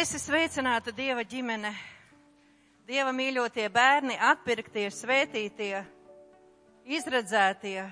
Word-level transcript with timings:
Es 0.00 0.14
esmu 0.14 0.32
sveicināta 0.32 0.94
Dieva 0.96 1.20
ģimene, 1.28 1.74
Dieva 2.88 3.10
mīļotie 3.12 3.66
bērni, 3.68 4.14
atpirktie, 4.16 4.86
svētītie, 4.96 5.82
izredzētie, 6.88 7.82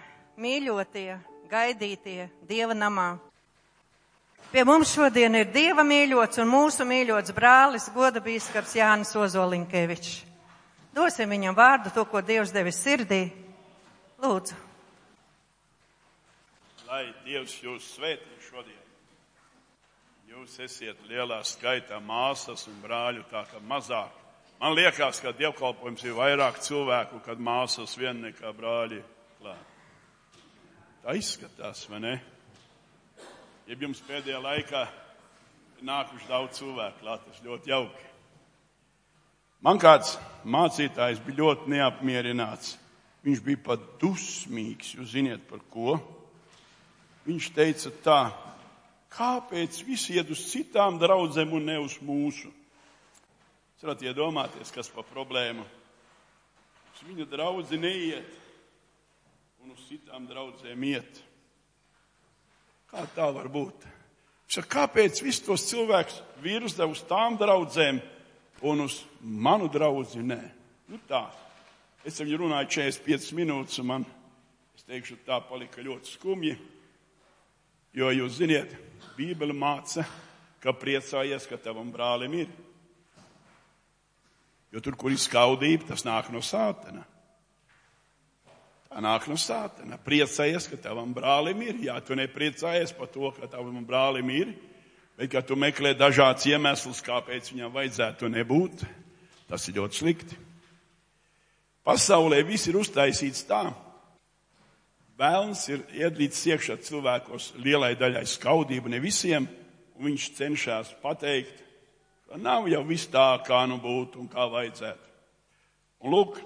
mīļotie, 0.41 1.19
gaidītie 1.51 2.31
Dieva 2.49 2.73
namā. 2.73 3.11
Pie 4.49 4.65
mums 4.65 4.95
šodien 4.97 5.37
ir 5.37 5.53
Dieva 5.53 5.85
mīļots 5.85 6.41
un 6.41 6.49
mūsu 6.49 6.89
mīļots 6.89 7.37
brālis, 7.37 7.91
goda 7.93 8.25
bīskaps 8.25 8.79
Jānis 8.81 9.13
Ozolinkevičs. 9.13 10.17
Dosim 10.97 11.37
viņam 11.37 11.61
vārdu 11.61 11.93
to, 11.93 12.09
ko 12.09 12.25
Dievs 12.25 12.57
devis 12.57 12.81
sirdī. 12.89 13.27
Lūdzu. 14.25 14.57
Lai 16.89 17.05
Dievs 17.29 17.61
jūs 17.61 17.97
svētī 17.99 18.41
šodien. 18.49 18.78
Jūs 20.29 20.59
esiet 20.61 20.99
lielā 21.09 21.39
skaitā 21.41 21.97
māsas 22.05 22.67
un 22.69 22.75
brāļu, 22.83 23.23
tā 23.31 23.47
kā 23.49 23.63
mazāk. 23.65 24.13
Man 24.61 24.75
liekas, 24.77 25.23
ka 25.25 25.31
dievkalpojums 25.33 26.03
ir 26.05 26.17
vairāk 26.19 26.59
cilvēku, 26.67 27.23
kad 27.25 27.41
māsas 27.41 27.95
vien 27.97 28.19
nekā 28.27 28.51
brāļi 28.53 28.99
klāt. 29.39 29.71
Tā 31.01 31.15
izskatās, 31.17 31.87
vai 31.89 32.01
ne? 32.05 32.13
Ja 33.71 33.79
jums 33.81 34.03
pēdējā 34.05 34.43
laikā 34.45 34.83
nākuši 35.89 36.29
daudz 36.29 36.61
cilvēku 36.61 37.01
klāt, 37.07 37.25
tas 37.25 37.41
ļoti 37.47 37.73
jauki. 37.73 38.05
Man 39.65 39.81
kāds 39.81 40.19
mācītājs 40.45 41.23
bija 41.25 41.41
ļoti 41.41 41.73
neapmierināts. 41.73 42.75
Viņš 43.25 43.41
bija 43.49 43.63
pat 43.71 43.89
dusmīgs, 44.05 44.93
jūs 44.99 45.17
ziniet 45.17 45.49
par 45.49 45.65
ko? 45.73 45.97
Viņš 47.25 47.49
teica 47.57 47.95
tā, 48.05 48.21
kāpēc 49.13 49.83
visi 49.87 50.17
iet 50.19 50.31
uz 50.33 50.43
citām 50.51 50.99
draudzēm 51.01 51.53
un 51.57 51.69
ne 51.71 51.79
uz 51.83 51.99
mūsu? 52.05 52.51
Jūs 53.79 53.87
varat 53.87 54.03
iedomāties, 54.09 54.73
kas 54.75 54.91
pa 54.91 55.05
problēmu. 55.07 55.63
Uz 56.97 57.05
viņa 57.07 57.29
draudzi 57.31 57.79
neiet 57.79 58.33
un 59.63 59.71
uz 59.77 59.85
citām 59.87 60.27
draudzēm 60.27 60.85
iet. 60.89 61.23
Kā 62.89 63.05
tā 63.15 63.29
var 63.37 63.51
būt? 63.53 63.85
Saka, 64.49 64.69
kāpēc 64.81 65.21
visus 65.21 65.45
tos 65.45 65.67
cilvēkus 65.69 66.23
virza 66.41 66.87
uz 66.89 67.03
tām 67.05 67.37
draudzēm 67.37 68.01
un 68.65 68.87
uz 68.87 69.03
manu 69.21 69.69
draudzi 69.69 70.25
nē? 70.25 70.41
Nu 70.89 70.99
tā. 71.07 71.27
Es 72.09 72.17
viņu 72.23 72.39
runāju 72.41 72.71
45 72.79 73.35
minūtes, 73.37 73.79
un 73.83 73.89
man, 73.91 74.07
es 74.75 74.87
teikšu, 74.89 75.19
tā 75.27 75.37
palika 75.45 75.85
ļoti 75.85 76.15
skumji. 76.15 76.55
Jo 77.95 78.09
jūs 78.15 78.39
ziniet, 78.39 78.73
Bībele 79.19 79.55
māca, 79.57 80.05
ka 80.63 80.71
priecājies, 80.79 81.49
ka 81.51 81.59
tavam 81.59 81.91
brālim 81.91 82.37
ir. 82.39 82.51
Jo 84.71 84.83
tur, 84.85 84.95
kur 85.01 85.11
ir 85.11 85.19
skaudība, 85.19 85.89
tas 85.89 86.05
nāk 86.07 86.29
no 86.31 86.43
sātena. 86.45 87.03
Tā 88.89 89.03
nāk 89.05 89.27
no 89.31 89.35
sātena. 89.41 89.99
Priecājies, 90.05 90.69
ka 90.71 90.79
tavam 90.89 91.11
brālim 91.17 91.65
ir. 91.67 91.81
Jā, 91.89 91.99
tu 92.05 92.15
nepriecājies 92.19 92.95
par 92.95 93.11
to, 93.11 93.33
ka 93.35 93.51
tavam 93.51 93.83
brālim 93.89 94.31
ir, 94.35 94.55
bet 95.19 95.33
ka 95.35 95.43
tu 95.43 95.59
meklē 95.59 95.97
dažādas 95.99 96.47
iemeslus, 96.49 97.03
kāpēc 97.05 97.51
viņam 97.53 97.75
vajadzētu 97.75 98.31
nebūt. 98.37 98.87
Tas 99.49 99.67
ir 99.67 99.81
ļoti 99.81 100.03
slikti. 100.03 100.39
Pasaulē 101.83 102.43
viss 102.47 102.69
ir 102.69 102.79
uztaisīts 102.79 103.47
tā. 103.49 103.65
Vēlns 105.19 105.65
ir 105.67 105.81
iedlīts 105.99 106.45
iekšā 106.47 106.77
cilvēkos 106.87 107.57
lielai 107.59 107.97
daļai 107.99 108.23
skaudību, 108.31 108.93
ne 108.93 109.01
visiem, 109.03 109.49
un 109.99 110.07
viņš 110.07 110.27
cenšas 110.37 110.93
pateikt, 111.03 111.65
ka 112.29 112.39
nav 112.39 112.69
jau 112.71 112.85
viss 112.87 113.11
tā, 113.11 113.27
kā 113.43 113.65
nu 113.67 113.81
būtu 113.83 114.21
un 114.23 114.29
kā 114.31 114.45
vajadzētu. 114.53 115.09
Un 116.07 116.15
lūk, 116.15 116.39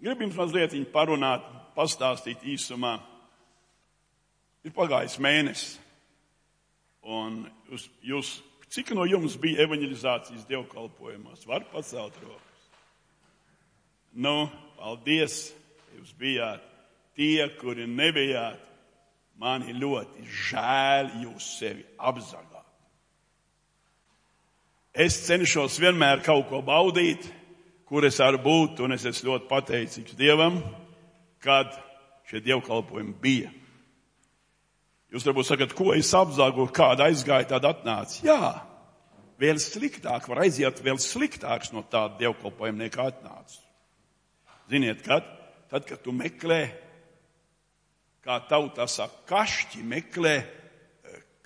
gribu 0.00 0.24
jums 0.24 0.38
mazliet 0.38 0.76
parunāt, 0.94 1.44
pastāstīt 1.76 2.40
īsumā. 2.48 2.94
Ir 4.64 4.72
pagājis 4.72 5.18
mēnesis, 5.20 5.74
un 7.04 7.42
jūs, 7.68 7.84
jūs, 8.00 8.30
cik 8.72 8.94
no 8.96 9.04
jums 9.04 9.36
bija 9.38 9.66
evanģelizācijas 9.66 10.48
dievkalpojumos? 10.48 11.44
Var 11.46 11.68
pacelt 11.68 12.16
rokas. 12.24 12.64
Nu, 14.16 14.48
paldies, 14.80 15.52
jūs 15.92 16.16
bijāt 16.16 16.64
tie, 17.16 17.48
kuri 17.60 17.86
nebijāt, 17.88 18.60
man 19.40 19.64
ir 19.68 19.76
ļoti 19.80 20.24
žēl 20.48 21.10
jūs 21.24 21.48
sevi 21.58 21.84
apzagāt. 21.98 22.52
Es 24.96 25.18
cenšos 25.26 25.76
vienmēr 25.80 26.22
kaut 26.24 26.46
ko 26.48 26.62
baudīt, 26.64 27.26
kur 27.86 28.06
es 28.08 28.16
varu 28.22 28.40
būt, 28.42 28.80
un 28.84 28.96
es 28.96 29.04
esmu 29.04 29.34
ļoti 29.34 29.48
pateicīgs 29.50 30.16
Dievam, 30.16 30.56
kad 31.44 31.74
šie 32.30 32.40
dievkalpojumi 32.46 33.12
bija. 33.20 33.52
Jūs 35.12 35.26
varbūt 35.28 35.48
sakat, 35.48 35.74
ko 35.76 35.92
es 35.94 36.08
apzagu, 36.16 36.64
kāda 36.74 37.10
aizgāja, 37.10 37.46
tāda 37.52 37.74
atnāca. 37.76 38.18
Jā, 38.26 38.54
vēl 39.40 39.60
sliktāk 39.62 40.26
var 40.32 40.42
aiziet, 40.46 40.80
vēl 40.82 40.98
sliktāks 41.00 41.70
no 41.76 41.84
tāda 41.84 42.16
dievkalpojuma 42.24 42.86
nekā 42.86 43.06
atnāca. 43.12 43.60
Ziniet, 44.72 45.04
kad? 45.06 45.28
Tad, 45.70 45.84
kad 45.86 46.00
tu 46.02 46.12
meklē 46.14 46.64
kā 48.26 48.40
tautā 48.50 48.88
saka, 48.90 49.22
kašķi 49.30 49.84
meklē, 49.86 50.36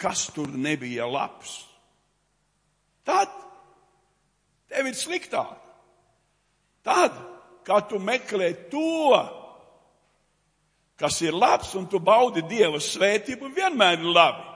kas 0.01 0.31
tur 0.33 0.49
nebija 0.49 1.05
labs. 1.05 1.59
Tad 3.05 3.33
tev 4.71 4.89
ir 4.89 4.97
sliktāk. 4.97 5.59
Tad, 6.87 7.17
kad 7.67 7.91
tu 7.91 8.01
meklē 8.01 8.49
to, 8.73 9.13
kas 10.97 11.21
ir 11.21 11.37
labs, 11.37 11.75
un 11.77 11.89
tu 11.91 12.01
baudi 12.01 12.47
Dieva 12.49 12.81
svētību, 12.81 13.53
vienmēr 13.57 14.01
ir 14.01 14.15
labi. 14.15 14.47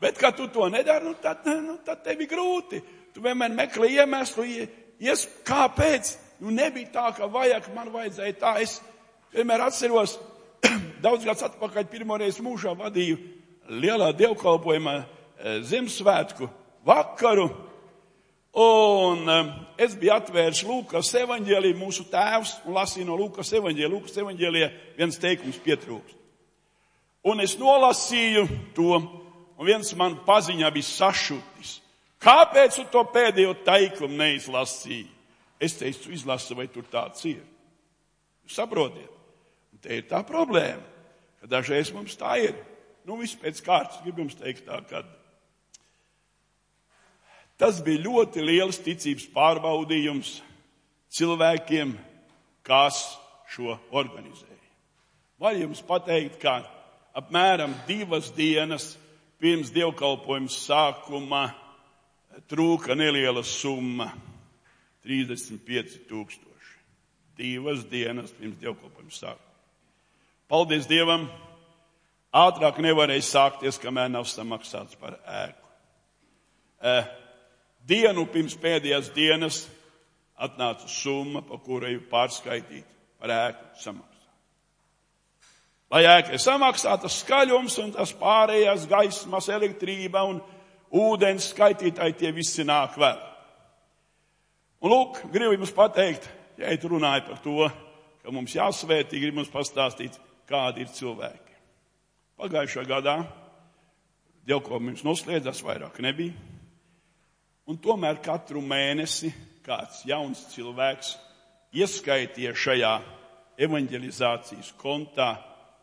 Bet, 0.00 0.18
kad 0.20 0.36
tu 0.36 0.48
to 0.52 0.68
nedari, 0.72 1.04
nu, 1.04 1.14
tad, 1.20 1.44
nu, 1.44 1.78
tad 1.84 2.04
tev 2.04 2.20
ir 2.20 2.28
grūti. 2.28 2.80
Tu 3.14 3.24
vienmēr 3.24 3.52
meklē 3.56 3.88
iemeslu, 4.00 4.44
ies, 5.00 5.26
kāpēc. 5.48 6.12
Nu, 6.40 6.52
nebija 6.56 6.92
tā, 6.92 7.08
ka 7.16 7.28
vajag, 7.28 7.68
man 7.76 7.88
vajadzēja 7.92 8.36
tā. 8.40 8.54
Es 8.64 8.78
vienmēr 9.32 9.66
atceros, 9.66 10.16
daudz 11.04 11.24
gadus 11.24 11.46
atpakaļ 11.48 11.88
pirmoreiz 11.90 12.40
mūžā 12.42 12.74
vadīju 12.78 13.18
lielā 13.70 14.10
dievkalpojumā 14.18 14.94
eh, 15.00 15.60
Ziemassvētku 15.66 16.48
vakaru. 16.86 17.48
Un 18.60 19.28
um, 19.30 19.50
es 19.78 19.92
biju 19.94 20.16
atvērs 20.16 20.64
Lūkas 20.66 21.12
evaņģēlī, 21.20 21.70
mūsu 21.78 22.08
tēvs, 22.10 22.56
un 22.66 22.74
lasīju 22.74 23.06
no 23.06 23.18
Lūkas 23.20 23.52
evaņģēlī. 23.60 23.92
Lūkas 23.94 24.18
evaņģēlī 24.24 24.64
viens 24.98 25.20
teikums 25.22 25.60
pietrūkst. 25.62 26.16
Un 27.30 27.44
es 27.44 27.54
nolasīju 27.60 28.46
to, 28.74 28.96
un 29.60 29.68
viens 29.68 29.92
man 29.94 30.18
paziņā 30.26 30.72
bija 30.74 30.88
sašutis. 30.88 31.76
Kāpēc 32.20 32.80
tu 32.80 32.86
to 32.90 33.04
pēdējo 33.12 33.54
teikumu 33.64 34.18
neizlasīji? 34.18 35.06
Es 35.60 35.76
teicu, 35.76 36.10
izlasu, 36.16 36.56
vai 36.56 36.66
tur 36.72 36.88
tāds 36.90 37.22
ir. 37.28 37.44
Jūs 38.48 38.56
saprotiet? 38.56 39.19
Te 39.80 39.96
ir 39.96 40.08
tā 40.10 40.20
problēma, 40.26 40.82
ka 41.40 41.48
dažreiz 41.48 41.92
mums 41.94 42.18
tā 42.20 42.36
ir. 42.42 42.58
Nu, 43.08 43.16
viss 43.20 43.38
pēc 43.38 43.62
kārtas, 43.64 44.02
gribu 44.04 44.24
jums 44.24 44.36
teikt 44.36 44.66
tā, 44.68 44.80
ka 44.88 45.02
tas 47.60 47.80
bija 47.84 48.04
ļoti 48.04 48.44
liels 48.44 48.80
ticības 48.84 49.26
pārbaudījums 49.34 50.36
cilvēkiem, 51.12 51.94
kas 52.64 53.00
šo 53.50 53.76
organizēja. 53.90 54.48
Var 55.40 55.56
jums 55.56 55.80
pateikt, 55.84 56.38
ka 56.42 56.60
apmēram 57.16 57.74
divas 57.88 58.30
dienas 58.36 58.92
pirms 59.40 59.72
dievkalpojuma 59.72 60.52
sākuma 60.52 61.44
trūka 62.52 62.94
neliela 62.96 63.42
summa- 63.42 64.12
35 65.04 65.98
tūkstoši. 66.08 66.74
Divas 67.36 67.84
dienas 67.88 68.30
pirms 68.36 68.60
dievkalpojuma 68.60 69.10
sākuma. 69.10 69.49
Paldies 70.50 70.88
Dievam! 70.90 71.28
Ātrāk 72.34 72.80
nevarēja 72.82 73.22
sākties, 73.22 73.76
kamēr 73.78 74.08
nav 74.10 74.24
samaksāts 74.26 74.96
par 74.98 75.14
ēku. 75.22 75.68
E, 76.82 76.94
dienu 77.86 78.24
pirms 78.30 78.56
pēdējās 78.58 79.12
dienas 79.14 79.60
atnāca 80.34 80.88
summa, 80.90 81.44
pa 81.46 81.58
kuru 81.62 81.92
jau 81.92 82.00
pārskaitīt 82.10 82.88
par 83.22 83.30
ēku 83.34 83.68
samaksāt. 83.78 84.16
Lai 85.94 86.00
ēka 86.16 86.34
ir 86.34 86.42
samaksāta 86.42 87.10
skaļums 87.10 87.76
un 87.84 87.92
tas 87.94 88.10
pārējās 88.18 88.88
gaismas, 88.90 89.46
elektrība 89.54 90.24
un 90.32 90.40
ūdens 90.90 91.52
skaitītāji 91.52 92.16
tie 92.24 92.32
visi 92.34 92.66
nāk 92.66 92.96
vēl. 92.98 93.20
Un 94.82 94.94
lūk, 94.96 95.22
gribu 95.30 95.54
jums 95.54 95.74
pateikt, 95.78 96.26
ja 96.58 96.74
es 96.74 96.82
runāju 96.90 97.28
par 97.28 97.38
to, 97.46 97.70
ka 98.24 98.34
mums 98.34 98.56
jāsvētī, 98.58 99.22
gribu 99.22 99.44
jums 99.44 99.54
pastāstīt, 99.54 100.18
kādi 100.50 100.84
ir 100.84 100.90
cilvēki. 100.94 101.56
Pagājušā 102.40 102.84
gadā 102.88 103.20
dievkalpojums 104.48 105.04
noslēdzās, 105.06 105.62
vairāk 105.64 106.00
nebija. 106.02 106.34
Un 107.70 107.78
tomēr 107.78 108.18
katru 108.24 108.62
mēnesi 108.64 109.30
kāds 109.62 110.02
jauns 110.08 110.42
cilvēks 110.54 111.14
ieskaitīja 111.76 112.54
šajā 112.56 112.94
evanģelizācijas 113.60 114.72
kontā 114.80 115.34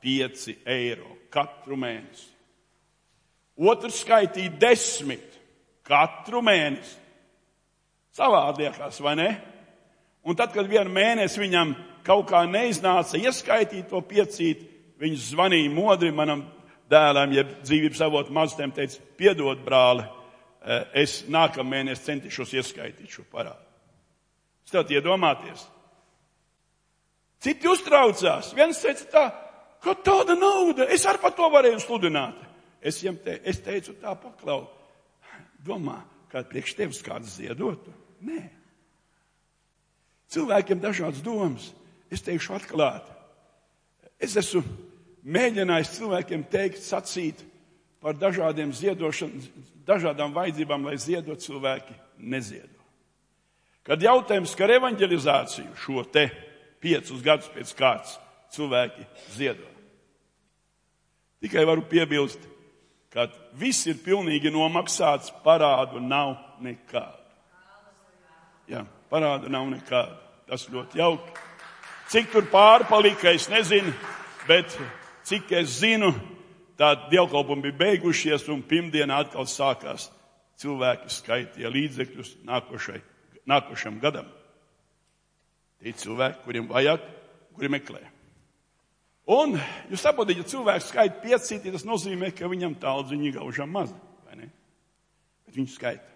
5 0.03 0.49
eiro 0.73 1.13
katru 1.33 1.77
mēnesi. 1.79 2.27
Otrs 3.57 4.01
skaitīja 4.03 4.53
desmit 4.59 5.37
katru 5.87 6.43
mēnesi. 6.45 6.97
Savādākās, 8.17 8.99
vai 9.05 9.13
ne? 9.17 9.29
Un 10.27 10.35
tad, 10.35 10.51
kad 10.51 10.67
vienu 10.67 10.91
mēnesi 10.91 11.39
viņam 11.39 11.71
kaut 12.03 12.27
kā 12.31 12.41
neiznāca 12.49 13.19
ieskaitīt 13.19 13.87
to 13.91 14.01
piecīt, 14.03 14.65
viņš 14.99 15.29
zvanīja 15.31 15.71
modri 15.71 16.11
manam 16.11 16.43
dēlam, 16.91 17.31
jeb 17.35 17.53
dzīvības 17.61 18.03
avotu 18.03 18.35
maztēm, 18.35 18.73
teica, 18.75 18.99
piedod, 19.19 19.61
brāli, 19.63 20.03
eh, 20.03 20.83
es 21.03 21.21
nākamā 21.31 21.77
mēnesī 21.77 22.09
centīšos 22.11 22.53
ieskaitīt 22.59 23.09
šo 23.09 23.23
parādu. 23.31 23.63
Stāvat 24.67 24.91
iedomāties. 24.91 25.63
Citi 27.39 27.67
uztraucās. 27.67 28.51
Viens 28.53 28.81
teica 28.81 29.07
tā, 29.13 29.25
ka 29.83 29.95
tāda 30.03 30.35
nauda, 30.35 30.89
es 30.91 31.05
ar 31.05 31.21
par 31.23 31.31
to 31.31 31.47
varēju 31.53 31.79
sludināt. 31.79 32.35
Es 32.81 32.99
te, 32.99 33.39
es 33.43 33.59
teicu 33.59 33.95
tā 34.01 34.15
paklau. 34.19 34.67
Domā, 35.63 36.01
kā 36.31 36.43
priekš 36.43 36.75
tevis 36.75 37.01
kāds 37.01 37.37
ziedotu? 37.39 37.93
Nē. 38.21 38.56
Cilvēkiem 40.33 40.81
dažādas 40.83 41.23
domas. 41.23 41.69
Es 42.11 42.23
teikšu 42.23 42.55
atklāti. 42.57 43.11
Es 44.19 44.35
esmu 44.39 44.63
mēģinājis 45.27 45.93
cilvēkiem 45.97 46.45
teikt, 46.51 46.81
sacīt 46.83 47.43
par 48.03 48.17
dažādiem 48.17 48.71
ziedošanas, 48.75 49.49
dažādām 49.87 50.33
vajadzībām, 50.35 50.87
lai 50.87 50.97
ziedot 51.01 51.41
cilvēki 51.43 51.95
neziedo. 52.17 52.75
Kad 53.87 54.03
jautājums 54.03 54.51
skar 54.51 54.73
evanģelizāciju 54.75 55.77
šo 55.79 56.03
te 56.11 56.27
piecus 56.83 57.23
gadus 57.23 57.47
pēc 57.53 57.71
kārtas 57.77 58.17
cilvēki 58.55 59.05
ziedo. 59.35 59.67
Tikai 61.43 61.63
varu 61.69 61.85
piebilst, 61.87 62.41
ka 63.13 63.27
viss 63.55 63.87
ir 63.87 63.99
pilnīgi 64.03 64.51
nomaksāts, 64.51 65.31
parādu 65.45 66.01
nav 66.03 66.35
nekādu. 66.63 67.13
Jā, 68.67 68.83
parādu 69.11 69.51
nav 69.51 69.67
nekādu. 69.71 70.15
Tas 70.47 70.63
ļoti 70.71 71.01
jauki. 71.01 71.35
Cik 72.07 72.31
tur 72.31 72.47
pārpalika, 72.47 73.33
es 73.35 73.49
nezinu, 73.51 73.91
bet 74.47 74.71
cik 75.27 75.51
es 75.59 75.81
zinu, 75.81 76.13
tā 76.79 76.93
dievkalpumi 77.11 77.67
bija 77.67 77.79
beigušies 77.81 78.47
un 78.53 78.63
pirmdienā 78.63 79.25
atkal 79.25 79.47
sākās. 79.49 80.07
Cilvēki 80.57 81.11
skaitīja 81.13 81.69
līdzekļus 81.69 82.37
nākošai 82.47 83.01
nākošam 83.47 83.99
gadam. 84.03 84.27
Tie 85.81 85.93
cilvēki, 85.93 86.43
kuriem 86.45 86.69
vajag, 86.69 87.03
kuri 87.55 87.71
meklē. 87.71 88.03
Un 89.37 89.57
jūs 89.91 90.03
saprotat, 90.03 90.37
ja 90.39 90.47
cilvēks 90.47 90.91
skaita 90.91 91.21
piecīti, 91.23 91.73
tas 91.73 91.85
nozīmē, 91.87 92.31
ka 92.35 92.47
viņam 92.49 92.77
tāldziņa 92.81 93.33
gaužām 93.35 93.73
maz, 93.75 93.91
vai 94.27 94.39
ne? 94.39 94.47
Bet 95.47 95.59
viņš 95.59 95.75
skaita. 95.75 96.15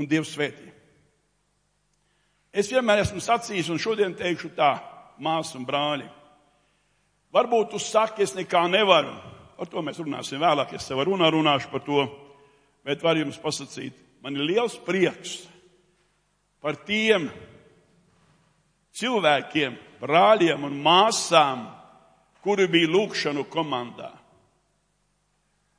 Un 0.00 0.08
Dievs 0.10 0.32
svētī. 0.34 0.72
Es 2.54 2.70
vienmēr 2.70 3.02
esmu 3.02 3.18
sacījis, 3.18 3.72
un 3.74 3.80
šodien 3.82 4.12
teikšu 4.14 4.52
tā, 4.54 4.76
māsas 5.18 5.56
un 5.58 5.64
brāļi. 5.66 6.06
Varbūt 7.34 7.72
tu 7.72 7.80
saki, 7.82 8.22
es 8.22 8.36
nekā 8.36 8.62
nevaru. 8.70 9.14
Par 9.58 9.70
to 9.70 9.82
mēs 9.82 9.98
runāsim 9.98 10.42
vēlāk, 10.42 10.76
es 10.76 10.86
savā 10.86 11.06
runā 11.06 11.30
runāšu 11.34 11.70
par 11.72 11.82
to. 11.82 12.04
Bet 12.86 13.02
varu 13.02 13.24
jums 13.24 13.40
pasakīt, 13.42 13.96
man 14.22 14.38
ir 14.38 14.46
liels 14.46 14.76
prieks, 14.86 15.40
par 16.62 16.78
tiem 16.86 17.26
cilvēkiem, 18.94 19.74
brāļiem 20.02 20.68
un 20.68 20.78
māsām, 20.84 21.66
kuri 22.44 22.68
bija 22.70 22.92
lūkšanu 22.92 23.46
komandā. 23.50 24.12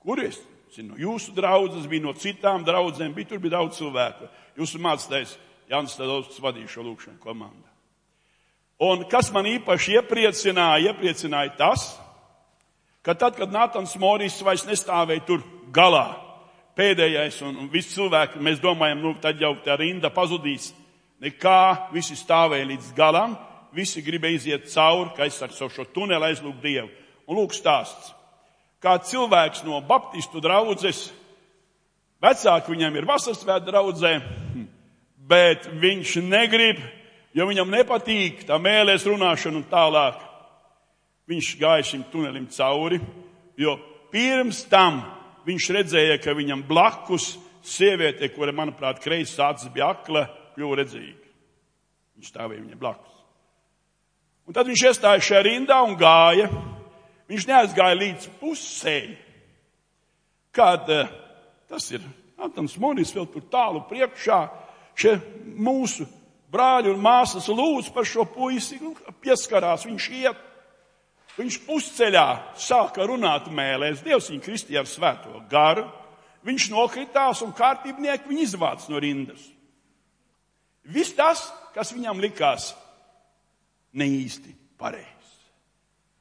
Kuri 0.03 0.27
es 0.27 0.41
zinu, 0.75 0.97
jūsu 0.99 1.31
draudzes 1.37 1.87
bija 1.87 2.03
no 2.03 2.13
citām 2.19 2.65
draudzēm, 2.67 3.13
bija 3.15 3.31
tur 3.31 3.39
bija 3.43 3.55
daudz 3.55 3.79
cilvēku. 3.79 4.27
Jūsu 4.59 4.81
mācītājs 4.83 5.37
Jānis 5.71 5.95
Tadovs 5.97 6.41
vadīja 6.41 6.69
šo 6.75 6.83
lūkšanu 6.85 7.19
komandu. 7.23 7.63
Un 8.85 9.05
kas 9.09 9.31
man 9.31 9.47
īpaši 9.47 9.95
iepriecināja, 9.99 10.91
iepriecināja 10.91 11.53
tas, 11.57 11.87
ka 13.05 13.15
tad, 13.15 13.37
kad 13.39 13.53
Nātans 13.53 13.95
Morijs 14.01 14.41
vairs 14.43 14.65
nestāvēja 14.67 15.23
tur 15.27 15.45
galā, 15.73 16.09
pēdējais 16.75 17.39
un, 17.47 17.55
un 17.63 17.69
visi 17.71 17.95
cilvēki, 17.95 18.41
mēs 18.43 18.59
domājam, 18.63 18.99
nu 19.01 19.13
tad 19.23 19.39
jau 19.39 19.53
tā 19.63 19.77
rinda 19.79 20.11
pazudīs. 20.11 20.73
Nekā, 21.23 21.91
visi 21.95 22.17
stāvēja 22.19 22.67
līdz 22.73 22.91
galam, 22.97 23.37
visi 23.75 24.03
gribēja 24.03 24.41
iziet 24.41 24.67
cauri, 24.73 25.13
kā 25.15 25.29
es 25.29 25.39
saku, 25.39 25.71
šo 25.71 25.87
tuneli 25.95 26.27
aizlūgt 26.27 26.59
Dievu. 26.63 26.91
Un 27.25 27.39
lūk 27.39 27.55
stāsts. 27.55 28.11
Kā 28.83 28.97
cilvēks 29.01 29.63
no 29.65 29.79
baptistu 29.87 30.43
draudzes, 30.43 31.07
vecāki 32.21 32.75
viņam 32.75 32.99
ir 32.99 33.07
vasarsvēta 33.07 33.71
draudzē, 33.71 34.17
bet 35.25 35.67
viņš 35.81 36.19
negrib, 36.25 36.79
jo 37.35 37.47
viņam 37.49 37.73
nepatīk 37.73 38.45
tā 38.47 38.59
mēlēs 38.61 39.07
runāšana 39.09 39.61
un 39.61 39.67
tālāk. 39.71 40.21
Viņš 41.25 41.55
gāja 41.57 41.85
šim 41.89 42.05
tunelim 42.11 42.45
cauri, 42.53 42.99
jo 43.57 43.75
pirms 44.13 44.63
tam 44.69 45.01
viņš 45.45 45.69
redzēja, 45.73 46.19
ka 46.21 46.35
viņam 46.37 46.61
blakus 46.67 47.33
sieviete, 47.65 48.29
kura, 48.33 48.53
manuprāt, 48.53 49.01
kreisas 49.01 49.41
acis 49.41 49.73
bija 49.73 49.89
akla, 49.95 50.27
kļuva 50.53 50.81
redzīga. 50.83 51.31
Viņš 52.15 52.31
stāvēja 52.31 52.61
viņam 52.61 52.81
blakus. 52.81 53.15
Un 54.45 54.53
tad 54.53 54.69
viņš 54.69 54.83
iestāja 54.91 55.23
šajā 55.25 55.41
rindā 55.47 55.79
un 55.83 55.95
gāja. 55.97 56.51
Viņš 57.25 57.47
neaizgāja 57.49 57.97
līdz 57.97 58.27
pusē. 58.37 58.99
Kad 60.53 60.91
eh, 60.93 61.09
tas 61.67 61.89
ir 61.91 62.05
Antons 62.37 62.77
Monis 62.79 63.13
vēl 63.15 63.25
tur 63.33 63.47
tālu 63.49 63.81
priekšā, 63.89 64.37
šie 64.95 65.17
mūsu 65.55 66.07
brāļi 66.51 66.93
un 66.93 67.01
māsas 67.03 67.47
lūdz 67.51 67.91
par 67.93 68.07
šo 68.07 68.25
puisi, 68.29 68.79
pieskarās, 69.23 69.87
viņš 69.87 70.09
iet. 70.21 70.43
Viņš 71.35 71.57
pusceļā 71.65 72.27
sāka 72.63 73.03
runāt 73.03 73.49
mēlēs, 73.51 74.03
Dievs 74.05 74.29
viņu 74.31 74.43
kristīja 74.45 74.85
ar 74.85 74.87
svēto 74.87 75.41
garu, 75.51 75.83
viņš 76.47 76.69
nokritās 76.71 77.41
un 77.43 77.51
kārtībnieki 77.55 78.29
viņu 78.29 78.45
izvāc 78.45 78.85
no 78.87 79.01
rindas. 79.03 79.41
Viss 80.85 81.15
tas, 81.17 81.43
kas 81.75 81.91
viņam 81.91 82.21
likās 82.23 82.69
neīsti 83.99 84.53
pareizs. 84.79 85.33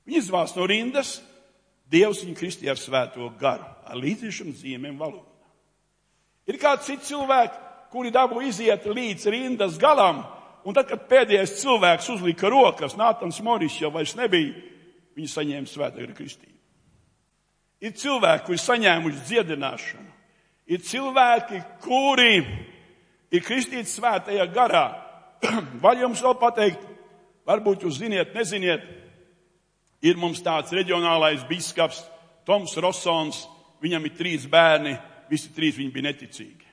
Viņi 0.09 0.19
izvāc 0.19 0.57
no 0.59 0.66
rindas, 0.66 1.21
Dievs 1.95 2.25
viņu 2.25 2.35
kristīja 2.38 2.75
ar 2.75 2.81
svēto 2.81 3.28
garu, 3.38 3.69
ar 3.87 4.00
līdziešanu 4.00 4.57
zīmēm 4.59 4.99
valodā. 4.99 5.31
Ir 6.50 6.59
kādi 6.59 6.88
citi 6.88 7.12
cilvēki, 7.12 7.61
kuri 7.94 8.10
dabū 8.10 8.42
iziet 8.42 8.88
līdz 8.90 9.28
rindas 9.30 9.78
galam, 9.78 10.24
un 10.66 10.74
tad, 10.74 10.88
kad 10.90 11.06
pēdējais 11.06 11.60
cilvēks 11.60 12.10
uzlika 12.16 12.50
rokas, 12.50 12.96
Nātans 12.98 13.38
Moris 13.44 13.76
jau 13.78 13.92
vairs 13.94 14.16
nebija, 14.18 14.56
viņi 15.14 15.30
saņēma 15.30 15.70
svētā 15.70 16.08
kristību. 16.10 16.50
Ir 17.84 17.94
cilvēki, 18.00 18.46
kuri 18.48 18.58
saņēmuši 18.62 19.22
dziedināšanu. 19.28 20.10
Ir 20.72 20.80
cilvēki, 20.80 21.60
kuri 21.84 22.38
ir 23.34 23.44
kristīts 23.44 23.94
svētajā 23.98 24.46
garā. 24.54 24.86
Vai 25.84 25.98
jums 26.00 26.22
vēl 26.24 26.34
pateikt, 26.40 26.82
varbūt 27.46 27.84
jūs 27.84 28.00
ziniet, 28.00 28.32
neziniet, 28.34 28.86
ir 30.02 30.18
mums 30.18 30.42
tāds 30.42 30.72
reģionālais 30.74 31.44
biskaps 31.46 32.02
Toms 32.48 32.74
Rosons, 32.80 33.44
viņam 33.84 34.08
ir 34.08 34.16
trīs 34.16 34.48
bērni, 34.50 34.96
visi 35.30 35.52
trīs 35.54 35.78
viņi 35.78 35.92
bija 35.92 36.08
neticīgi. 36.10 36.63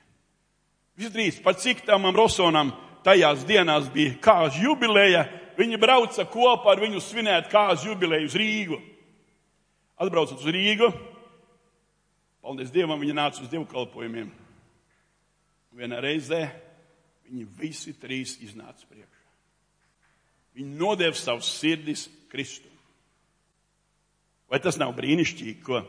Visi 0.98 1.12
trīs, 1.12 1.38
pat 1.40 1.60
cik 1.62 1.86
tam 1.86 2.10
Rosonam 2.12 2.72
tajās 3.04 3.46
dienās 3.48 3.88
bija 3.92 4.16
kāzu 4.22 4.66
jubileja, 4.66 5.24
viņi 5.56 5.80
brauca 5.80 6.26
kopā 6.28 6.74
ar 6.74 6.82
viņu 6.82 7.00
svinēt 7.00 7.48
kāzu 7.52 7.92
jubileju 7.92 8.28
uz 8.28 8.36
Rīgu. 8.38 8.78
Atbraucot 10.02 10.40
uz 10.40 10.52
Rīgu, 10.52 10.90
paldies 12.42 12.72
Dievam, 12.74 13.00
viņi 13.00 13.16
nāca 13.16 13.40
uz 13.44 13.48
dievkalpojumiem. 13.52 14.28
Vienā 15.72 16.02
reizē 16.04 16.42
viņi 17.24 17.46
visi 17.56 17.94
trīs 17.96 18.36
iznāca 18.44 18.84
priekšā. 18.90 19.28
Viņi 20.58 20.76
nodeva 20.76 21.16
savus 21.16 21.48
sirdis 21.56 22.04
Kristum. 22.28 22.72
Vai 24.52 24.60
tas 24.60 24.76
nav 24.76 24.92
brīnišķīgi, 24.98 25.60
ko 25.64 25.80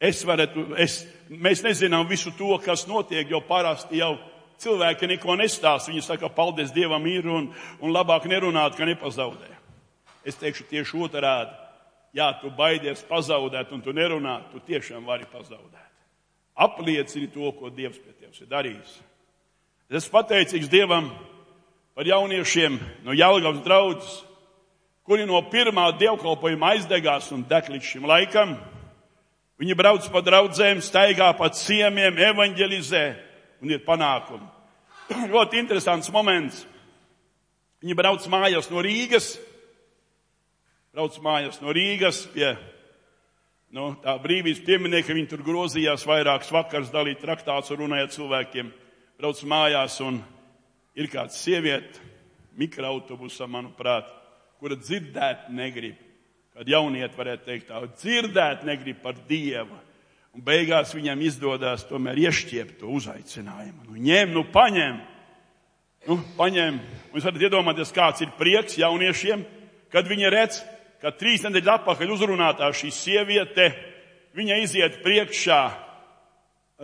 es 0.00 0.22
varētu, 0.26 0.68
es, 0.82 1.04
mēs 1.28 1.62
nezinām 1.64 2.08
visu 2.08 2.32
to, 2.36 2.54
kas 2.64 2.86
notiek, 2.88 3.28
jo 3.30 3.40
parasti 3.44 4.00
jau 4.02 4.16
cilvēki 4.62 5.08
neko 5.14 5.36
nestāsta. 5.40 5.92
Viņi 5.92 6.04
saka, 6.04 6.30
paldies 6.32 6.74
Dievam 6.74 7.06
ir 7.10 7.28
un, 7.28 7.50
un 7.80 7.94
labāk 7.94 8.28
nerunāt, 8.30 8.76
ka 8.76 8.88
nepazaudē. 8.88 9.52
Es 10.26 10.38
teikšu 10.40 10.66
tieši 10.70 11.00
otrādi. 11.06 11.54
Jā, 12.16 12.30
tu 12.40 12.48
baidies 12.56 13.02
pazaudēt 13.04 13.72
un 13.76 13.82
tu 13.84 13.92
nerunā, 13.92 14.38
tu 14.52 14.62
tiešām 14.64 15.04
vari 15.04 15.28
pazaudēt. 15.28 15.84
apliecini 16.56 17.28
to, 17.28 17.52
ko 17.52 17.68
Dievs 17.68 17.98
pie 18.00 18.14
tevis 18.16 18.40
ir 18.40 18.48
darījis. 18.48 18.94
Es 19.90 20.00
esmu 20.00 20.14
pateicīgs 20.16 20.70
Dievam 20.72 21.10
par 21.94 22.08
jauniešiem 22.08 22.78
no 23.04 23.12
Jālgavas 23.12 23.60
draudzes, 23.64 24.14
kuri 25.04 25.26
no 25.28 25.38
pirmā 25.52 25.90
dievkalpojuma 26.00 26.72
aizdegās 26.74 27.28
un 27.36 27.44
deg 27.46 27.68
līdz 27.70 27.90
šim 27.92 28.08
laikam. 28.08 28.56
Viņi 29.56 29.76
brauc 29.78 30.04
pa 30.12 30.20
draudzēm, 30.20 30.82
staigā 30.84 31.30
pa 31.38 31.48
ciemiem, 31.54 32.18
evanģelizē 32.28 33.04
un 33.64 33.72
ir 33.72 33.84
panākumi. 33.86 34.44
Ļoti 35.32 35.60
interesants 35.62 36.10
moments. 36.12 36.64
Viņi 37.80 37.96
brauc 37.96 38.24
mājās 38.32 38.68
no 38.72 38.82
Rīgas, 38.84 39.36
brauc 40.92 41.16
mājās 41.24 41.60
no 41.62 41.72
Rīgas 41.76 42.24
pie 42.32 42.50
nu, 43.76 43.90
tā 44.02 44.16
brīvības 44.20 44.62
pieminieka. 44.66 45.14
Viņi 45.16 45.30
tur 45.32 45.44
grozījās 45.46 46.06
vairākas 46.08 46.52
vakars, 46.52 46.92
dalīt 46.92 47.22
traktāts 47.24 47.72
un 47.72 47.84
runājot 47.84 48.16
cilvēkiem. 48.16 48.72
Brauc 49.20 49.40
mājās 49.48 50.00
un 50.04 50.20
ir 50.96 51.08
kāds 51.12 51.38
sieviete 51.40 52.04
mikroautobusā, 52.56 53.48
manuprāt, 53.48 54.08
kura 54.60 54.76
dzirdēt 54.80 55.50
negrib. 55.52 56.05
Kad 56.56 56.70
jauniet 56.72 57.12
varētu 57.12 57.44
teikt 57.44 57.66
tā, 57.68 57.82
dzirdēt 58.00 58.62
negrib 58.64 59.02
par 59.02 59.18
Dievu. 59.28 59.76
Un 60.36 60.44
beigās 60.44 60.94
viņam 60.96 61.20
izdodas 61.24 61.84
tomēr 61.88 62.16
iešķiept 62.26 62.78
to 62.80 62.88
uzaicinājumu. 62.96 63.90
Nu, 63.90 63.96
ņem, 64.00 64.32
nu, 64.32 64.44
paņem. 64.52 65.02
Nu, 66.08 66.16
paņem. 66.38 66.78
Un 67.10 67.18
jūs 67.18 67.26
varat 67.28 67.44
iedomāties, 67.44 67.92
kāds 67.92 68.24
ir 68.24 68.32
prieks 68.38 68.78
jauniešiem, 68.80 69.44
kad 69.92 70.08
viņi 70.08 70.32
redz, 70.32 70.62
ka 71.00 71.12
trīs 71.12 71.44
nedēļas 71.44 71.82
atpakaļ 71.82 72.14
uzrunātā 72.16 72.70
šī 72.72 72.92
sieviete, 72.92 73.68
viņa 74.36 74.58
iziet 74.64 74.98
priekšā 75.04 75.60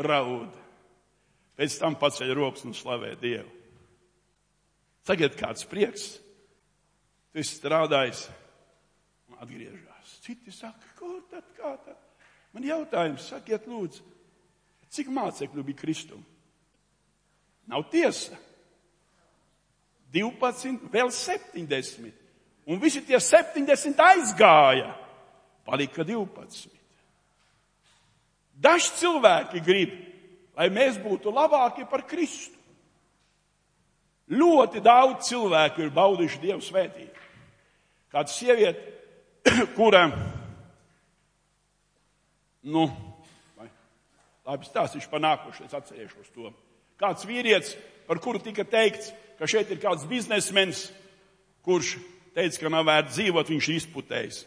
raud. 0.05 0.53
Pēc 1.57 1.81
tam 1.81 1.97
paceļ 2.01 2.37
rokas 2.37 2.69
un 2.69 2.77
slavē 2.77 3.15
Dievu. 3.21 3.49
Tagad 5.09 5.33
kāds 5.41 5.65
prieks, 5.69 6.07
tu 7.33 7.41
esi 7.41 7.57
strādājis 7.57 8.27
atgriežas. 9.43 10.17
Citi 10.23 10.55
saka, 10.55 10.95
kur 10.99 11.21
tad, 11.31 11.47
kā 11.57 11.75
tad? 11.85 11.99
Man 12.53 12.67
jautājums, 12.67 13.27
sakiet 13.33 13.67
lūdzu, 13.71 14.05
cik 14.93 15.11
mācekļu 15.13 15.65
bija 15.67 15.81
Kristum? 15.81 16.23
Nav 17.71 17.87
tiesa. 17.93 18.37
12, 20.13 20.91
vēl 20.93 21.09
70. 21.15 22.13
Un 22.69 22.81
visi 22.83 23.01
tie 23.07 23.19
70 23.19 24.03
aizgāja. 24.05 24.93
Palika 25.65 26.05
12. 26.05 26.69
Daži 28.63 28.93
cilvēki 29.01 29.63
grib, 29.65 29.95
lai 30.59 30.69
mēs 30.71 30.99
būtu 31.01 31.33
labāki 31.33 31.87
par 31.89 32.05
Kristu. 32.07 32.59
Ļoti 34.33 34.83
daudz 34.85 35.27
cilvēku 35.29 35.83
ir 35.83 35.91
baudījuši 35.93 36.41
Dievu 36.43 36.63
svētību. 36.65 37.25
Kāda 38.13 38.31
sieviete, 38.31 38.92
kura, 39.77 40.07
nu, 42.63 42.87
vai, 43.59 43.69
labi 44.47 44.69
stāstīšu 44.69 45.11
par 45.11 45.23
nākošais, 45.25 45.75
atcerēšos 45.75 46.31
to. 46.35 46.53
Kāds 47.01 47.27
vīrietis, 47.27 47.75
par 48.07 48.21
kuru 48.23 48.43
tika 48.43 48.65
teikts, 48.69 49.11
ka 49.39 49.49
šeit 49.51 49.71
ir 49.73 49.83
kāds 49.83 50.07
biznesmenis, 50.09 50.87
kurš 51.67 51.97
teica, 52.37 52.61
ka 52.63 52.73
nav 52.73 52.87
vērts 52.89 53.17
dzīvot, 53.17 53.51
viņš 53.51 53.69
ir 53.69 53.81
izputējis. 53.81 54.41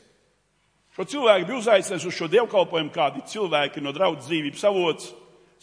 Šo 0.96 1.04
cilvēku 1.12 1.50
bija 1.50 1.60
uzaicinājis 1.60 2.08
uz 2.08 2.16
šo 2.16 2.30
dievkalpojumu 2.32 2.94
kādi 2.96 3.24
cilvēki 3.28 3.84
no 3.84 3.92
draudzes 3.96 4.30
dzīvības 4.30 4.62
avots, 4.70 5.10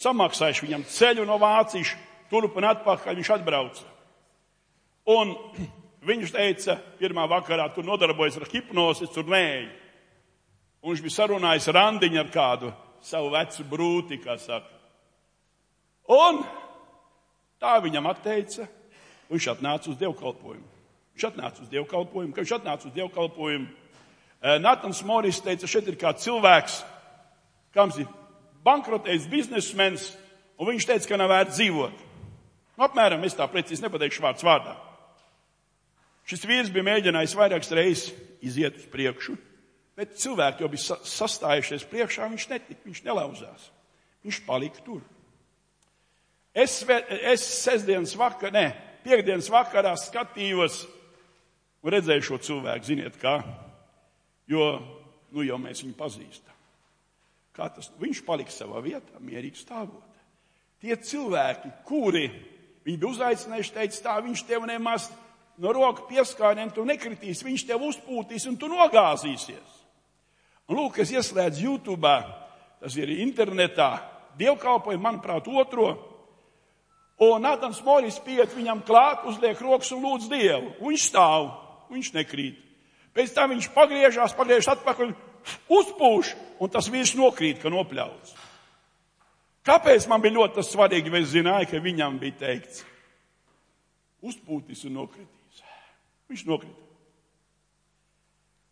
samaksājuši 0.03 0.67
viņam 0.67 0.83
ceļu 0.93 1.25
no 1.25 1.39
Vācijas, 1.41 1.95
turp 2.29 2.59
un 2.59 2.67
atpakaļ 2.69 3.17
viņš 3.17 3.31
atbrauca. 3.33 3.87
Un 5.09 5.33
viņš 6.07 6.33
teica, 6.33 6.77
pirmā 6.99 7.25
vakarā 7.31 7.69
tur 7.73 7.85
nodarbojas 7.87 8.37
ar 8.39 8.47
hipnozi, 8.51 9.07
tur 9.13 9.27
nēju. 9.31 9.69
Un 10.83 10.91
viņš 10.91 11.03
bija 11.05 11.15
sarunājis 11.15 11.69
randiņu 11.71 12.19
ar 12.19 12.31
kādu 12.31 12.71
savu 13.03 13.31
vecu 13.33 13.65
brūti, 13.67 14.19
kā 14.23 14.35
saka. 14.39 14.71
Un 16.11 16.41
tā 17.61 17.77
viņam 17.83 18.09
atteica, 18.11 18.67
un 19.29 19.37
viņš 19.37 19.49
atnāca 19.53 19.91
uz 19.91 19.99
dievkalpojumu. 20.01 20.67
Viņš 21.13 21.27
atnāca 21.29 21.63
uz 21.63 21.69
dievkalpojumu, 21.71 22.33
kad 22.33 22.43
viņš 22.43 22.55
atnāca 22.57 22.89
uz 22.89 22.95
dievkalpojumu. 22.95 23.67
Eh, 24.43 24.57
Natans 24.59 25.03
Moris 25.07 25.39
teica, 25.39 25.69
šeit 25.69 25.87
ir 25.87 25.99
kāds 25.99 26.25
cilvēks, 26.25 26.81
kam 27.71 27.93
ir 27.95 28.09
bankrotējis 28.65 29.29
biznesmenis, 29.31 30.09
un 30.59 30.67
viņš 30.67 30.87
teica, 30.89 31.07
ka 31.07 31.19
nav 31.19 31.31
vērts 31.31 31.59
dzīvot. 31.59 32.01
Nu, 32.73 32.87
apmēram 32.87 33.23
es 33.23 33.37
tā 33.37 33.47
precīzi 33.47 33.85
nepateikšu 33.85 34.23
vārds 34.25 34.43
vārdā. 34.43 34.75
Šis 36.27 36.45
vīrs 36.47 36.71
bija 36.71 36.87
mēģinājis 36.87 37.35
vairākas 37.35 37.73
reizes 37.75 38.13
iziet 38.43 38.77
uz 38.79 38.85
priekšu, 38.91 39.35
bet 39.97 40.15
cilvēki 40.19 40.63
jau 40.63 40.69
bija 40.71 40.97
sastājušies 41.07 41.85
priekšā, 41.91 42.29
viņš 42.31 42.47
netika, 42.51 42.79
viņš 42.87 43.03
nelauzās. 43.07 43.69
Viņš 44.23 44.39
palika 44.47 44.83
tur. 44.85 45.01
Es, 46.55 46.77
es 46.85 47.43
sestdienas 47.63 48.13
vakarā, 48.15 48.53
ne, 48.53 48.67
piekdienas 49.03 49.49
vakarā 49.51 49.95
skatījos 49.99 50.83
un 51.83 51.91
redzēju 51.91 52.27
šo 52.29 52.39
cilvēku, 52.47 52.87
ziniet 52.87 53.17
kā, 53.19 53.39
jo, 54.47 54.67
nu 55.33 55.43
jau 55.43 55.59
mēs 55.59 55.83
viņu 55.83 55.97
pazīstam. 55.99 56.59
Kā 57.53 57.67
tas, 57.73 57.91
viņš 57.99 58.23
palika 58.25 58.53
savā 58.53 58.79
vietā, 58.85 59.19
mierīgi 59.21 59.59
stāvot. 59.61 60.07
Tie 60.81 60.95
cilvēki, 60.95 61.69
kuri 61.87 62.27
viņi 62.83 62.99
bija 62.99 63.11
uzaicinājuši, 63.11 63.75
teica 63.75 64.01
tā, 64.07 64.15
viņš 64.23 64.45
tev 64.47 64.65
nemaz 64.67 65.09
no 65.63 65.73
roka 65.75 66.05
pieskārieniem 66.09 66.73
tu 66.75 66.85
nekritīs, 66.85 67.43
viņš 67.45 67.67
tev 67.71 67.85
uzpūtīs 67.87 68.47
un 68.51 68.59
tu 68.59 68.67
nogāzīsies. 68.71 69.81
Un 70.67 70.79
lūk, 70.79 70.99
es 71.03 71.11
ieslēdzu 71.15 71.63
YouTube, 71.65 72.15
tas 72.83 72.95
ir 72.99 73.11
internetā, 73.23 73.93
dievkalpoju, 74.39 74.99
manuprāt, 74.99 75.47
otro 75.47 75.93
Un 77.21 77.43
Natans 77.45 77.81
Moris 77.85 78.17
piet 78.23 78.53
viņam 78.55 78.81
klāt, 78.85 79.25
uzliek 79.29 79.59
rokas 79.61 79.91
un 79.93 80.01
lūdz 80.03 80.29
Dievu. 80.31 80.73
Viņš 80.81 81.09
stāv, 81.11 81.51
viņš 81.93 82.13
nekrīt. 82.15 82.57
Pēc 83.13 83.35
tam 83.35 83.53
viņš 83.53 83.69
pagriežās, 83.75 84.33
pagriežas 84.33 84.71
atpakaļ, 84.73 85.13
uzpūš, 85.69 86.33
un 86.57 86.71
tas 86.73 86.89
vīrs 86.89 87.13
nokrīt, 87.17 87.61
ka 87.61 87.69
nopļauts. 87.69 88.33
Kāpēc 89.63 90.07
man 90.11 90.23
bija 90.23 90.39
ļoti 90.39 90.65
svarīgi, 90.65 91.13
vai 91.13 91.21
es 91.23 91.29
zināju, 91.31 91.69
ka 91.69 91.83
viņam 91.83 92.17
bija 92.19 92.39
teikts, 92.41 92.81
uzpūtis 94.25 94.83
un 94.89 94.97
nokritīs. 94.97 95.32
Viņš 96.31 96.45
nokrita. 96.47 96.79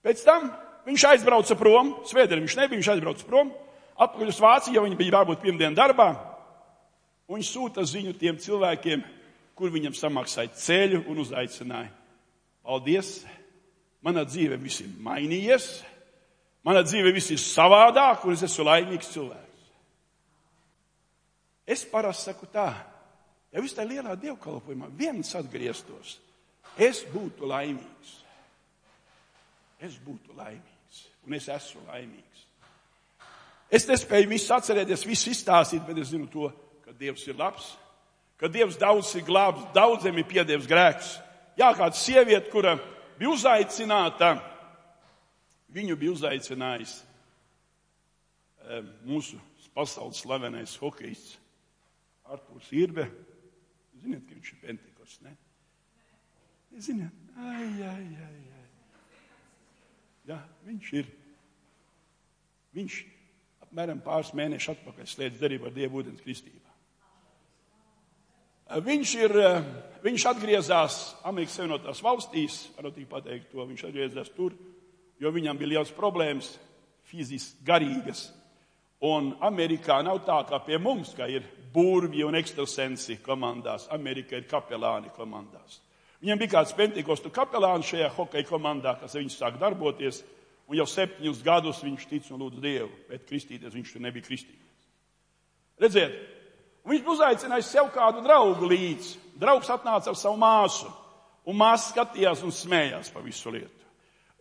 Pēc 0.01 0.23
tam 0.25 0.49
viņš 0.87 1.07
aizbrauca 1.11 1.57
prom, 1.59 1.93
svētdien 2.09 2.41
viņš 2.41 2.57
nebija, 2.57 2.79
viņš 2.79 2.91
aizbrauca 2.95 3.27
prom, 3.27 3.51
atpakaļ 4.01 4.31
uz 4.31 4.39
Vāciju, 4.41 4.75
jo 4.77 4.85
viņi 4.85 4.97
bija 4.97 5.19
jābūt 5.19 5.43
pirmdien 5.43 5.77
darbā. 5.77 6.09
Un 7.29 7.37
viņš 7.37 7.51
sūta 7.53 7.85
ziņu 7.87 8.15
tiem 8.19 8.39
cilvēkiem, 8.41 9.03
kur 9.55 9.69
viņam 9.73 9.93
samaksāja 9.97 10.55
ceļu 10.57 11.03
un 11.11 11.21
uzaicināja. 11.21 11.91
Paldies! 12.65 13.19
Mana 14.01 14.23
dzīve 14.25 14.57
viss 14.57 14.81
ir 14.81 14.89
mainījies, 15.05 15.65
mana 16.65 16.81
dzīve 16.81 17.11
viss 17.13 17.29
ir 17.29 17.37
savādāk, 17.37 18.23
un 18.25 18.33
es 18.33 18.41
esmu 18.47 18.65
laimīgs 18.65 19.11
cilvēks. 19.13 19.67
Es 21.69 21.83
parasti 21.85 22.31
saku 22.31 22.49
tā, 22.49 22.71
ja 23.53 23.61
viss 23.61 23.77
tā 23.77 23.85
lielā 23.85 24.15
dievkalpojumā 24.17 24.89
viens 24.97 25.29
atgrieztos, 25.37 26.15
es 26.81 27.03
būtu 27.13 27.47
laimīgs. 27.49 28.17
Es 29.81 29.97
būtu 30.01 30.35
laimīgs, 30.37 31.05
un 31.25 31.37
es 31.37 31.47
esmu 31.49 31.81
laimīgs. 31.87 32.45
Es 33.71 33.87
nespēju 33.87 34.29
visu 34.29 34.51
atcerēties, 34.53 35.07
visu 35.07 35.31
izstāstīt, 35.31 35.85
bet 35.87 36.01
es 36.01 36.11
zinu 36.11 36.27
to, 36.29 36.49
ka 36.83 36.93
Dievs 36.97 37.23
ir 37.29 37.37
labs, 37.39 37.71
ka 38.37 38.49
Dievs 38.51 38.77
daudz 38.81 39.13
ir 39.15 39.23
glābs, 39.25 39.63
daudziem 39.73 40.19
ir 40.19 40.27
piedievis 40.27 40.67
grēks. 40.69 41.13
Jā, 41.57 41.71
kāda 41.77 41.95
sieviete, 41.97 42.49
kura 42.51 42.75
bija 43.17 43.31
uzaicināta, 43.31 44.33
viņu 45.71 45.95
bija 45.99 46.17
uzaicinājis 46.17 46.97
mūsu 49.07 49.39
pasaules 49.75 50.19
slavenais 50.21 50.73
hokejists 50.81 51.37
Artūrs 52.31 52.69
Irbe. 52.75 53.07
Ziniet, 54.01 54.27
ka 54.27 54.35
viņš 54.35 54.51
ir 54.51 54.59
pentekosts, 54.65 55.23
ne? 55.25 55.33
Ziniet, 56.79 57.11
ai, 57.35 57.67
ai, 57.83 58.05
ai, 58.15 58.43
ai. 58.55 58.67
Jā, 60.29 60.37
viņš 60.67 60.91
ir. 61.01 61.09
Viņš 62.71 62.97
apmēram 63.65 63.99
pāris 64.03 64.31
mēnešus 64.37 64.77
atpakaļ 64.77 65.09
slēdz 65.09 65.39
derību 65.41 65.67
ar 65.67 65.75
Dievu 65.75 65.99
ūdens 66.01 66.23
kristībā. 66.23 66.71
Viņš, 68.71 69.13
ir, 69.19 69.33
viņš 69.99 70.25
atgriezās 70.29 70.97
Amerikas 71.27 71.57
Savienotās 71.59 71.99
valstīs, 72.03 72.61
varu 72.77 72.93
tik 72.95 73.09
pateikt 73.11 73.49
to, 73.51 73.65
viņš 73.67 73.83
atgriezās 73.89 74.31
tur, 74.31 74.55
jo 75.19 75.31
viņam 75.35 75.59
bija 75.59 75.73
liels 75.73 75.91
problēmas, 75.91 76.53
fizisks, 77.11 77.57
garīgas. 77.67 78.29
Un 79.03 79.33
Amerikā 79.43 79.97
nav 80.05 80.21
tā 80.23 80.37
kā 80.47 80.61
pie 80.63 80.79
mums, 80.79 81.11
ka 81.17 81.27
ir 81.27 81.43
burvji 81.73 82.23
un 82.23 82.37
ekstrasensi 82.39 83.17
komandās. 83.25 83.89
Amerikā 83.91 84.39
ir 84.39 84.47
kapelāni 84.47 85.11
komandās. 85.17 85.81
Viņam 86.21 86.37
bija 86.37 86.53
kāds 86.57 86.75
pentikostu 86.77 87.31
kapelāns 87.33 87.89
šajā 87.89 88.11
hokeja 88.13 88.45
komandā, 88.45 88.93
kas 89.01 89.15
viņš 89.17 89.37
sāk 89.39 89.57
darboties, 89.61 90.21
un 90.69 90.77
jau 90.77 90.85
septiņus 90.85 91.41
gadus 91.45 91.81
viņš 91.81 92.03
tic 92.09 92.27
un 92.29 92.43
lūdz 92.43 92.61
Dievu, 92.61 92.91
bet 93.09 93.25
kristīties 93.29 93.73
viņš 93.73 93.93
tur 93.95 94.03
nebija 94.05 94.27
kristīties. 94.27 94.89
Redziet, 95.81 96.17
viņš 96.85 97.07
uzaicināja 97.15 97.65
sev 97.65 97.89
kādu 97.95 98.21
draugu 98.25 98.69
līdzi. 98.69 99.17
Draugs 99.41 99.71
atnāca 99.73 100.11
ar 100.11 100.19
savu 100.19 100.37
māsu, 100.37 100.91
un 101.49 101.57
māsa 101.57 101.89
skatījās 101.89 102.43
un 102.45 102.53
smējās 102.53 103.09
pa 103.09 103.23
visu 103.25 103.53
lietu. 103.55 103.89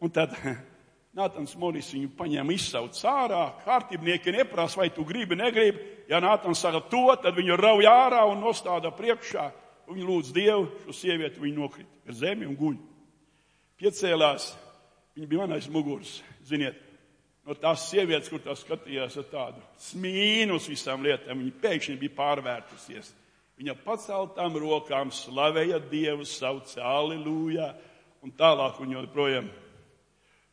Un 0.05 0.13
tad 0.13 0.37
Nātans 1.17 1.57
Moris 1.59 1.89
viņu 1.91 2.13
paņēma 2.15 2.55
izsauc 2.55 3.01
ārā, 3.09 3.41
kārtībnieki 3.65 4.37
neprasa, 4.37 4.79
vai 4.79 4.91
tu 4.95 5.03
gribi, 5.09 5.35
negribi. 5.35 5.81
Ja 6.13 6.21
Nātans 6.23 6.61
saka 6.61 6.85
to, 6.93 7.09
tad 7.23 7.35
viņu 7.35 7.57
rauj 7.59 7.89
ārā 7.89 8.21
un 8.31 8.45
nostāda 8.45 8.93
priekšā. 8.95 9.49
Viņa 9.91 10.07
lūdz 10.07 10.33
Dievu, 10.35 10.69
šo 10.85 10.95
sievieti 10.95 11.43
viņa 11.43 11.59
nokrita 11.59 12.11
ar 12.11 12.19
zemi 12.21 12.47
un 12.47 12.55
guļ. 12.59 12.77
Piecēlās, 13.81 14.53
viņa 15.17 15.31
bija 15.31 15.43
man 15.43 15.57
aiz 15.57 15.67
muguras, 15.73 16.13
ziniet, 16.47 16.77
no 17.49 17.57
tās 17.59 17.89
sievietes, 17.91 18.29
kur 18.31 18.43
tā 18.45 18.55
skatījās 18.55 19.17
ar 19.19 19.27
tādu 19.33 19.65
smīnu 19.83 20.61
uz 20.61 20.69
visām 20.71 21.03
lietām, 21.03 21.41
viņa 21.43 21.57
pēkšņi 21.65 21.97
bija 22.03 22.19
pārvērtusies. 22.21 23.15
Viņa 23.61 23.75
paceltām 23.85 24.55
rokām 24.61 25.11
slavēja 25.13 25.81
Dievu, 25.91 26.29
sauca 26.29 26.85
Aleluja, 26.87 27.73
un 28.23 28.33
tālāk 28.37 28.79
viņa 28.81 29.01
joprojām 29.01 29.51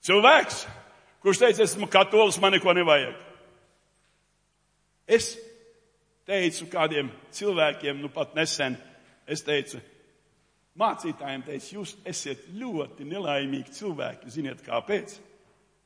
Cilvēks, 0.08 0.62
kurš 1.24 1.42
teica, 1.42 1.66
esmu 1.66 1.88
katolis, 1.92 2.38
man 2.40 2.54
neko 2.56 2.74
nevajag. 2.78 3.16
Es 5.08 5.34
teicu 6.28 6.68
kādiem 6.72 7.10
cilvēkiem, 7.36 8.00
nu 8.04 8.12
pat 8.14 8.36
nesen, 8.38 8.78
es 9.28 9.44
teicu, 9.46 9.82
mācītājiem 10.78 11.46
teicu, 11.48 11.74
jūs 11.80 11.96
esat 12.08 12.48
ļoti 12.58 13.08
nelaimīgi 13.10 13.76
cilvēki. 13.80 14.32
Ziniet, 14.34 14.64
kāpēc? 14.66 15.18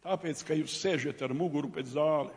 Tāpēc, 0.02 0.46
ka 0.46 0.58
jūs 0.58 0.80
sēžat 0.82 1.22
ar 1.26 1.36
muguru 1.38 1.70
pēc 1.74 1.94
zāli. 1.94 2.34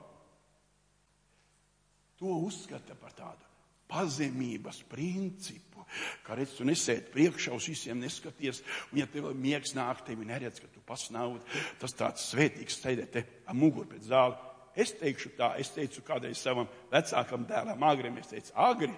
To 2.21 2.39
uzskata 2.47 2.97
par 2.99 3.15
tādu 3.17 3.45
pazemības 3.91 4.81
principu, 4.89 5.85
ka 6.25 6.37
redz, 6.39 6.57
tu 6.57 6.67
nesēdi 6.67 7.13
priekšā 7.13 7.53
uz 7.55 7.69
visiem 7.69 8.01
neskaties, 8.01 8.63
un 8.93 9.03
ja 9.03 9.07
tev 9.11 9.29
miegs 9.39 9.75
nāk, 9.77 10.03
tevi 10.07 10.27
neredz, 10.27 10.61
ka 10.63 10.71
tu 10.73 10.83
pats 10.87 11.11
nav, 11.15 11.37
tas 11.83 11.95
tāds 11.97 12.25
svētīgs 12.33 12.81
sēdēt 12.81 13.13
te 13.15 13.25
ar 13.47 13.59
muguru 13.59 13.93
pēc 13.93 14.09
zāli. 14.09 14.39
Es 14.75 14.91
teikšu 14.99 15.35
tā, 15.39 15.53
es 15.63 15.71
teicu 15.71 16.03
kādreiz 16.07 16.41
savam 16.43 16.67
vecākam 16.91 17.45
dēlam, 17.47 17.85
agrim, 17.87 18.17
es 18.19 18.33
teicu, 18.33 18.51
agri, 18.59 18.91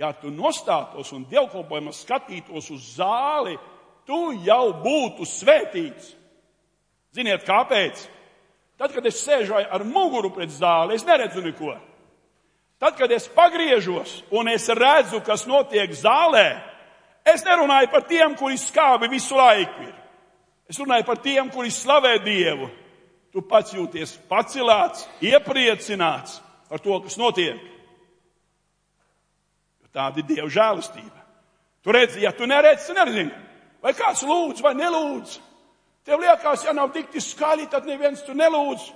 ja 0.00 0.12
tu 0.18 0.32
nostātos 0.34 1.12
un 1.14 1.26
dievkalpojumā 1.30 1.94
skatītos 1.94 2.70
uz 2.74 2.90
zāli, 2.96 3.56
tu 4.06 4.32
jau 4.44 4.66
būtu 4.84 5.26
svētīts. 5.28 6.12
Ziniet, 7.14 7.44
kāpēc? 7.46 8.06
Tad, 8.78 8.90
kad 8.90 9.06
es 9.06 9.20
sēžu 9.22 9.54
ar 9.56 9.84
muguru 9.86 10.32
pret 10.34 10.50
zāli, 10.50 10.96
es 10.98 11.06
neredzu 11.06 11.44
neko. 11.44 11.76
Tad, 12.82 12.96
kad 12.98 13.12
es 13.14 13.28
pagriežos 13.30 14.22
un 14.34 14.50
es 14.50 14.66
redzu, 14.68 15.22
kas 15.24 15.46
notiek 15.46 15.92
zālē, 15.94 16.48
es 17.24 17.44
nerunāju 17.46 17.92
par 17.92 18.02
tiem, 18.10 18.34
kuri 18.36 18.58
skābi 18.60 19.08
visu 19.14 19.38
laiku 19.38 19.86
ir. 19.86 19.94
Es 20.68 20.80
runāju 20.80 21.06
par 21.06 21.20
tiem, 21.22 21.50
kuri 21.52 21.70
slavē 21.70 22.16
Dievu. 22.24 22.70
Tu 23.34 23.42
pats 23.42 23.74
jūties 23.74 24.14
pacelāts, 24.30 25.08
iepriecināts 25.22 26.38
par 26.70 26.80
to, 26.80 26.96
kas 27.04 27.18
notiek. 27.20 27.73
Tāda 29.94 30.20
ir 30.20 30.28
Dieva 30.28 30.50
žēlastība. 30.50 31.24
Tu 31.84 31.92
redzi, 31.94 32.22
ja 32.24 32.32
tu 32.34 32.48
neredzi, 32.48 32.94
nezini, 32.96 33.30
vai 33.84 33.92
kāds 33.96 34.24
lūdz 34.26 34.62
vai 34.64 34.72
nelūdz. 34.78 35.36
Tev 36.04 36.20
liekas, 36.20 36.64
ja 36.66 36.72
nav 36.76 36.90
tik 36.92 37.12
skaļi, 37.20 37.68
tad 37.72 37.86
neviens 37.88 38.24
tu 38.24 38.34
nelūdz. 38.36 38.90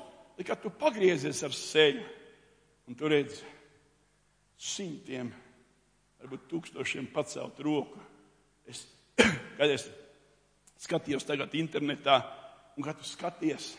Kad 0.46 0.60
tu 0.62 0.70
pagriezies 0.70 1.40
ar 1.44 1.54
seju 1.54 2.04
un 2.88 2.96
tu 2.96 3.08
redzi, 3.10 3.42
simtiem, 4.58 5.30
varbūt 6.22 6.46
tūkstošiem 6.50 7.08
pacelt 7.12 7.58
roku. 7.62 8.00
Es, 8.68 8.84
kad 9.58 9.70
es 9.70 9.86
skatījos 10.80 11.26
tagad 11.28 11.54
internetā, 11.58 12.20
un 12.78 12.86
kad 12.86 12.98
tu 12.98 13.06
skaties, 13.06 13.72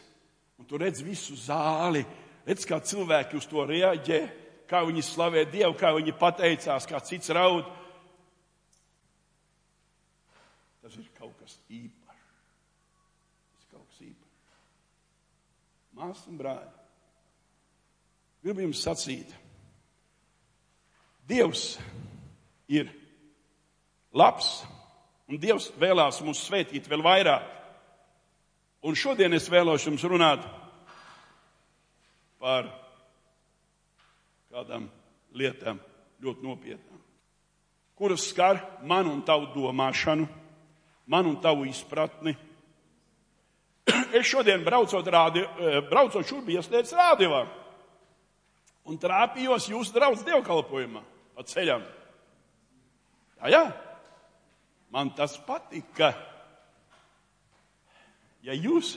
un 0.60 0.68
tu 0.68 0.80
redz 0.80 1.02
visu 1.04 1.38
zāli, 1.40 2.04
redz, 2.48 2.68
kā 2.68 2.80
cilvēki 2.84 3.40
uz 3.40 3.48
to 3.50 3.66
reaģē, 3.68 4.22
kā 4.70 4.84
viņi 4.86 5.04
slavē 5.06 5.46
Dievu, 5.50 5.74
kā 5.78 5.92
viņi 5.98 6.16
pateicās, 6.20 6.88
kā 6.90 7.02
cits 7.06 7.32
raud. 7.36 7.68
Tas 10.84 10.96
ir 10.98 11.10
kaut 11.18 11.36
kas 11.42 11.58
īpašs. 11.68 12.32
Tas 13.58 13.66
ir 13.66 13.74
kaut 13.74 13.86
kas 13.90 14.02
īpašs. 14.06 14.58
Māsas 16.00 16.28
un 16.32 16.40
brāļi, 16.40 16.74
gribu 18.46 18.68
jums 18.68 18.84
sacīt, 18.86 19.36
Dievs 21.30 21.76
ir 22.74 22.88
labs, 24.18 24.48
un 25.30 25.38
Dievs 25.38 25.68
vēlās 25.78 26.24
mūs 26.26 26.42
svētīt 26.48 26.90
vēl 26.90 27.04
vairāk. 27.06 27.46
Un 28.82 28.96
šodien 28.98 29.36
es 29.36 29.50
vēlos 29.52 29.84
jums 29.86 30.06
runāt 30.08 30.46
par 32.40 32.72
kādām 34.50 34.88
lietām 35.38 35.80
ļoti 36.24 36.46
nopietnām, 36.46 37.02
kuras 37.96 38.26
skar 38.32 38.62
manu 38.88 39.14
un 39.14 39.22
tavu 39.26 39.52
domāšanu, 39.54 40.28
manu 41.10 41.36
un 41.36 41.42
tavu 41.42 41.68
izpratni. 41.70 42.36
Es 44.18 44.26
šodien 44.26 44.64
braucot, 44.66 45.06
rādi, 45.06 45.44
eh, 45.46 45.80
braucot 45.90 46.26
šurp 46.26 46.50
iesniedz 46.50 46.96
rādījumā 46.98 47.44
un 48.90 48.98
trāpījos 48.98 49.70
jūsu 49.70 49.94
draugs 49.94 50.26
dievkalpojumā 50.26 51.04
pa 51.38 51.46
ceļam. 51.46 51.84
Jā, 53.40 53.52
jā, 53.54 53.62
man 54.94 55.14
tas 55.16 55.38
patika. 55.46 56.12
Ja 58.44 58.56
jūs 58.56 58.96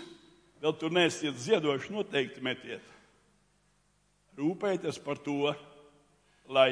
vēl 0.62 0.74
tur 0.78 0.94
nesiet 0.94 1.36
ziedoši, 1.42 1.92
noteikti 1.92 2.42
metiet. 2.44 2.84
Rūpējieties 4.38 4.98
par 5.04 5.20
to, 5.24 5.52
lai 6.52 6.70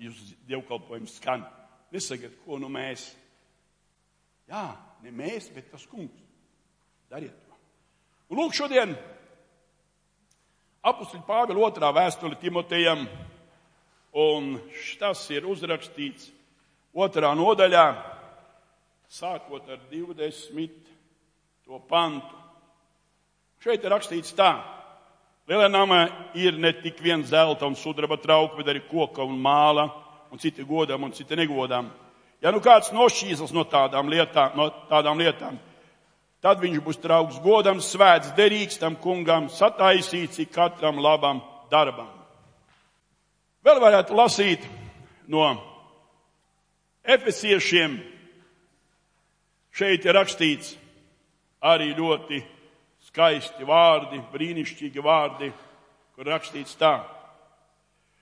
jūsu 0.00 0.34
dievkalpojums 0.48 1.16
skan. 1.20 1.44
Nesakiet, 1.94 2.36
ko 2.44 2.58
nu 2.62 2.70
mēs. 2.72 3.10
Jā, 4.50 4.66
ne 5.04 5.14
mēs, 5.14 5.48
bet 5.54 5.70
tas 5.70 5.86
kungs. 5.90 6.26
Dariet 7.10 7.34
to. 7.46 7.56
Un 8.30 8.42
lūk, 8.42 8.54
šodien 8.54 8.94
apustīt 10.86 11.26
Pāvila 11.26 11.66
otrā 11.66 11.90
vēstuli 11.94 12.38
Timotejam 12.40 13.04
Un 14.10 14.56
tas 14.98 15.22
ir 15.30 15.44
uzrakstīts 15.46 16.32
otrā 16.98 17.30
nodaļā, 17.38 17.84
sākot 19.06 19.68
ar 19.70 19.78
20. 19.92 20.90
pantu. 21.86 22.40
Šeit 23.62 23.84
ir 23.84 23.94
rakstīts 23.94 24.34
tā. 24.34 24.50
Lielenamā 25.48 26.02
ir 26.34 26.58
ne 26.58 26.72
tik 26.82 27.00
vien 27.02 27.24
zelta 27.24 27.66
un 27.66 27.74
sudraba 27.74 28.18
trauka, 28.20 28.58
bet 28.60 28.68
arī 28.68 28.84
koka 28.90 29.24
un 29.24 29.38
māla, 29.40 29.88
un 30.30 30.38
citi 30.38 30.64
godam 30.64 31.08
un 31.08 31.12
citi 31.12 31.36
negodam. 31.36 31.90
Ja 32.40 32.52
nu 32.52 32.60
kāds 32.60 32.92
nošķīsas 32.92 33.52
no 33.52 33.64
tādām 33.64 34.08
lietām, 34.08 34.54
no 34.56 34.68
tādām 34.88 35.18
lietām 35.18 35.58
tad 36.40 36.60
viņš 36.60 36.80
būs 36.84 37.00
trauks 37.00 37.40
godam, 37.44 37.80
svēts, 37.84 38.32
derīgs 38.36 38.80
tam 38.80 38.96
kungam, 39.00 39.48
sataisīts 39.52 40.40
ik 40.42 40.52
katram 40.54 41.00
labam 41.00 41.42
darbam. 41.72 42.08
Vēl 43.64 43.80
varētu 43.80 44.16
lasīt 44.16 44.64
no 45.28 45.44
efesiešiem. 47.04 47.98
Šeit 49.76 50.04
ir 50.04 50.16
rakstīts 50.16 50.72
arī 51.60 51.92
ļoti 51.94 52.40
skaisti 53.10 53.66
vārdi, 53.66 54.20
brīnišķīgi 54.30 55.02
vārdi, 55.02 55.50
kur 56.14 56.28
rakstīts 56.30 56.76
tā. 56.78 57.00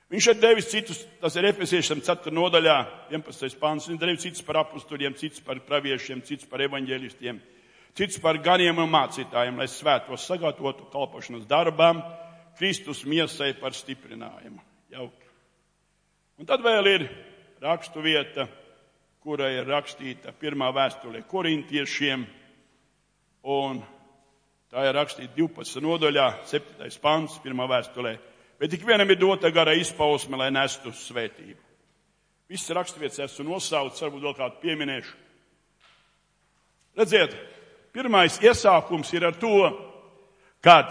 Viņš 0.08 0.26
ir 0.32 0.38
devis 0.40 0.70
citus, 0.70 1.02
tas 1.20 1.34
ir 1.36 1.50
efesiešiem 1.50 2.00
4. 2.00 2.32
nodaļā, 2.32 2.76
11. 3.12 3.58
pāns, 3.60 3.90
viņš 3.90 4.00
devis 4.00 4.22
citus 4.24 4.44
par 4.46 4.62
apusturiem, 4.62 5.12
citus 5.20 5.42
par 5.44 5.60
praviešiem, 5.66 6.22
citus 6.24 6.48
par 6.48 6.64
evaņģēlistiem, 6.64 7.40
citus 7.98 8.16
par 8.24 8.40
ganiem 8.40 8.80
un 8.80 8.88
mācītājiem, 8.94 9.60
lai 9.60 9.68
svētos 9.68 10.24
sagatavotu 10.30 10.88
kalpošanas 10.94 11.44
darbām, 11.50 12.00
Kristus 12.56 13.04
miesai 13.04 13.52
par 13.60 13.76
stiprinājumu. 13.76 14.64
Jauki. 14.88 15.28
Un 16.40 16.48
tad 16.48 16.64
vēl 16.64 16.88
ir 16.88 17.04
rakstu 17.60 18.00
vieta, 18.00 18.48
kura 19.20 19.50
ir 19.52 19.68
rakstīta 19.68 20.32
pirmā 20.32 20.72
vēstulē 20.72 21.20
korintiešiem, 21.28 22.24
un 23.44 23.84
tā 24.72 24.88
ir 24.88 24.96
rakstīta 24.96 25.34
12. 25.36 25.82
nodaļā, 25.84 26.32
7. 26.50 26.90
pants, 27.02 27.38
pirmā 27.44 27.68
vēstulē 27.70 28.18
bet 28.58 28.72
ik 28.72 28.86
vienam 28.86 29.10
ir 29.10 29.20
dota 29.20 29.50
gara 29.50 29.74
izpausme, 29.78 30.36
lai 30.36 30.50
nestu 30.50 30.92
svētību. 30.92 31.60
Viss 32.48 32.70
raksturvietas 32.74 33.26
esmu 33.26 33.50
nosaucis, 33.52 34.02
varbūt 34.02 34.24
vēl 34.24 34.36
kādu 34.38 34.62
pieminēšu. 34.62 35.14
Redziet, 36.98 37.36
pirmais 37.94 38.40
iesākums 38.42 39.12
ir 39.14 39.28
ar 39.28 39.36
to, 39.38 39.68
kad 40.64 40.90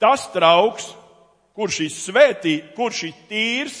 tas 0.00 0.28
trauks, 0.32 0.92
kurš 1.54 1.82
ir 1.84 1.92
svētī, 1.92 2.54
kurš 2.76 3.02
ir 3.10 3.20
tīrs, 3.28 3.78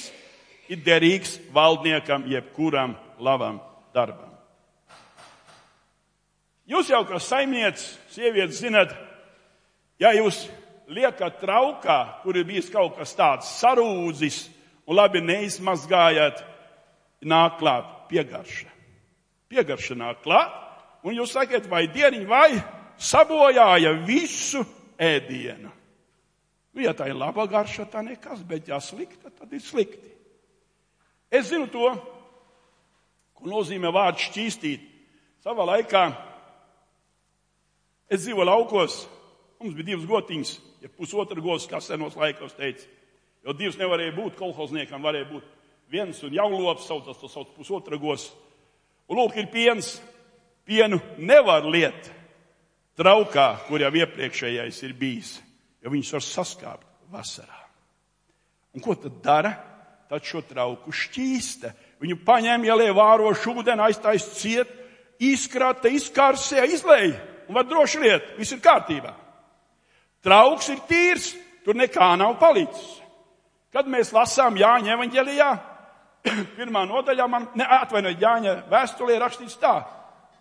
ir 0.68 0.82
derīgs 0.84 1.38
valdniekam 1.54 2.26
jebkuram 2.28 2.98
labam 3.22 3.62
darbam. 3.94 4.33
Jūs 6.64 6.88
jau 6.88 7.02
kā 7.04 7.18
saimnieks, 7.20 7.90
sievietes, 8.14 8.62
zinat, 8.62 8.94
ja 10.00 10.14
jūs 10.16 10.46
liekat 10.88 11.36
traukā, 11.42 11.98
kur 12.22 12.36
ir 12.36 12.46
bijis 12.48 12.70
kaut 12.72 12.96
kas 12.96 13.12
tāds 13.16 13.50
sarūdzis 13.60 14.46
un 14.88 14.96
labi 14.96 15.20
neizmazgājat, 15.24 16.40
nāk 17.24 17.58
klāt 17.60 17.92
piegarša. 18.08 18.72
Piegarša 19.52 19.96
nāk 20.00 20.24
klāt, 20.24 20.56
un 21.04 21.16
jūs 21.16 21.36
sakat, 21.36 21.68
vai 21.68 21.84
dieniņ, 21.92 22.26
vai 22.28 22.50
sabojāja 22.96 23.92
visu 24.08 24.64
ēdienu. 24.96 25.70
Nu, 26.74 26.82
ja 26.82 26.96
tā 26.96 27.06
ir 27.10 27.18
laba 27.18 27.44
garša, 27.46 27.86
tā 27.92 28.02
nekas, 28.02 28.42
bet 28.42 28.68
ja 28.72 28.80
slikta, 28.82 29.30
tad 29.30 29.52
ir 29.52 29.62
slikti. 29.62 30.10
Es 31.30 31.52
zinu 31.52 31.68
to, 31.70 31.92
ko 33.34 33.50
nozīmē 33.50 33.92
vārds 33.94 34.30
šķīstīt. 34.30 34.92
Savā 35.44 35.66
laikā 35.68 36.08
es 38.08 38.24
dzīvoju 38.24 38.48
laukos, 38.48 39.04
mums 39.60 39.76
bija 39.76 39.92
divas 39.92 40.06
gotiņas, 40.08 40.54
ja 40.84 40.90
pusotra 40.92 41.40
gods, 41.40 41.68
kā 41.70 41.80
senos 41.82 42.16
laikos 42.18 42.56
teica. 42.58 42.86
Jo 43.44 43.52
divas 43.56 43.76
nevarēja 43.80 44.14
būt 44.16 44.36
kolhozniekam, 44.38 45.04
varēja 45.04 45.28
būt 45.30 45.48
viens 45.92 46.20
un 46.24 46.34
jaulops, 46.34 46.86
saucas 46.88 47.20
to 47.20 47.28
sauc 47.28 47.52
pusotra 47.56 47.98
gods. 48.00 48.30
Un 49.08 49.20
lūk, 49.20 49.36
ir 49.36 49.50
piens. 49.52 49.98
Pienu 50.64 50.96
nevar 51.20 51.66
liet 51.68 52.06
traukā, 52.96 53.50
kur 53.66 53.82
jau 53.84 53.90
iepriekšējais 54.00 54.78
ir 54.86 54.94
bijis, 54.96 55.34
jo 55.84 55.92
viņš 55.92 56.12
var 56.14 56.24
saskāpt 56.24 56.86
vasarā. 57.12 57.58
Un 58.72 58.80
ko 58.80 58.96
tad 58.96 59.18
dara? 59.20 59.52
Tad 60.08 60.24
šo 60.24 60.40
trauku 60.48 60.92
šķīsta. 60.92 61.74
Viņu 62.00 62.16
paņem, 62.24 62.64
ielie 62.64 62.88
vārošu 62.96 63.58
ūdeni, 63.60 63.84
aiztais 63.84 64.24
ciet, 64.38 64.72
izkrata, 65.20 65.92
izkarsē, 65.92 66.64
izlēja 66.72 67.33
un 67.48 67.56
var 67.56 67.66
droši 67.68 68.00
liet. 68.02 68.34
Viss 68.38 68.54
ir 68.54 68.62
kārtībā. 68.64 69.12
Trauks 70.24 70.70
ir 70.72 70.80
tīrs, 70.88 71.32
tur 71.64 71.76
nekā 71.76 72.14
nav 72.20 72.38
palicis. 72.40 73.00
Kad 73.74 73.88
mēs 73.90 74.12
lasām 74.14 74.56
Jāņa 74.56 74.94
evaņģelijā, 74.94 75.50
pirmā 76.58 76.84
nodaļā 76.88 77.26
man, 77.28 77.48
ne, 77.58 77.66
atvainojiet, 77.80 78.22
Jāņa 78.22 78.54
vēstulē 78.70 79.18
rakstīts 79.20 79.58
tā. 79.60 79.74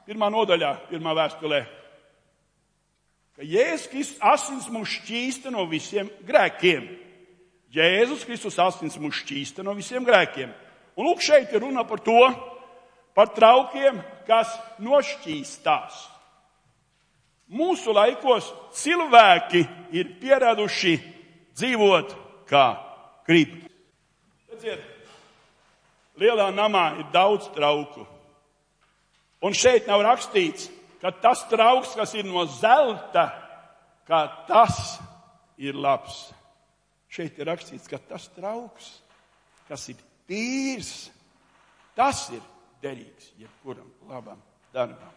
Pirmā 0.08 0.30
nodaļā, 0.32 0.74
pirmā 0.92 1.16
vēstulē. 1.18 1.64
Ka 3.34 3.46
Jēzus 3.48 3.88
Kristus 3.90 4.20
asins 4.22 4.68
mūs 4.70 5.00
šķīsta 5.00 5.52
no 5.52 5.66
visiem 5.66 6.12
grēkiem. 6.28 6.86
Jēzus 7.74 8.28
Kristus 8.28 8.60
asins 8.62 9.00
mūs 9.02 9.24
šķīsta 9.24 9.66
no 9.66 9.74
visiem 9.74 10.06
grēkiem. 10.06 10.52
Un 10.94 11.08
lūk, 11.10 11.24
šeit 11.26 11.56
ir 11.56 11.64
runa 11.64 11.82
par 11.90 12.04
to, 12.06 12.20
par 13.18 13.32
traukiem, 13.34 13.98
kas 14.28 14.52
nošķīstās. 14.84 16.13
Mūsu 17.54 17.94
laikos 17.94 18.48
cilvēki 18.74 19.62
ir 19.94 20.16
pieraduši 20.22 20.96
dzīvot 21.54 22.16
kā 22.50 22.66
grib. 23.28 23.60
Redziet, 24.50 24.82
lielā 26.18 26.50
namā 26.56 26.88
ir 27.02 27.10
daudz 27.14 27.50
trauku. 27.54 28.08
Un 29.44 29.56
šeit 29.58 29.90
nav 29.90 30.02
rakstīts, 30.06 30.70
ka 31.02 31.12
tas 31.12 31.44
trauks, 31.52 31.94
kas 32.00 32.14
ir 32.16 32.26
no 32.26 32.46
zelta, 32.48 33.28
ka 34.08 34.24
tas 34.48 34.98
ir 35.60 35.76
labs. 35.76 36.30
Šeit 37.14 37.38
ir 37.38 37.50
rakstīts, 37.52 37.90
ka 37.92 38.00
tas 38.00 38.30
trauks, 38.34 38.88
kas 39.68 39.86
ir 39.92 40.00
tīrs, 40.30 41.12
tas 41.94 42.26
ir 42.34 42.42
derīgs 42.82 43.34
jebkuram 43.38 43.90
labam 44.10 44.40
darbam. 44.74 45.12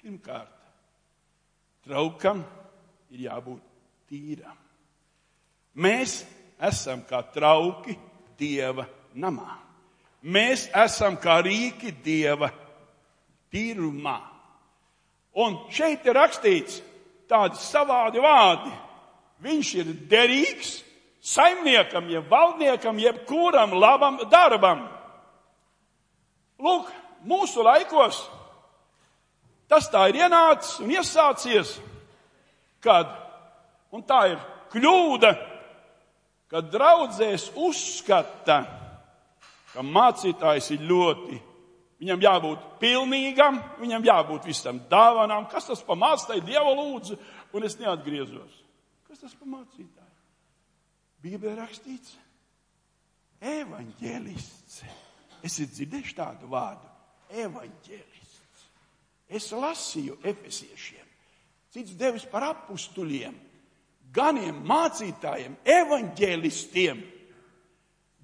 Pirmkārt, 0.00 0.55
traukam 1.86 2.42
ir 3.14 3.26
jābūt 3.28 3.62
tīram. 4.10 4.56
Mēs 5.76 6.22
esam 6.68 7.04
kā 7.06 7.20
trauki 7.34 7.96
dieva 8.38 8.86
namā. 9.14 9.58
Mēs 10.26 10.66
esam 10.74 11.18
kā 11.22 11.38
rīki 11.44 11.92
dieva 12.02 12.48
tīrumā. 13.52 14.18
Un 15.36 15.58
šeit 15.70 16.06
ir 16.08 16.16
rakstīts 16.16 16.80
tādi 17.28 17.60
savādi 17.60 18.22
vārdi. 18.24 18.72
Viņš 19.44 19.72
ir 19.82 19.92
derīgs 20.08 20.70
saimniekam, 21.20 22.08
jeb 22.08 22.30
valdniekam, 22.30 22.98
jeb 22.98 23.20
kuram 23.28 23.76
labam 23.76 24.18
darbam. 24.32 24.86
Lūk, 26.62 26.88
mūsu 27.28 27.62
laikos 27.66 28.22
tas 29.70 29.88
tā 29.92 30.06
ir 30.10 30.20
ienācis 30.24 30.80
un 30.82 30.92
iesācies, 30.94 31.76
kad, 32.82 33.10
un 33.94 34.04
tā 34.06 34.22
ir 34.32 34.40
kļūda, 34.72 35.32
kad 36.50 36.70
draudzēs 36.70 37.50
uzskata, 37.58 38.60
ka 39.72 39.84
mācītājs 39.84 40.70
ir 40.76 40.84
ļoti, 40.88 41.40
viņam 42.00 42.22
jābūt 42.22 42.66
pilnīgam, 42.80 43.58
viņam 43.80 44.06
jābūt 44.06 44.48
visam 44.48 44.80
dāvanām. 44.90 45.48
Kas 45.52 45.68
tas 45.68 45.82
pa 45.84 45.96
mācītāju? 45.98 46.46
Dieva 46.46 46.72
lūdzu, 46.76 47.18
un 47.56 47.66
es 47.66 47.78
neatgriezos. 47.80 48.62
Kas 49.08 49.22
tas 49.24 49.34
pa 49.36 49.48
mācītāju? 49.48 50.12
Bībelē 51.26 51.56
rakstīts, 51.58 52.14
evaņģēlists. 53.40 54.84
Esat 55.46 55.72
dzirdējuši 55.74 56.14
tādu 56.16 56.50
vārdu? 56.50 56.88
Evaņģēlists. 57.44 58.25
Es 59.26 59.50
lasīju 59.50 60.20
efesiešiem, 60.22 61.06
cits 61.74 61.96
devis 61.98 62.26
par 62.30 62.44
apustuļiem 62.52 63.46
ganiem 64.16 64.58
mācītājiem, 64.66 65.56
evaņģēlistiem. 65.66 67.02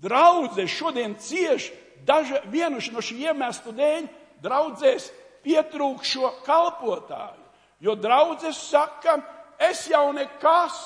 Draudzē 0.03 0.67
šodien 0.67 1.15
cieš 1.21 1.71
daža, 2.07 2.43
vienu 2.51 2.81
no 2.93 3.03
šī 3.05 3.19
iemeslu 3.29 3.75
dēļ, 3.77 4.09
draudzēs 4.43 5.11
pietrūk 5.45 6.05
šo 6.07 6.33
kalpotāju. 6.47 7.41
Jo 7.83 7.95
draudzes 7.99 8.59
saka, 8.71 9.19
es 9.59 9.89
jau 9.91 10.09
nekas, 10.15 10.79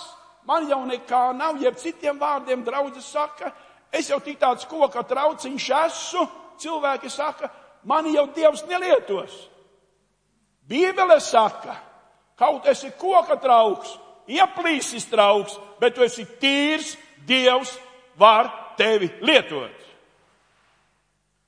man 0.49 0.69
jau 0.69 0.83
nekā 0.89 1.25
nav, 1.37 1.61
jeb 1.61 1.77
citiem 1.81 2.19
vārdiem 2.21 2.65
draudzes 2.65 3.09
saka, 3.13 3.53
es 3.93 4.09
jau 4.11 4.21
tik 4.21 4.41
tāds 4.41 4.65
koka 4.69 5.05
trauciņš 5.05 5.69
esmu, 5.83 6.25
cilvēki 6.61 7.13
saka, 7.13 7.51
mani 7.85 8.17
jau 8.17 8.27
Dievs 8.33 8.65
nelietos. 8.69 9.37
Bībele 10.69 11.21
saka, 11.21 11.77
kaut 12.39 12.67
esi 12.67 12.91
koka 12.99 13.39
trauks, 13.39 13.97
ieplīsis 14.27 15.07
trauks, 15.11 15.55
bet 15.81 15.95
tu 15.95 16.05
esi 16.07 16.27
tīrs, 16.41 16.97
Dievs 17.27 17.73
var 18.19 18.49
tevi 18.79 19.09
lietot. 19.23 19.75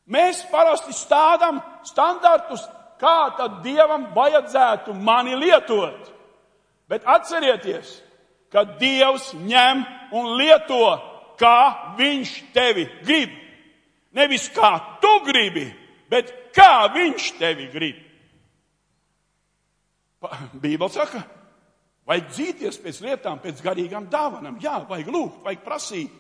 Mēs 0.08 0.40
parasti 0.50 0.94
stādām 0.96 1.60
standartus, 1.86 2.64
kā 2.98 3.34
tad 3.38 3.60
Dievam 3.62 4.08
vajadzētu 4.14 4.94
mani 4.96 5.36
lietot. 5.38 6.08
Bet 6.88 7.04
atcerieties, 7.06 7.98
ka 8.50 8.64
Dievs 8.80 9.34
ņem 9.36 9.84
un 10.16 10.32
lieto, 10.40 10.96
kā 11.38 11.94
Viņš 11.98 12.34
tevi 12.54 12.88
grib. 13.04 13.34
Nevis 14.16 14.48
kā 14.54 14.72
tu 15.02 15.12
gribi, 15.26 15.68
bet 16.10 16.32
kā 16.56 16.88
Viņš 16.94 17.32
tevi 17.38 17.68
grib. 17.74 18.07
Bībeli 20.62 20.90
saka, 20.90 21.22
Vajag 22.08 22.30
dzīties 22.32 22.78
pēc 22.80 23.02
lietām, 23.04 23.40
pēc 23.42 23.58
garīgām 23.60 24.06
dāvanām. 24.08 24.56
Jā, 24.64 24.78
vajag 24.88 25.10
lūgt, 25.12 25.42
vajag 25.44 25.64
prasīt. 25.64 26.12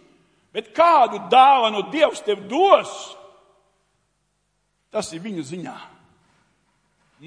Bet 0.52 0.74
kādu 0.76 1.22
dāvanu 1.32 1.86
Dievs 1.92 2.20
tev 2.26 2.42
dos, 2.48 2.92
tas 4.92 5.08
ir 5.16 5.22
viņa 5.24 5.44
ziņā. 5.48 5.76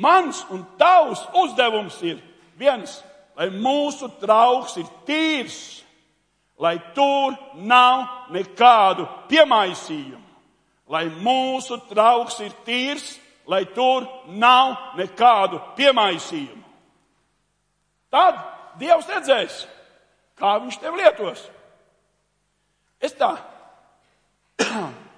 Mans 0.02 0.44
un 0.54 0.62
tavs 0.78 1.24
uzdevums 1.42 1.98
ir 2.06 2.22
viens, 2.58 3.00
lai 3.38 3.50
mūsu 3.50 4.12
trauks 4.22 4.78
ir 4.78 4.88
tīrs, 5.10 5.58
lai 6.62 6.78
tur 6.94 7.34
nav 7.58 8.30
nekādu 8.34 9.08
piemaisījumu, 9.30 10.22
lai 10.94 11.08
mūsu 11.10 11.82
trauks 11.90 12.38
ir 12.46 12.54
tīrs, 12.66 13.16
lai 13.50 13.66
tur 13.74 14.06
nav 14.30 14.94
nekādu 15.02 15.58
piemaisījumu. 15.78 16.61
Tad 18.12 18.40
Dievs 18.80 19.10
redzēs, 19.12 19.64
kā 20.40 20.56
viņš 20.62 20.78
tev 20.82 20.98
lietos. 21.00 21.44
Es 23.02 23.16
tā, 23.18 23.34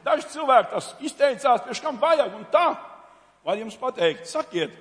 daži 0.05 0.29
cilvēki 0.33 0.71
tas 0.71 0.93
izteicās, 1.03 1.63
priekš 1.65 1.83
kam 1.83 1.99
vajag 2.01 2.33
un 2.37 2.47
tā. 2.53 2.67
Var 3.43 3.59
jums 3.59 3.75
pateikt, 3.75 4.29
sakiet, 4.29 4.75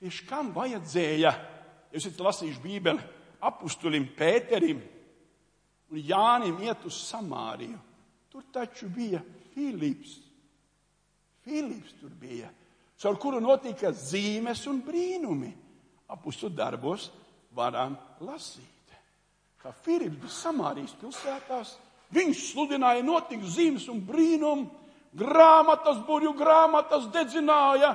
priekš 0.00 0.22
kam 0.30 0.54
vajadzēja, 0.56 1.18
ja 1.28 1.92
jūs 1.92 2.06
esat 2.08 2.22
lasījuši 2.24 2.62
Bībeli, 2.64 3.04
apustulim 3.44 4.08
Pēterim 4.16 4.80
un 5.92 6.00
Jānim 6.04 6.58
iet 6.64 6.86
uz 6.88 6.96
Samāriju. 7.08 7.78
Tur 8.32 8.44
taču 8.52 8.88
bija 8.92 9.20
Filips. 9.54 10.18
Filips 11.44 11.94
tur 12.00 12.12
bija, 12.20 12.50
caur 13.00 13.16
kuru 13.20 13.40
notika 13.40 13.92
zīmes 13.96 14.66
un 14.68 14.82
brīnumi. 14.84 15.52
Apustu 16.08 16.48
darbos 16.48 17.10
varam 17.54 17.96
lasīt, 18.24 18.96
ka 19.60 19.74
Filips 19.84 20.22
bija 20.22 20.32
Samārijas 20.32 20.96
pilsētās 21.00 21.76
Viņš 22.14 22.44
sludināja 22.54 23.04
notiks 23.04 23.56
zīmes 23.58 23.84
un 23.92 24.00
brīnumu, 24.04 24.68
grāmatas, 25.18 26.00
burju 26.06 26.32
grāmatas 26.38 27.08
dedzināja. 27.12 27.94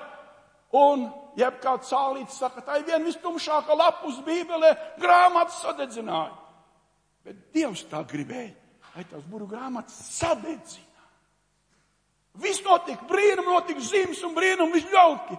Un, 0.73 1.07
jebkāds 1.37 1.89
cālītis 1.93 2.37
saka, 2.41 2.61
tā 2.65 2.79
ir 2.79 2.87
viena 2.87 3.05
vistumšākā 3.05 3.77
lapus 3.77 4.19
Bībelē, 4.25 4.73
grāmatas 5.01 5.59
sadedzināja. 5.65 6.33
Bet 7.25 7.39
Dievs 7.55 7.85
tā 7.89 8.01
gribēja, 8.09 8.53
lai 8.93 9.05
tās 9.09 9.25
burju 9.29 9.49
grāmatas 9.53 9.97
sadedzina. 10.17 10.89
Viss 12.41 12.63
notika, 12.65 13.05
brīnum 13.09 13.49
notika, 13.49 13.81
zīmes 13.85 14.21
un 14.25 14.33
brīnum, 14.37 14.73
viss 14.73 14.89
jauki. 14.93 15.37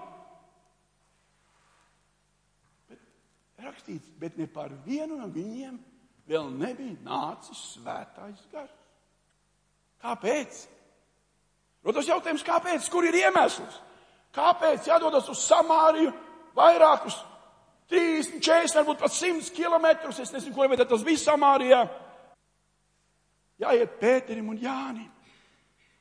Rakstīts, 3.64 4.12
bet 4.20 4.38
ne 4.38 4.46
par 4.50 4.72
vienu 4.86 5.18
no 5.18 5.28
viņiem 5.32 5.76
vēl 6.28 6.48
nebija 6.52 6.96
nācis 7.04 7.60
svētais 7.74 8.40
gars. 8.52 8.80
Kāpēc? 10.04 10.64
Rodas 11.84 12.08
jautājums, 12.08 12.44
kāpēc? 12.44 12.88
Kur 12.92 13.06
ir 13.08 13.16
iemesls? 13.24 13.80
Kāpēc 14.34 14.88
jādodas 14.88 15.28
uz 15.30 15.40
Samāriju 15.46 16.12
vairākus 16.56 17.16
30, 17.92 18.40
40, 18.40 18.78
varbūt 18.80 19.02
pat 19.04 19.14
100 19.14 19.52
kilometrus? 19.54 20.20
Es 20.20 20.32
nezinu, 20.34 20.54
kur 20.56 20.70
vietā 20.72 20.86
tas 20.88 21.04
bija 21.06 21.22
Samārijā. 21.22 21.82
Jāiet 23.64 23.98
Pēterim 24.00 24.48
un 24.50 24.60
Jānim 24.60 25.10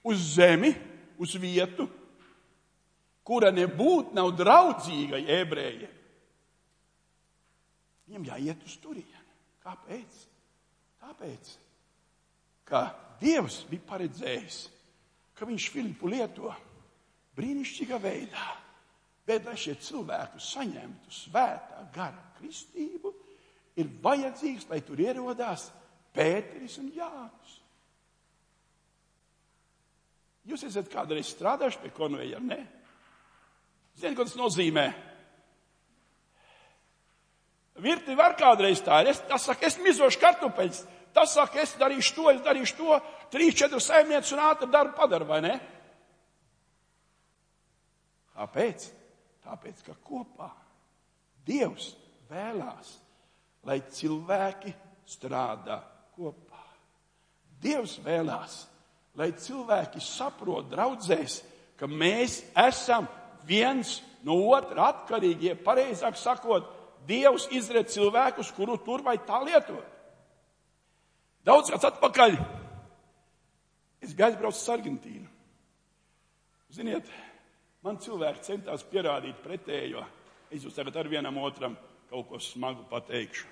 uz 0.03 0.19
zemi, 0.35 0.73
uz 1.17 1.35
vietu, 1.39 1.87
kura 3.23 3.53
nebūtu 3.55 4.17
nav 4.17 4.33
draudzīga 4.35 5.21
ebrejiem. 5.39 5.91
Viņam 8.13 8.27
jāiet 8.29 8.59
uz 8.61 8.75
turieni. 8.77 9.21
Kāpēc? 9.63 10.17
Tāpēc, 11.01 11.47
ka 12.69 12.83
Dievs 13.17 13.63
bija 13.71 13.81
paredzējis, 13.89 14.57
ka 15.33 15.47
viņš 15.49 15.65
Filipu 15.73 16.11
lieto 16.11 16.51
brīnišķīgā 17.33 17.97
veidā, 18.03 18.43
bet 19.25 19.47
lai 19.49 19.55
šie 19.57 19.73
cilvēki 19.81 20.43
saņemtu 20.45 21.15
svētā 21.15 21.87
gara 21.95 22.21
kristību, 22.37 23.15
ir 23.81 23.89
vajadzīgs, 24.03 24.69
lai 24.69 24.83
tur 24.85 25.01
ierodās 25.01 25.71
Pēteris 26.13 26.77
un 26.83 26.91
Jānis. 26.93 27.55
Jūs 30.53 30.67
esat 30.69 30.93
kādreiz 30.93 31.33
strādājuši 31.33 31.81
pie 31.81 31.91
konveja, 31.97 32.37
ne? 32.45 32.61
Ziniet, 33.97 34.19
ko 34.19 34.27
tas 34.29 34.37
nozīmē? 34.37 34.85
Virti 37.83 38.15
var 38.15 38.37
kādreiz 38.39 38.81
tā, 38.83 39.01
es, 39.09 39.19
tas 39.27 39.43
saka, 39.49 39.67
es 39.67 39.77
mizošu 39.83 40.21
kartupeļus, 40.21 40.83
tas 41.15 41.35
saka, 41.35 41.61
es 41.63 41.75
darīšu 41.79 42.15
to, 42.15 42.27
es 42.31 42.41
darīšu 42.45 42.79
to, 42.79 42.97
trīs, 43.33 43.57
četras 43.59 43.89
saimnieces 43.91 44.33
un 44.35 44.43
ātri 44.47 44.71
darbu 44.71 44.95
padara, 44.97 45.27
vai 45.27 45.41
ne? 45.43 45.53
Kāpēc? 48.33 48.89
Tāpēc, 49.43 49.81
ka 49.85 49.97
kopā 50.07 50.49
Dievs 51.43 51.91
vēlās, 52.31 52.93
lai 53.67 53.81
cilvēki 53.91 54.71
strādā 55.09 55.79
kopā. 56.15 56.61
Dievs 57.63 57.97
vēlās, 58.03 58.61
lai 59.19 59.31
cilvēki 59.35 60.01
saprot 60.03 60.69
draudzēs, 60.71 61.41
ka 61.79 61.87
mēs 61.87 62.41
esam 62.63 63.09
viens 63.47 63.97
no 64.23 64.37
otra 64.55 64.89
atkarīgi, 64.93 65.51
ja 65.51 65.59
pareizāk 65.59 66.15
sakot, 66.19 66.69
Dievs 67.07 67.49
izred 67.51 67.89
cilvēkus, 67.91 68.53
kuru 68.55 68.77
tur 68.81 69.03
vai 69.03 69.17
tā 69.27 69.41
lietot. 69.43 69.85
Daudz 71.43 71.71
kāds 71.73 71.87
atpakaļ. 71.89 72.37
Es 74.03 74.13
biju 74.15 74.27
aizbraucis 74.27 74.63
uz 74.63 74.73
Argentīnu. 74.73 75.29
Ziniet, 76.73 77.07
man 77.83 77.99
cilvēki 78.01 78.45
centās 78.47 78.83
pierādīt 78.89 79.41
pretējo. 79.43 80.03
Es 80.51 80.63
jūs 80.63 80.75
tagad 80.75 80.97
ar 81.01 81.09
vienam 81.11 81.37
otram 81.43 81.75
kaut 82.09 82.29
ko 82.29 82.39
smagu 82.41 82.85
pateikšu. 82.89 83.49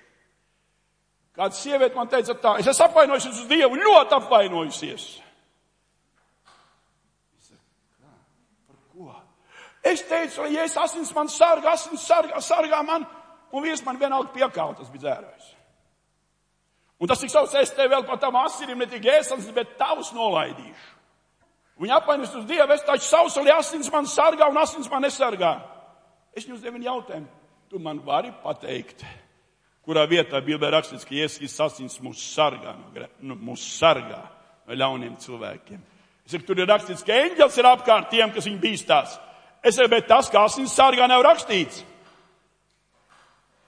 Kāda 1.32 1.56
sieviete 1.56 1.96
man 1.96 2.10
teica 2.12 2.34
tā, 2.36 2.58
es 2.60 2.68
esmu 2.68 2.90
apvainojusies 2.90 3.38
uz 3.40 3.48
Dievu, 3.48 3.78
ļoti 3.80 4.16
apvainojusies. 4.18 5.06
Es 7.38 7.46
saku? 7.48 7.62
Par 8.68 8.80
ko? 8.92 9.14
Es 9.92 10.04
teicu, 10.08 10.44
ja 10.52 10.66
es 10.68 10.76
asins 10.76 11.14
man 11.16 11.32
sargā, 11.32 11.72
asins 11.72 12.04
sargā, 12.04 12.42
sargā 12.44 12.82
man, 12.84 13.06
un 13.52 13.64
vīrs 13.64 13.84
man 13.86 14.00
vienalga 14.00 14.32
piekāva, 14.34 14.76
tas 14.78 14.90
bija 14.92 15.06
dzērājs. 15.06 15.50
Un 17.02 17.10
tas 17.10 17.18
tik 17.18 17.32
sauc, 17.32 17.50
es 17.58 17.72
te 17.74 17.86
vēl 17.90 18.04
par 18.06 18.20
tām 18.22 18.36
asinīm 18.38 18.78
ne 18.78 18.86
tikai 18.86 19.18
ēsams, 19.18 19.48
bet 19.54 19.76
tavus 19.78 20.12
nolaidīšu. 20.14 20.90
Viņa 21.82 21.96
apmainas 21.98 22.34
uz 22.38 22.44
Dievu, 22.46 22.70
es 22.76 22.84
taču 22.86 23.08
sausulī 23.08 23.50
asins 23.50 23.88
man 23.90 24.06
sargā 24.06 24.46
un 24.50 24.60
asins 24.60 24.86
man 24.90 25.02
nesargā. 25.02 25.56
Es 26.36 26.46
jums 26.46 26.62
devu 26.62 26.78
jautājumu, 26.78 27.26
tu 27.68 27.80
man 27.82 27.98
vari 28.06 28.30
pateikt, 28.44 29.02
kurā 29.82 30.04
vietā 30.06 30.38
Bībelē 30.44 30.70
rakstīts, 30.76 31.04
ka 31.08 31.16
Jēzus 31.16 31.58
asins 31.64 31.98
mūs 32.04 32.22
sargā, 32.36 32.76
nu, 33.20 33.34
mūs 33.34 33.64
sargā 33.80 34.20
no 34.68 34.78
ļauniem 34.78 35.18
cilvēkiem. 35.20 35.82
Es 36.22 36.36
saku, 36.36 36.46
tur 36.46 36.62
ir 36.62 36.70
rakstīts, 36.70 37.02
ka 37.02 37.18
eņģels 37.18 37.58
ir 37.58 37.68
apkārt 37.72 38.12
tiem, 38.12 38.30
kas 38.30 38.46
viņu 38.46 38.62
bīstās. 38.62 39.18
Es 39.64 39.74
saku, 39.74 39.90
bet 39.90 40.06
tas, 40.06 40.30
kā 40.30 40.46
asins 40.46 40.76
sargā, 40.78 41.08
nav 41.10 41.24
rakstīts. 41.26 41.82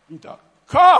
Viņa 0.09 0.23
tā, 0.25 0.35
kā? 0.71 0.90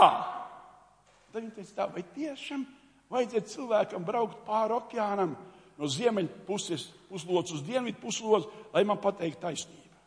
Tad 1.33 1.41
viņa 1.43 1.55
teica, 1.57 1.75
tā, 1.77 1.89
vai 1.93 2.05
tiešām 2.15 2.65
vajadzētu 3.13 3.53
cilvēkam 3.53 4.05
braukt 4.07 4.45
pāri 4.47 4.77
okeānam 4.77 5.35
no 5.79 5.91
ziemeļu 5.91 6.45
puses, 6.47 6.87
puslodes 7.11 7.57
uz 7.57 7.65
dienvidu 7.67 8.01
puslodes, 8.03 8.49
lai 8.73 8.85
man 8.87 9.01
pateiktu 9.03 9.43
taisnību? 9.43 9.99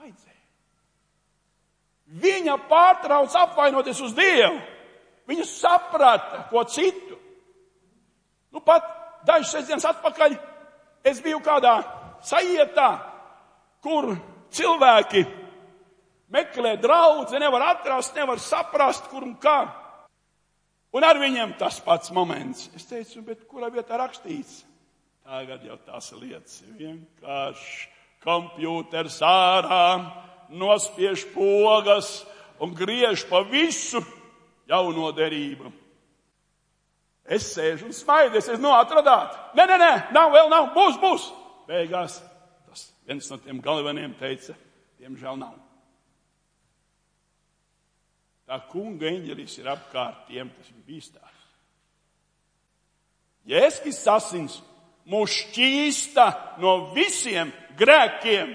Vajadzēja. 0.00 0.38
Viņa 2.20 2.56
pārtrauc 2.70 3.36
apvainoties 3.38 4.00
uz 4.02 4.14
Dievu. 4.18 4.58
Viņa 5.30 5.46
saprata 5.46 6.44
ko 6.50 6.64
citu. 6.66 7.18
Nu, 8.50 8.58
pat 8.66 8.82
dažas 9.26 9.52
sestdienas 9.54 9.86
atpakaļ 9.86 10.34
es 11.06 11.20
biju 11.22 11.38
kādā 11.44 11.76
sajietā, 12.26 12.88
kur 13.84 14.10
cilvēki 14.50 15.22
meklē 16.30 16.76
draugu, 16.80 17.38
nevar 17.38 17.66
atrast, 17.74 18.14
nevar 18.16 18.40
saprast, 18.42 19.10
kur 19.10 19.26
un 19.26 19.36
kā. 19.40 19.60
Un 20.90 21.06
ar 21.06 21.20
viņiem 21.22 21.54
tas 21.58 21.78
pats 21.84 22.10
moments. 22.10 22.68
Es 22.74 22.88
teicu, 22.88 23.22
bet 23.22 23.46
kurā 23.50 23.70
vietā 23.70 23.98
rakstīts? 24.00 24.64
Tagad 25.26 25.62
jau 25.62 25.76
tās 25.86 26.10
lietas 26.18 26.56
ir 26.64 26.72
vienkārši 26.80 27.88
kompjūters 28.24 29.20
ārā, 29.22 29.84
nospiež 30.50 31.28
pogas 31.30 32.24
un 32.60 32.74
griež 32.74 33.22
pa 33.30 33.44
visu 33.46 34.02
jauno 34.68 35.12
derību. 35.14 35.70
Es 37.30 37.46
sēžu 37.54 37.86
un 37.86 37.94
smaidu, 37.94 38.40
es 38.40 38.50
nu 38.58 38.72
atradāt. 38.74 39.36
Nē, 39.54 39.68
nē, 39.70 39.78
nē, 39.78 39.92
nav, 40.16 40.32
vēl 40.34 40.50
nav, 40.50 40.72
būs, 40.74 40.98
būs. 40.98 41.30
Beigās 41.70 42.18
tas 42.66 42.88
viens 43.06 43.30
no 43.30 43.38
tiem 43.38 43.62
galvenajiem 43.62 44.16
teica, 44.18 44.58
diemžēl 44.98 45.38
nav. 45.38 45.54
Tā 48.50 48.56
kunga 48.66 49.06
eņģelis 49.06 49.60
ir 49.60 49.68
apkārt 49.70 50.24
tiem, 50.26 50.48
kas 50.50 50.72
viņu 50.72 50.80
bīstās. 50.88 51.36
Jēzus 53.46 54.00
asins 54.10 54.56
mūs 55.06 55.36
šķīsta 55.44 56.26
no 56.58 56.72
visiem 56.96 57.52
grēkiem. 57.78 58.50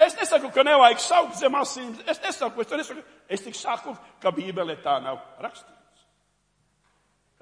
Es 0.00 0.16
nesaku, 0.16 0.48
ka 0.54 0.64
nevajag 0.64 1.04
saukt 1.04 1.36
zem 1.36 1.60
asīm. 1.60 1.92
Es 2.08 2.22
nesaku, 2.24 2.64
es 2.64 2.72
nesaku. 2.72 3.04
Es 3.28 3.44
tik 3.44 3.56
saku, 3.58 3.92
ka 4.22 4.32
Bībelē 4.32 4.78
tā 4.80 4.96
nav 5.04 5.20
rakstīts. 5.44 6.08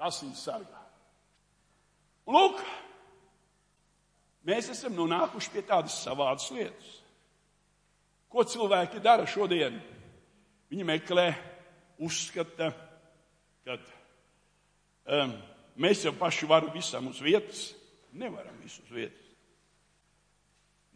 Asins 0.03 0.43
sargā. 0.43 0.83
Un 2.27 2.35
lūk, 2.35 2.59
mēs 4.43 4.73
esam 4.75 4.97
nonākuši 4.97 5.55
pie 5.55 5.63
tādas 5.69 5.95
savādas 6.03 6.51
lietas. 6.51 6.97
Ko 8.27 8.43
cilvēki 8.43 8.99
dara 8.99 9.23
šodien? 9.23 9.79
Viņi 10.67 10.85
meklē, 10.87 11.29
uzskata, 12.03 12.71
ka 13.65 13.77
um, 15.07 15.35
mēs 15.79 16.03
jau 16.03 16.13
paši 16.17 16.49
varam 16.49 16.73
visam 16.73 17.07
uz 17.11 17.21
vietas. 17.23 17.69
Nevaram 18.17 18.55
visu 18.63 18.81
uz 18.83 18.91
vietas. 18.91 19.23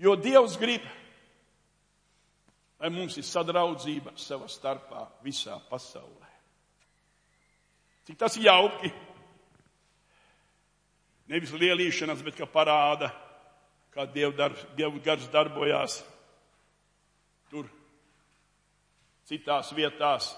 Jo 0.01 0.15
Dievs 0.17 0.57
grib, 0.57 0.84
lai 2.81 2.89
mums 2.89 3.17
ir 3.21 3.27
sadraudzība 3.27 4.15
savā 4.17 4.47
starpā 4.49 5.05
visā 5.21 5.60
pasaulē. 5.69 6.29
Cik 8.10 8.17
tas 8.17 8.38
jauki! 8.41 8.89
Nevis 11.29 11.53
lielīšanas, 11.55 12.23
bet 12.25 12.36
kā 12.36 12.47
parāda, 12.49 13.12
kā 13.93 14.07
Dieva, 14.10 14.49
Dieva 14.75 15.03
gars 15.05 15.29
darbojās 15.31 16.01
tur, 17.51 17.69
citās 19.29 19.71
vietās, 19.75 20.31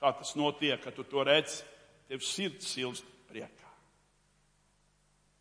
kā 0.00 0.12
tas 0.18 0.34
notiek, 0.36 0.80
kad 0.82 0.94
tu 0.96 1.04
to 1.08 1.24
redz, 1.24 1.62
tev 2.08 2.22
sirds 2.24 2.68
silst 2.74 3.06
priekā. 3.30 3.70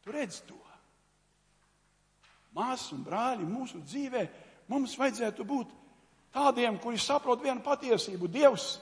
Tu 0.03 0.11
redz 0.11 0.41
to. 0.47 0.59
Māsas 2.53 2.91
un 2.93 3.01
brāļi 3.05 3.47
mūsu 3.49 3.81
dzīvē 3.81 4.23
mums 4.69 4.93
vajadzētu 4.99 5.45
būt 5.47 5.71
tādiem, 6.33 6.77
kuri 6.81 6.99
saprot 7.01 7.41
vienu 7.41 7.63
patiesību. 7.65 8.29
Dievs, 8.29 8.77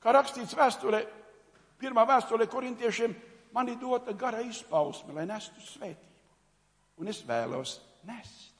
kā 0.00 0.14
rakstīts 0.14 0.56
vēsturē, 0.56 1.02
pirmā 1.80 2.06
vēsturē 2.08 2.48
korintiešiem, 2.48 3.14
man 3.52 3.68
ir 3.68 3.78
dota 3.80 4.14
gara 4.16 4.40
izpausme, 4.44 5.12
lai 5.12 5.26
nestu 5.28 5.60
svētību. 5.60 6.12
Un 7.02 7.10
es 7.10 7.20
vēlos 7.26 7.78
nest. 8.08 8.52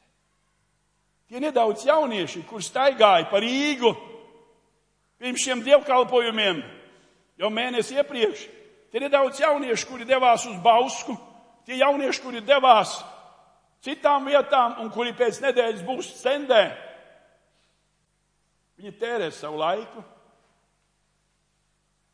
Tie 1.30 1.40
nedaudz 1.40 1.86
jaunieši, 1.88 2.42
kur 2.48 2.62
staigāja 2.62 3.30
pa 3.30 3.40
Rīgu 3.40 3.94
pirms 5.24 5.40
šiem 5.40 5.62
dievkalpojumiem, 5.64 6.58
jau 7.40 7.48
mēnesi 7.48 7.96
iepriekš, 7.96 8.42
tie 8.92 9.00
nedaudz 9.00 9.40
jaunieši, 9.40 9.86
kuri 9.88 10.04
devās 10.04 10.44
uz 10.44 10.58
Bausku, 10.60 11.16
tie 11.64 11.78
jaunieši, 11.80 12.20
kuri 12.20 12.42
devās 12.44 12.98
citām 13.84 14.28
vietām 14.28 14.82
un 14.84 14.90
kuri 14.92 15.14
pēc 15.16 15.40
nedēļas 15.46 15.84
būs 15.86 16.10
cendē. 16.20 16.64
Viņi 18.76 18.92
tērē 19.00 19.30
savu 19.32 19.62
laiku, 19.62 20.04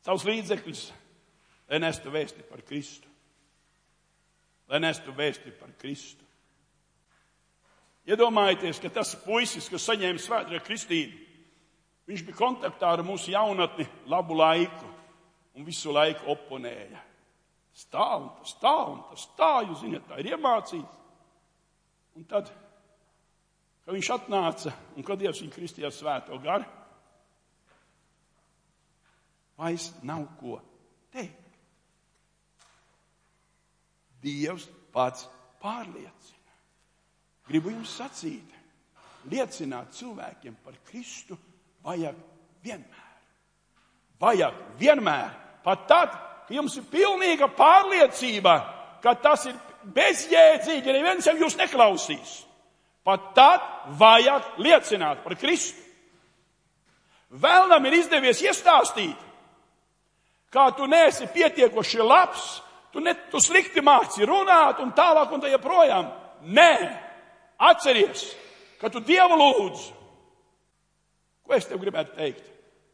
savus 0.05 0.23
līdzekļus, 0.29 0.83
lai 1.67 1.81
nestu 1.83 2.13
vēsti 2.13 2.45
par 2.47 2.63
Kristu. 2.63 3.09
Lai 4.71 4.79
nestu 4.79 5.11
vēsti 5.11 5.51
par 5.59 5.73
Kristu. 5.81 6.23
Iedomājieties, 8.07 8.79
ka 8.79 8.89
tas 9.01 9.11
puisis, 9.25 9.67
kas 9.69 9.83
saņēma 9.89 10.21
svētā 10.21 10.61
kristību, 10.63 11.30
viņš 12.09 12.25
bija 12.27 12.37
kontaktā 12.37 12.95
ar 12.95 13.03
mūsu 13.05 13.33
jaunatni 13.33 13.85
labu 14.09 14.37
laiku 14.37 14.89
un 15.55 15.67
visu 15.67 15.93
laiku 15.93 16.31
oponēja. 16.33 17.01
Stāv 17.71 18.25
un 18.25 18.31
tas 18.39 18.55
tā 18.59 18.75
un 18.91 18.99
tas 19.09 19.27
tā, 19.37 19.51
jūs 19.67 19.83
zināt, 19.85 20.07
tā 20.09 20.19
ir 20.19 20.33
iemācīts. 20.33 20.99
Un 22.19 22.25
tad, 22.27 22.49
kad 23.85 23.95
viņš 23.95 24.09
atnāca 24.17 24.73
un 24.99 25.05
kad 25.07 25.21
Dievs 25.21 25.39
viņu 25.39 25.53
kristījā 25.55 25.91
svēto 25.95 26.35
garu, 26.43 26.67
vairs 29.61 29.91
nav 30.03 30.25
ko 30.39 30.57
teikt. 31.13 31.37
Dievs 34.21 34.67
pats 34.93 35.25
pārliecina. 35.61 36.57
Gribu 37.47 37.71
jums 37.73 37.95
sacīt, 37.97 38.51
liecināt 39.31 39.95
cilvēkiem 39.97 40.59
par 40.65 40.77
Kristu 40.85 41.37
vajag 41.85 42.17
vienmēr. 42.63 43.09
Vajag 44.21 44.61
vienmēr. 44.79 45.31
Pat 45.63 45.87
tad, 45.89 46.13
kad 46.47 46.55
jums 46.55 46.77
ir 46.77 46.87
pilnīga 46.91 47.49
pārliecība, 47.57 48.55
ka 49.01 49.15
tas 49.21 49.45
ir 49.49 49.57
bezjēdzīgi, 49.95 50.93
neviens 50.93 51.27
jau 51.27 51.35
jūs 51.37 51.57
neklausīs. 51.57 52.41
Pat 53.05 53.31
tad 53.37 53.63
vajag 53.97 54.59
liecināt 54.61 55.23
par 55.23 55.35
Kristu. 55.41 55.79
Vēlnam 57.31 57.85
ir 57.87 57.95
izdevies 58.01 58.41
iestāstīt, 58.43 59.15
kā 60.51 60.65
tu 60.75 60.85
neesi 60.89 61.29
pietiekoši 61.31 62.03
labs, 62.03 62.43
tu, 62.91 62.99
ne, 62.99 63.13
tu 63.31 63.39
slikti 63.39 63.81
māci 63.81 64.27
runāt 64.27 64.81
un 64.83 64.91
tālāk 64.91 65.31
un 65.31 65.41
tā 65.41 65.53
joprojām. 65.53 66.09
Nē, 66.51 66.73
atceries, 67.71 68.25
ka 68.81 68.91
tu 68.91 68.99
Dievu 68.99 69.37
lūdzu. 69.39 70.00
Ko 71.51 71.57
es 71.59 71.65
tev 71.67 71.81
gribētu 71.83 72.13
teikt? 72.15 72.45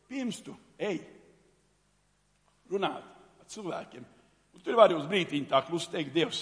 Pirms 0.10 0.40
tu 0.42 0.56
ej 0.82 0.96
runāt 2.72 3.04
ar 3.06 3.46
cilvēkiem, 3.54 4.08
un 4.58 4.64
tur 4.66 4.80
var 4.80 4.96
uz 4.96 5.04
brītiņu 5.06 5.46
tā 5.52 5.60
klusi 5.68 5.92
teikt, 5.94 6.10
Dievs, 6.16 6.40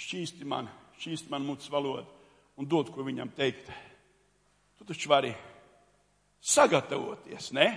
šķīsti 0.00 0.48
man, 0.48 0.70
šķīsti 0.96 1.28
man 1.28 1.44
mutes 1.44 1.68
valodu 1.68 2.08
un 2.56 2.70
dod, 2.72 2.88
ko 2.88 3.04
viņam 3.04 3.34
teikt. 3.36 3.68
Tu 4.80 4.88
taču 4.88 5.12
vari 5.12 5.34
sagatavoties, 6.40 7.52
ne? 7.52 7.68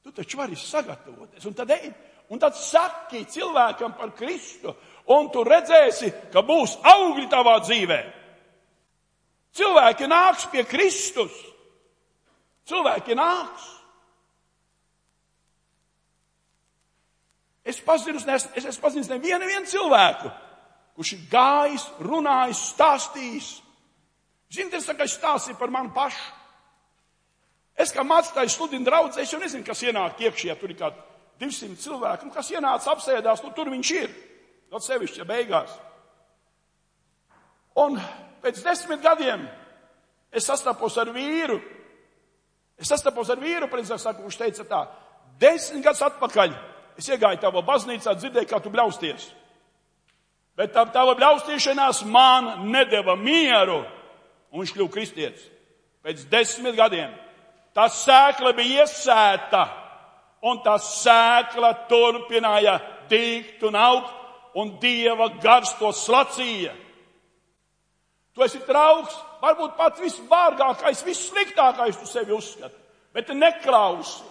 Tu 0.00 0.16
taču 0.16 0.40
vari 0.40 0.56
sagatavoties. 0.56 1.44
Un 1.52 1.60
tad, 1.60 1.76
ej, 1.76 1.92
un 2.32 2.40
tad 2.40 2.56
saki 2.56 3.26
cilvēkam 3.28 3.92
par 4.00 4.16
Kristu, 4.16 4.72
un 5.12 5.28
tu 5.28 5.44
redzēsi, 5.44 6.14
ka 6.32 6.40
būs 6.40 6.80
augļi 6.96 7.28
tavā 7.28 7.60
dzīvē. 7.68 8.02
Cilvēki 9.52 10.08
nāks 10.08 10.48
pie 10.48 10.64
Kristus. 10.64 11.51
Cilvēki 12.68 13.16
nāks. 13.18 13.68
Es 17.64 17.78
pazinu, 17.82 18.18
es, 18.34 18.48
es 18.58 18.78
pazinis 18.82 19.10
nevienu 19.10 19.66
cilvēku, 19.70 20.30
kurš 20.98 21.12
ir 21.14 21.26
gājis, 21.30 21.84
runājis, 22.02 22.62
stāstījis. 22.72 23.50
Ziniet, 24.52 24.80
es 24.80 24.88
tikai 24.88 25.06
stāstīju 25.08 25.58
par 25.60 25.70
mani 25.72 25.92
pašu. 25.94 26.24
Es 27.78 27.94
kā 27.94 28.04
mācītājs 28.04 28.58
sludinu 28.58 28.84
draudzē, 28.84 29.22
es 29.22 29.30
jau 29.32 29.40
nezinu, 29.40 29.64
kas 29.64 29.80
ienāk 29.86 30.20
iekšā, 30.20 30.58
tur 30.60 30.74
ir 30.74 30.78
kā 30.78 30.90
200 31.40 31.78
cilvēku, 31.80 32.26
un 32.26 32.34
kas 32.34 32.50
ienāca 32.52 32.92
apsēdās, 32.92 33.42
nu 33.46 33.52
tur 33.56 33.70
viņš 33.72 33.92
ir. 33.96 34.10
Ļoti 34.72 34.88
sevišķi, 34.88 35.22
ja 35.22 35.28
beigās. 35.28 35.72
Un 37.82 37.96
pēc 38.42 38.60
desmit 38.64 39.00
gadiem 39.04 39.46
es 40.32 40.46
sastapos 40.48 40.98
ar 41.00 41.12
vīru. 41.14 41.58
Es 42.80 42.90
sastapos 42.90 43.30
ar 43.30 43.40
vīru, 43.42 43.68
precīzāk 43.70 44.00
sakot, 44.00 44.24
kurš 44.26 44.38
teica 44.40 44.66
tā, 44.68 44.82
desmit 45.40 45.84
gadus 45.84 46.04
atpakaļ 46.08 46.54
es 46.98 47.08
iegāju 47.08 47.40
tavā 47.42 47.62
baznīcā, 47.66 48.14
dzirdēju, 48.18 48.48
kā 48.50 48.60
tu 48.62 48.72
bļausties. 48.72 49.28
Bet 50.58 50.74
tā 50.74 50.84
tava 50.92 51.14
bļaustīšanās 51.16 52.02
man 52.12 52.68
nedeva 52.72 53.16
mieru, 53.16 53.80
un 54.52 54.60
viņš 54.60 54.74
kļuva 54.76 54.92
kristietis. 54.92 55.46
Pēc 56.04 56.26
desmit 56.30 56.76
gadiem 56.76 57.12
tā 57.72 57.86
sēkla 57.88 58.52
bija 58.56 58.82
iesēta, 58.84 59.62
un 60.44 60.60
tā 60.64 60.74
sēkla 60.82 61.72
turpināja 61.88 62.76
dīgt 63.08 63.62
un 63.68 63.78
augt, 63.78 64.12
un 64.58 64.74
Dieva 64.82 65.30
gars 65.40 65.72
to 65.78 65.88
slacīja. 65.96 66.74
Tu 68.36 68.44
esi 68.44 68.60
trauks, 68.66 69.14
varbūt 69.42 69.76
pats 69.76 70.00
visvārgākais, 70.00 71.04
vissliktākais 71.06 71.98
tu 71.98 72.06
sevi 72.06 72.34
uzskati, 72.36 72.78
bet 73.12 73.26
tu 73.28 73.36
neklausi 73.36 74.22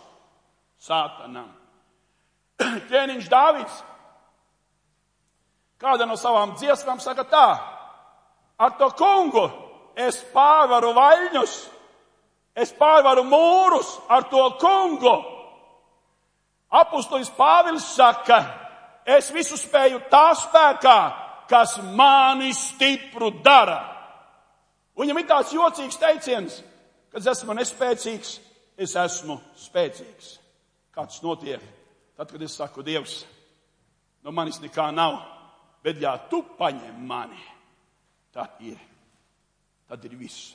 sātanam. 0.82 1.52
Ķēniņš 2.90 3.30
Dāvids 3.32 3.82
Kāda 5.82 6.06
no 6.06 6.14
savām 6.20 6.54
dziesmām 6.60 7.00
saka 7.02 7.24
tā, 7.26 7.48
ar 8.62 8.74
to 8.78 8.92
kungu 8.94 9.48
es 9.98 10.20
pārvaru 10.34 10.92
vaļņus, 10.94 11.56
es 12.54 12.74
pārvaru 12.78 13.24
mūrus 13.26 13.96
ar 14.10 14.28
to 14.30 14.44
kungu. 14.62 15.16
Apustulis 16.72 17.32
Pāvils 17.34 17.88
saka, 17.96 18.38
es 19.10 19.32
visu 19.34 19.58
spēju 19.58 20.04
tā 20.12 20.28
spēkā, 20.38 21.00
kas 21.50 21.80
mani 21.98 22.54
stipru 22.54 23.32
dara. 23.42 23.82
Viņam 25.02 25.20
ir 25.20 25.28
tāds 25.28 25.52
jocīgs 25.56 26.00
teiciens, 26.00 26.62
kad 27.12 27.24
es 27.24 27.30
esmu 27.34 27.58
nespēcīgs, 27.58 28.38
es 28.78 28.96
esmu 29.02 29.40
spēcīgs. 29.58 30.36
Kāds 30.94 31.22
notiek? 31.24 31.64
Tad, 32.18 32.30
kad 32.30 32.42
es 32.46 32.56
saku, 32.60 32.84
Dievs, 32.86 33.24
no 34.22 34.34
manis 34.36 34.60
nekā 34.62 34.92
nav, 34.94 35.18
Bet, 35.82 35.98
ja 36.02 36.14
tu 36.30 36.44
paņem 36.58 36.98
mani, 37.10 37.42
tad 38.34 38.60
ir, 38.62 38.78
tad 39.90 40.04
ir 40.06 40.18
viss. 40.20 40.52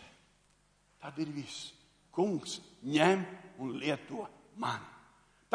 Tad 1.03 1.19
ir 1.23 1.33
viss. 1.35 1.73
Kungs 2.15 2.61
ņem 2.87 3.25
un 3.63 3.75
lieto 3.81 4.23
mani. 4.63 4.96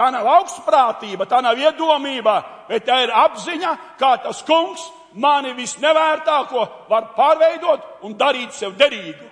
Tā 0.01 0.07
nav 0.09 0.25
augstprātība, 0.25 1.27
tā 1.29 1.43
nav 1.45 1.59
iedomība, 1.61 2.39
bet 2.65 2.87
tā 2.87 3.03
ir 3.03 3.11
apziņa, 3.13 3.71
kā 3.99 4.15
tas 4.23 4.39
kungs 4.47 4.87
mani 5.13 5.51
visnevērtāko 5.53 6.63
var 6.89 7.11
pārveidot 7.13 7.83
un 8.07 8.15
darīt 8.17 8.55
sev 8.57 8.73
derīgu. 8.79 9.27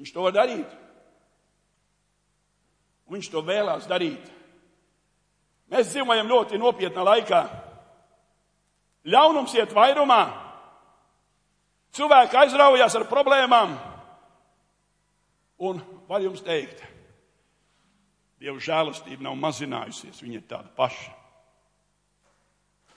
Viņš 0.00 0.14
to 0.14 0.24
var 0.24 0.32
darīt. 0.38 0.72
Viņš 3.12 3.28
to 3.34 3.44
vēlās 3.44 3.84
darīt. 3.92 4.24
Mēs 5.68 5.92
dzīvojam 5.92 6.32
ļoti 6.32 6.62
nopietnā 6.64 7.04
laikā. 7.10 7.42
Ļaunums 9.04 9.52
iet 9.60 9.76
vairumā. 9.76 10.22
Cilvēki 11.92 12.40
aizraujās 12.46 12.96
ar 12.96 13.06
problēmām. 13.12 13.76
Un 15.60 15.84
var 16.08 16.24
jums 16.24 16.40
teikt, 16.40 16.80
Dieva 18.44 18.60
žēlastība 18.60 19.24
nav 19.24 19.38
mazinājusies, 19.40 20.18
viņa 20.20 20.34
ir 20.36 20.42
tāda 20.44 20.68
paša. 20.76 21.12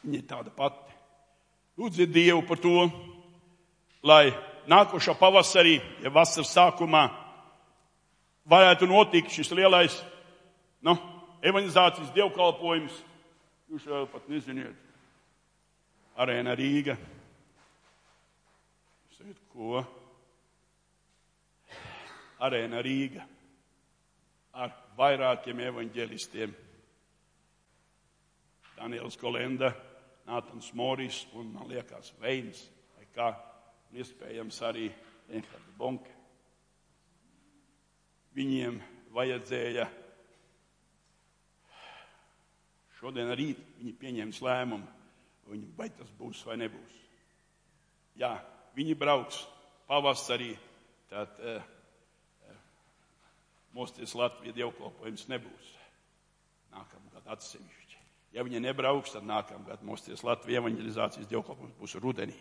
Viņa 0.02 0.18
ir 0.20 0.24
tāda 0.28 0.52
pati. 0.52 0.96
Lūdziet 1.80 2.10
Dievu 2.12 2.42
par 2.50 2.60
to, 2.60 2.74
lai 4.04 4.34
nākošā 4.68 5.14
pavasarī, 5.16 5.78
ja 6.04 6.12
vasaras 6.12 6.52
sākumā, 6.52 7.06
varētu 8.52 8.90
notikt 8.92 9.32
šis 9.32 9.54
lielais 9.56 9.96
nu, 10.84 10.98
evanģizācijas 11.40 12.12
dievkalpojums. 12.18 12.98
Jūs 13.72 13.86
vēl 13.88 14.10
pat 14.12 14.28
neziniet. 14.28 14.76
Arēna 16.20 16.58
Rīga. 16.60 16.98
Ziniet, 19.16 19.40
ko? 19.56 19.80
Arēna 22.44 22.84
Rīga 22.84 23.24
ar 24.58 24.76
vairākiem 24.98 25.60
evaņģēlistiem. 25.68 26.56
Daniels 28.78 29.18
Kolenda, 29.18 29.72
Nātans 30.28 30.72
Moris 30.78 31.24
un, 31.38 31.54
man 31.54 31.70
liekas, 31.70 32.12
Veins, 32.22 32.66
vai 32.98 33.08
kā, 33.16 33.30
un 33.88 34.02
iespējams 34.02 34.60
arī 34.68 34.90
Enhards 35.30 35.78
Bonke. 35.78 36.14
Viņiem 38.38 38.82
vajadzēja 39.16 39.88
šodien 42.98 43.32
rīt 43.38 43.62
viņi 43.78 43.94
pieņems 44.02 44.42
lēmumu, 44.46 44.88
viņi, 45.48 45.72
vai 45.78 45.90
tas 45.94 46.10
būs 46.18 46.44
vai 46.50 46.58
nebūs. 46.60 47.00
Jā, 48.18 48.34
viņi 48.78 48.98
brauks 48.98 49.44
pavasarī, 49.88 50.52
tad 51.10 51.38
uh, 51.40 51.62
Mosties 53.78 54.16
Latvija 54.18 54.56
dievkalpojums 54.58 55.28
nebūs. 55.30 55.74
Nākamgad 56.74 57.28
atsevišķi. 57.36 58.00
Ja 58.34 58.44
viņi 58.46 58.62
nebrauks, 58.66 59.14
tad 59.14 59.28
nākamgad 59.28 59.84
Mosties 59.86 60.24
Latvija 60.26 60.64
evanģelizācijas 60.64 61.30
dievkalpojums 61.30 61.78
būs 61.78 61.96
rudenī. 62.02 62.38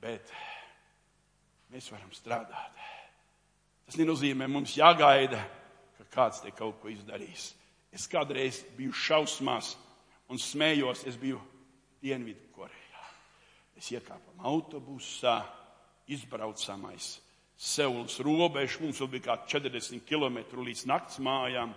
Bet 0.00 0.32
mēs 1.72 1.90
varam 1.92 2.10
strādāt. 2.16 2.80
Tas 3.88 4.00
nenozīmē, 4.00 4.48
mums 4.48 4.76
jāgaida, 4.78 5.40
ka 5.98 6.08
kāds 6.12 6.42
te 6.44 6.52
kaut 6.56 6.80
ko 6.80 6.90
izdarīs. 6.92 7.52
Es 7.92 8.08
kādreiz 8.10 8.62
biju 8.76 8.92
šausmās 8.96 9.74
un 10.28 10.40
smējos, 10.40 11.04
es 11.08 11.16
biju 11.20 11.40
Dienvidu 12.00 12.48
Korejā. 12.54 13.06
Es 13.76 13.88
iekāpam 13.92 14.44
autobusā, 14.48 15.40
izbraucamais 16.08 17.16
Seulas 17.58 18.20
robežu, 18.22 18.84
mums 18.84 19.00
vēl 19.02 19.10
bija 19.16 19.26
kā 19.26 19.36
40 19.58 20.04
km 20.06 20.62
līdz 20.62 20.84
nakts 20.86 21.18
mājām, 21.22 21.72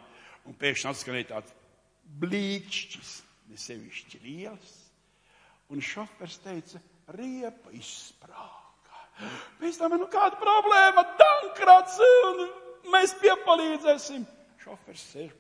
un 0.46 0.58
pēkšņi 0.62 0.90
atskanēja 0.92 1.30
tāds 1.32 1.56
blīkšķis, 2.22 3.14
nesevišķi 3.50 4.22
liels, 4.26 4.76
un 5.74 5.82
šofers 5.82 6.38
teica, 6.44 6.82
riepa 7.18 7.74
izsprāga. 7.74 9.00
Pēc 9.58 9.82
tam, 9.82 9.98
nu 9.98 10.08
kāda 10.12 10.38
problēma, 10.42 11.04
dankrats, 11.18 11.98
un 12.30 12.46
mēs 12.94 13.18
piepalīdzēsim. 13.22 14.30
Šofers 14.62 15.10
sēž 15.16 15.34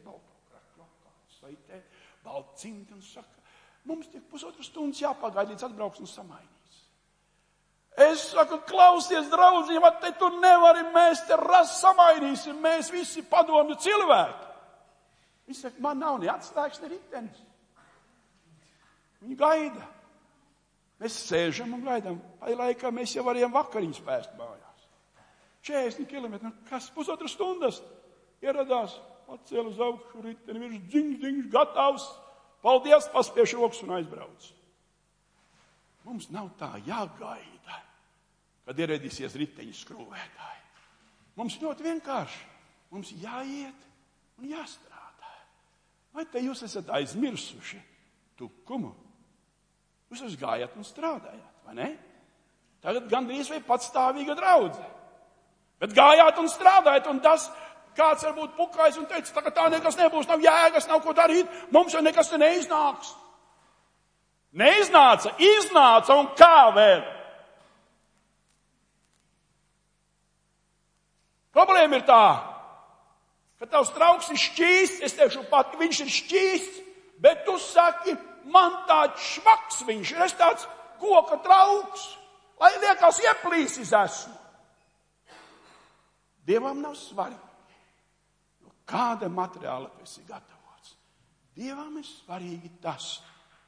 baltcimti 2.24 2.94
un 2.94 3.02
saka, 3.02 3.42
mums 3.86 4.10
tiek 4.12 4.24
pusotru 4.30 4.64
stundas 4.66 5.02
jāpagaida 5.02 5.54
līdz 5.54 5.68
atbrauks 5.68 6.02
un 6.04 6.10
samainīt. 6.10 6.61
Es 8.00 8.30
saku, 8.32 8.62
klausies, 8.70 9.28
draudzīgi, 9.32 9.82
vai 9.84 9.92
te 10.00 10.14
tu 10.20 10.30
nevari, 10.39 10.86
mēs 10.94 11.26
te 11.28 11.36
ras 11.36 11.74
samainīsim, 11.82 12.56
mēs 12.64 12.92
visi 12.94 13.24
padomju 13.28 13.76
cilvēki. 13.84 14.48
Viņš 15.50 15.64
saka, 15.66 15.84
man 15.84 16.00
nav 16.00 16.22
ne 16.22 16.30
atslēgas, 16.32 16.80
ne 16.80 16.92
ritenis. 16.94 17.42
Viņi 19.22 19.36
gaida. 19.38 19.89
Mēs 21.02 21.18
sēžam 21.28 21.74
un 21.76 21.84
gaidām. 21.84 22.22
Vai 22.39 22.54
laikā 22.56 22.94
mēs 22.94 23.18
jau 23.18 23.26
varējām 23.26 23.52
vakariņu 23.54 23.98
spēst 23.98 24.38
mājās. 24.39 24.88
40 25.68 26.08
km, 26.10 26.39
nu, 26.46 26.54
kas 26.70 26.88
pusotras 26.94 27.36
stundas 27.36 27.82
ieradās, 28.42 28.96
atcēla 29.30 29.70
uz 29.70 29.82
augšu 29.84 30.24
riteni, 30.26 30.64
viņš 30.64 30.88
dziņš, 30.94 31.20
dziņš, 31.22 31.52
gatavs. 31.54 32.08
Paldies, 32.62 33.10
paspiešu 33.14 33.60
rokas 33.60 33.84
un 33.84 33.96
aizbrauc. 33.98 34.48
Mums 36.08 36.30
nav 36.34 36.49
tā 36.60 36.74
jāgaida, 36.86 37.78
kad 38.66 38.80
ieradīsies 38.82 39.36
riteņu 39.38 39.76
skrūvētāji. 39.78 40.64
Mums 41.38 41.60
ļoti 41.62 41.86
vienkārši. 41.86 42.41
Mums 42.91 43.14
jāiet 43.22 43.86
un 44.41 44.49
jāstrādā. 44.52 45.34
Vai 46.12 46.26
te 46.28 46.41
jūs 46.43 46.66
esat 46.68 46.89
aizmirsuši 46.97 47.80
tukumu? 48.39 48.91
Jūs 50.12 50.36
gājat 50.36 50.74
un 50.76 50.84
strādājat, 50.84 51.62
vai 51.64 51.76
ne? 51.78 51.91
Tagad 52.84 53.08
gandrīz 53.08 53.47
vai 53.54 53.62
patstāvīga 53.64 54.36
draudzene. 54.36 54.89
Bet 55.82 55.93
gājāt 55.97 56.38
un 56.41 56.49
strādājat, 56.52 57.08
un 57.10 57.22
tas 57.24 57.47
kāds 57.97 58.26
varbūt 58.28 58.58
pukājis 58.58 58.99
un 59.02 59.08
teica, 59.10 59.41
tā, 59.41 59.54
tā 59.56 59.68
nekas 59.72 59.97
nebūs, 59.99 60.28
nav 60.30 60.43
jēgas, 60.43 60.88
nav 60.89 61.02
ko 61.06 61.14
darīt, 61.18 61.49
mums 61.74 61.95
jau 61.95 62.04
nekas 62.04 62.30
te 62.30 62.39
neiznāks. 62.41 63.16
Neiznāca, 64.52 65.32
iznāca 65.39 66.16
un 66.20 66.28
kā 66.36 66.72
vēl? 66.76 67.04
Problēma 71.56 71.99
ir 71.99 72.04
tā, 72.08 72.26
ka 73.60 73.68
tavs 73.68 73.91
trauks 73.95 74.32
ir 74.32 74.39
šķīsts, 74.39 75.04
es 75.08 75.16
teikšu 75.16 75.45
pat, 75.52 75.76
viņš 75.80 76.02
ir 76.04 76.12
šķīsts, 76.16 76.82
bet 77.24 77.43
tu 77.47 77.58
saki, 77.60 78.16
man 78.52 78.82
tāds 78.89 79.24
švaks 79.36 79.82
viņš 79.88 80.14
ir, 80.16 80.22
es 80.26 80.36
tāds 80.39 80.68
koka 80.99 81.39
trauks, 81.43 82.06
lai 82.60 82.72
liekas 82.80 83.20
ieplīsis 83.24 83.91
esmu. 83.99 84.36
Dievam 86.47 86.80
nav 86.84 86.95
svarīgi, 86.97 87.80
no 88.66 88.74
kāda 88.88 89.30
materiāla 89.32 89.91
tu 89.93 90.08
esi 90.08 90.24
gatavots. 90.28 90.95
Dievam 91.56 91.99
ir 91.99 92.08
svarīgi 92.08 92.72
tas, 92.82 93.20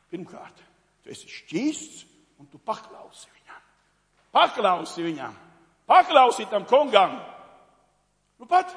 pirmkārt, 0.09 0.63
Tu 1.03 1.11
esi 1.11 1.29
šķīsts 1.29 2.03
un 2.39 2.47
tu 2.51 2.59
paklausi 2.59 3.29
viņam. 3.31 3.61
Paklausi 4.33 5.05
viņam. 5.05 5.35
Paklausi 5.87 6.47
tam 6.51 6.65
kungam. 6.67 7.17
Nu 8.39 8.47
pat 8.49 8.71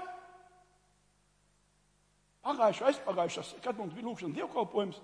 pagājušā, 2.47 2.91
aizpagājušās, 2.91 3.55
kad 3.63 3.79
mums 3.79 3.95
bija 3.95 4.07
lūkšana 4.07 4.37
dievkalpojums. 4.37 5.01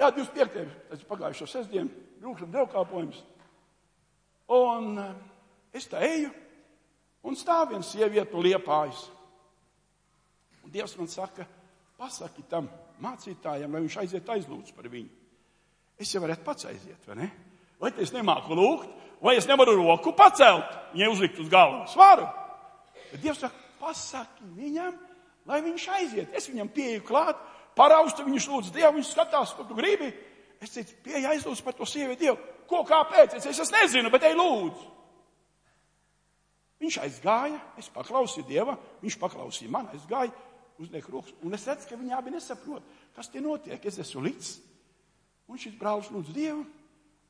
Jā, 0.00 0.08
25. 0.08 0.66
tas 0.90 1.00
ir 1.00 1.08
pagājušo 1.08 1.48
sestdienu, 1.48 2.04
lūkšana 2.24 2.56
dievkalpojums. 2.56 3.22
Un 4.52 4.98
eh, 5.00 5.14
es 5.78 5.88
tā 5.88 6.02
eju 6.04 6.32
un 7.28 7.36
stāv 7.38 7.70
viens 7.72 7.92
sievietu 7.92 8.42
liepājas. 8.42 9.06
Un 10.62 10.72
Dievs 10.72 10.94
man 10.98 11.08
saka, 11.10 11.46
pasaki 11.98 12.44
tam 12.50 12.68
mācītājam, 13.02 13.72
lai 13.72 13.82
viņš 13.84 13.98
aiziet 14.02 14.32
aizlūdz 14.34 14.74
par 14.76 14.88
viņu. 14.92 15.21
Es 16.02 16.10
jau 16.10 16.22
varētu 16.24 16.42
pats 16.46 16.66
aiziet, 16.66 16.98
vai 17.06 17.16
ne? 17.20 17.30
Vai 17.82 17.92
es 18.02 18.12
nemāku 18.14 18.56
lūgt, 18.58 18.90
vai 19.22 19.36
es 19.38 19.46
nevaru 19.46 19.76
roku 19.78 20.12
pacelt, 20.18 20.70
viņai 20.94 21.10
uzlikt 21.12 21.38
uz 21.42 21.50
galvas. 21.50 21.94
Varu. 21.98 22.26
Bet 23.12 23.22
Dievs 23.22 23.42
saka, 23.42 23.58
pasaki 23.80 24.48
viņam, 24.56 24.96
lai 25.46 25.60
viņš 25.62 25.88
aiziet. 25.98 26.32
Es 26.34 26.48
viņam 26.50 26.70
pieeju 26.74 27.04
klāt, 27.06 27.38
paraustu 27.78 28.26
viņš 28.26 28.48
lūdz 28.50 28.72
Dievu, 28.74 28.96
viņš 28.98 29.12
skatās, 29.14 29.54
ko 29.54 29.66
tu 29.68 29.78
gribi. 29.78 30.10
Es 30.62 30.74
teicu, 30.74 30.96
pieeja 31.06 31.34
aizlūdz 31.34 31.62
par 31.66 31.76
to 31.78 31.86
sievieti 31.86 32.26
Dievu. 32.26 32.38
Ko, 32.70 32.82
kāpēc? 32.88 33.36
Es, 33.38 33.46
es 33.50 33.72
nezinu, 33.74 34.10
bet 34.14 34.26
ej 34.26 34.36
lūdzu. 34.38 34.90
Viņš 36.82 36.98
aizgāja, 37.04 37.60
es 37.78 37.90
paklausīju 37.94 38.48
Dievu, 38.48 38.74
viņš 39.04 39.18
paklausīja 39.22 39.70
man, 39.70 39.90
aizgāja, 39.94 40.34
uzliek 40.82 41.06
rokas, 41.10 41.34
un 41.46 41.54
es 41.54 41.66
redzu, 41.68 41.86
ka 41.86 41.98
viņi 41.98 42.14
abi 42.16 42.32
nesaprot, 42.34 42.86
kas 43.14 43.30
te 43.30 43.42
notiek. 43.42 43.84
Es 43.86 44.00
esmu 44.02 44.24
līdz 44.26 44.50
Šis 45.60 45.76
brālis 45.78 46.10
lūdz 46.12 46.32
Dievu, 46.34 46.64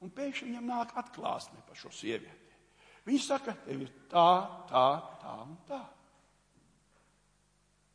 un 0.03 0.13
pēkšņi 0.15 0.51
viņam 0.51 0.71
nāk 0.71 0.95
atklāsme 0.99 1.59
par 1.67 1.79
šo 1.79 1.91
sievieti. 1.95 2.39
Viņš 3.09 3.27
saka, 3.27 3.55
tev 3.67 3.83
ir 3.83 3.91
tā, 4.11 4.29
tā, 4.71 4.87
tā 5.23 5.35
un 5.43 5.57
tā. 5.67 5.81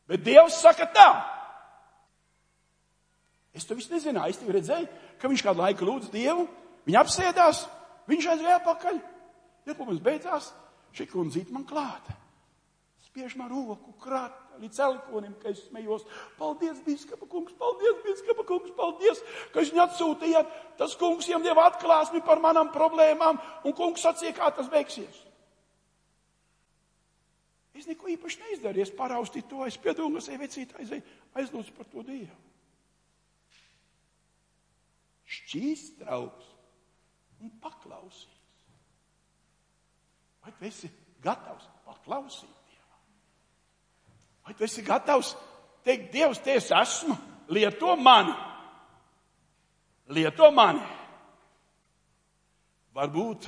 Bet 0.08 0.24
Dievs 0.24 0.60
saka 0.60 0.88
tā. 0.92 1.08
Es 3.56 3.66
to 3.68 3.76
visu 3.76 3.92
nezināju. 3.92 4.32
Es 4.32 4.40
tikai 4.40 4.56
redzēju, 4.56 4.88
ka 5.20 5.28
viņš 5.28 5.44
kādu 5.44 5.64
laiku 5.64 5.88
lūdz 5.88 6.12
Dievu, 6.12 6.46
viņa 6.88 7.02
apsēdās, 7.02 7.64
viņš 8.08 8.28
aizgāja 8.34 8.60
atpakaļ. 8.60 9.00
Ja 9.68 9.76
mums 9.80 10.00
beidzās, 10.04 10.52
šī 10.96 11.08
kundzīt 11.10 11.52
man 11.52 11.66
klāta. 11.68 12.14
Spiež 13.08 13.36
man 13.36 13.50
roku 13.52 13.92
krata, 14.00 14.47
līdz 14.62 14.80
elkonim, 14.86 15.36
ka 15.42 15.52
es 15.52 15.62
smējos. 15.68 16.04
Paldies, 16.38 16.80
biskapa 16.86 17.28
kungs, 17.30 17.54
paldies, 17.58 18.00
biskapa 18.04 18.44
kungs, 18.48 18.74
paldies, 18.76 19.22
ka 19.54 19.64
jūs 19.64 19.72
atsūtījāt. 19.84 20.50
Tas 20.80 20.96
kungs 20.98 21.28
jums 21.30 21.46
deva 21.46 21.68
atklāsmi 21.70 22.22
par 22.26 22.42
manām 22.44 22.72
problēmām, 22.74 23.40
un 23.64 23.76
kungs 23.78 24.04
sacīja, 24.06 24.36
kā 24.38 24.50
tas 24.56 24.70
beigsies. 24.72 25.24
Es 27.78 27.86
neko 27.86 28.10
īpaši 28.10 28.42
neizdarīju, 28.42 28.88
es 28.88 28.94
paraustīju 28.98 29.46
to, 29.50 29.62
es 29.68 29.78
piedomāju, 29.78 30.24
es 30.24 30.40
vecīt 30.42 30.74
aizēju, 30.82 31.16
aizlūdzu 31.38 31.74
par 31.76 31.86
to 31.92 32.02
Dievu. 32.08 32.38
Šķīst 35.28 36.00
draugs 36.00 36.48
un 37.44 37.52
paklausīgs. 37.62 38.34
Vai 40.42 40.54
tu 40.56 40.66
esi 40.66 40.90
gatavs 41.22 41.68
paklausīt? 41.84 42.57
Vai 44.48 44.54
tu 44.56 44.64
esi 44.64 44.80
gatavs 44.80 45.34
teikt, 45.84 46.06
Dievs, 46.08 46.38
te 46.40 46.54
es 46.56 46.70
esmu, 46.72 47.12
lieto 47.52 47.90
mani, 48.00 48.32
lieto 50.16 50.48
mani. 50.56 50.80
Varbūt 52.96 53.44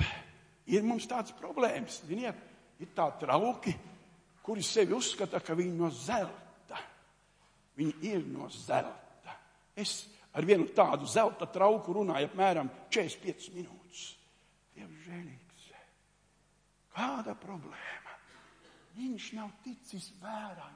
ir 0.69 0.85
mums 0.85 1.07
tāds 1.09 1.33
problēmas, 1.39 2.03
ziniet, 2.05 2.37
ir 2.77 2.91
tā 2.93 3.07
trauki, 3.17 3.73
kuri 4.45 4.61
sevi 4.61 4.93
uzskata, 4.93 5.41
ka 5.41 5.57
viņi 5.57 5.73
no 5.79 5.89
zelta. 5.89 6.77
Viņi 7.81 8.11
ir 8.11 8.27
no 8.29 8.51
zelta. 8.53 9.33
Es 9.73 10.03
ar 10.37 10.45
vienu 10.45 10.67
tādu 10.69 11.09
zelta 11.09 11.47
trauku 11.49 11.97
runāju 11.97 12.29
apmēram 12.29 12.69
45 12.93 13.55
minūtes. 13.57 14.03
Dievs 14.77 15.01
žēlīgs. 15.07 15.65
Kāda 16.93 17.33
problēma? 17.41 18.15
Viņš 19.01 19.31
nav 19.39 19.49
ticis 19.65 20.11
vērā 20.21 20.69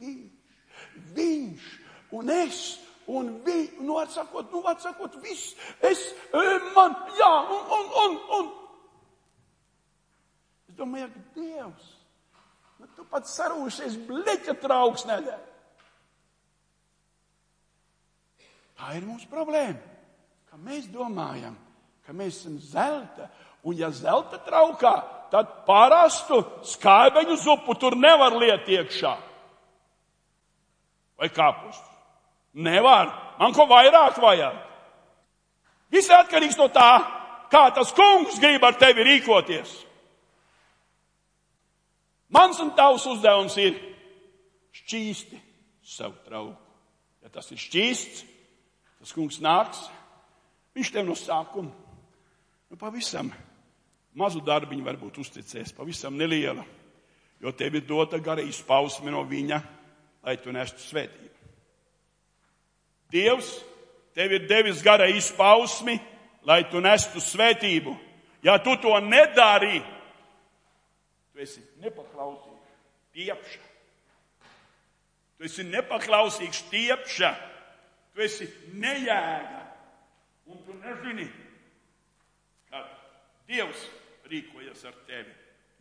ņemts. 0.00 0.60
Viņš, 1.16 1.68
un 2.18 2.32
es. 2.40 2.62
Un 3.10 3.30
viņi, 3.42 3.80
nu, 3.82 3.96
atsakot, 3.98 4.52
nu, 4.54 4.60
atsakot, 4.70 5.16
viss, 5.24 5.56
es, 5.82 6.02
man, 6.76 6.92
jā, 7.18 7.30
un, 7.56 7.64
un, 7.74 7.88
un, 8.04 8.18
un. 8.36 8.50
Es 10.70 10.76
domāju, 10.78 11.08
ka 11.10 11.24
Dievs 11.34 11.88
Nu, 12.80 12.88
tu 12.96 13.04
pats 13.12 13.34
sarūšies 13.36 13.98
bleķa 14.08 14.56
trauks 14.62 15.04
nedēļ. 15.08 15.40
Tā 18.80 18.94
ir 18.96 19.04
mūsu 19.04 19.28
problēma. 19.28 19.80
Ka 20.48 20.56
mēs 20.58 20.88
domājam, 20.90 21.54
ka 22.06 22.14
mēs 22.16 22.40
esam 22.40 22.56
zelta, 22.64 23.28
un 23.62 23.76
ja 23.76 23.90
zelta 23.94 24.40
traukā, 24.46 24.94
tad 25.30 25.52
parastu 25.66 26.40
skaibeņu 26.72 27.36
zupu 27.44 27.76
tur 27.78 27.94
nevar 28.00 28.34
liet 28.40 28.66
iekšā. 28.66 29.12
Vai 31.20 31.28
kāpus? 31.32 31.78
Nevar. 32.56 33.12
Man 33.38 33.54
ko 33.56 33.66
vairāk 33.70 34.18
vajag. 34.20 34.56
Viss 35.90 36.10
atkarīgs 36.14 36.58
no 36.58 36.68
tā, 36.72 36.90
kā 37.50 37.66
tas 37.74 37.92
kungs 37.94 38.38
grib 38.40 38.64
ar 38.64 38.78
tevi 38.78 39.04
rīkoties. 39.06 39.72
Mans 42.30 42.60
un 42.62 42.70
tavs 42.78 43.06
uzdevums 43.10 43.56
ir 43.58 43.78
šķīsti 44.80 45.40
savu 45.82 46.14
trauku. 46.26 46.56
Ja 47.20 47.28
tas 47.28 47.50
ir 47.52 47.58
šķīsts, 47.60 48.22
tas 49.02 49.12
kungs 49.12 49.40
nāks, 49.44 49.82
viņš 50.72 50.92
tev 50.94 51.08
no 51.08 51.16
sākuma 51.18 51.68
nu, 52.70 52.78
pavisam 52.78 53.28
mazu 54.16 54.40
darbiņu 54.44 54.86
varbūt 54.86 55.18
uzticēs, 55.22 55.74
pavisam 55.76 56.16
neliela, 56.18 56.64
jo 57.42 57.52
tev 57.52 57.76
ir 57.76 57.84
dota 57.86 58.18
gara 58.22 58.44
izpausme 58.46 59.12
no 59.12 59.24
viņa, 59.26 59.60
lai 60.26 60.36
tu 60.40 60.52
nestu 60.52 60.82
svētību. 60.84 61.36
Dievs 63.10 63.48
tev 64.14 64.32
ir 64.36 64.46
devis 64.50 64.82
gara 64.82 65.08
izpausmi, 65.10 65.96
lai 66.46 66.62
tu 66.70 66.80
nestu 66.80 67.22
svētību. 67.22 67.96
Ja 68.42 68.58
tu 68.62 68.76
to 68.80 68.94
nedari, 69.04 69.82
Tu 71.40 71.44
esi 71.44 71.62
nepaklausīgs, 71.80 72.72
tiepša. 73.16 73.60
Tu 75.38 75.46
esi 75.48 75.64
nepaklausīgs, 75.64 76.58
tiepša. 76.68 77.30
Tu 78.12 78.24
esi 78.26 78.48
nejēga. 78.76 79.62
Un 80.50 80.58
tu 80.66 80.74
nezini, 80.82 81.24
kā 82.68 82.82
Dievs 83.48 83.86
rīkojas 84.28 84.82
ar 84.90 84.98
tevi, 85.08 85.32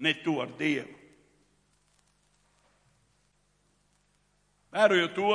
ne 0.06 0.14
tu 0.24 0.38
ar 0.40 0.54
Dievu. 0.60 0.96
Vērojot 4.74 5.16
to, 5.18 5.32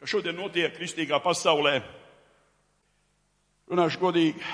ka 0.00 0.08
šodien 0.08 0.36
notiek 0.36 0.74
kristīgā 0.76 1.20
pasaulē, 1.24 1.78
runāšu 3.70 4.02
godīgi. 4.02 4.52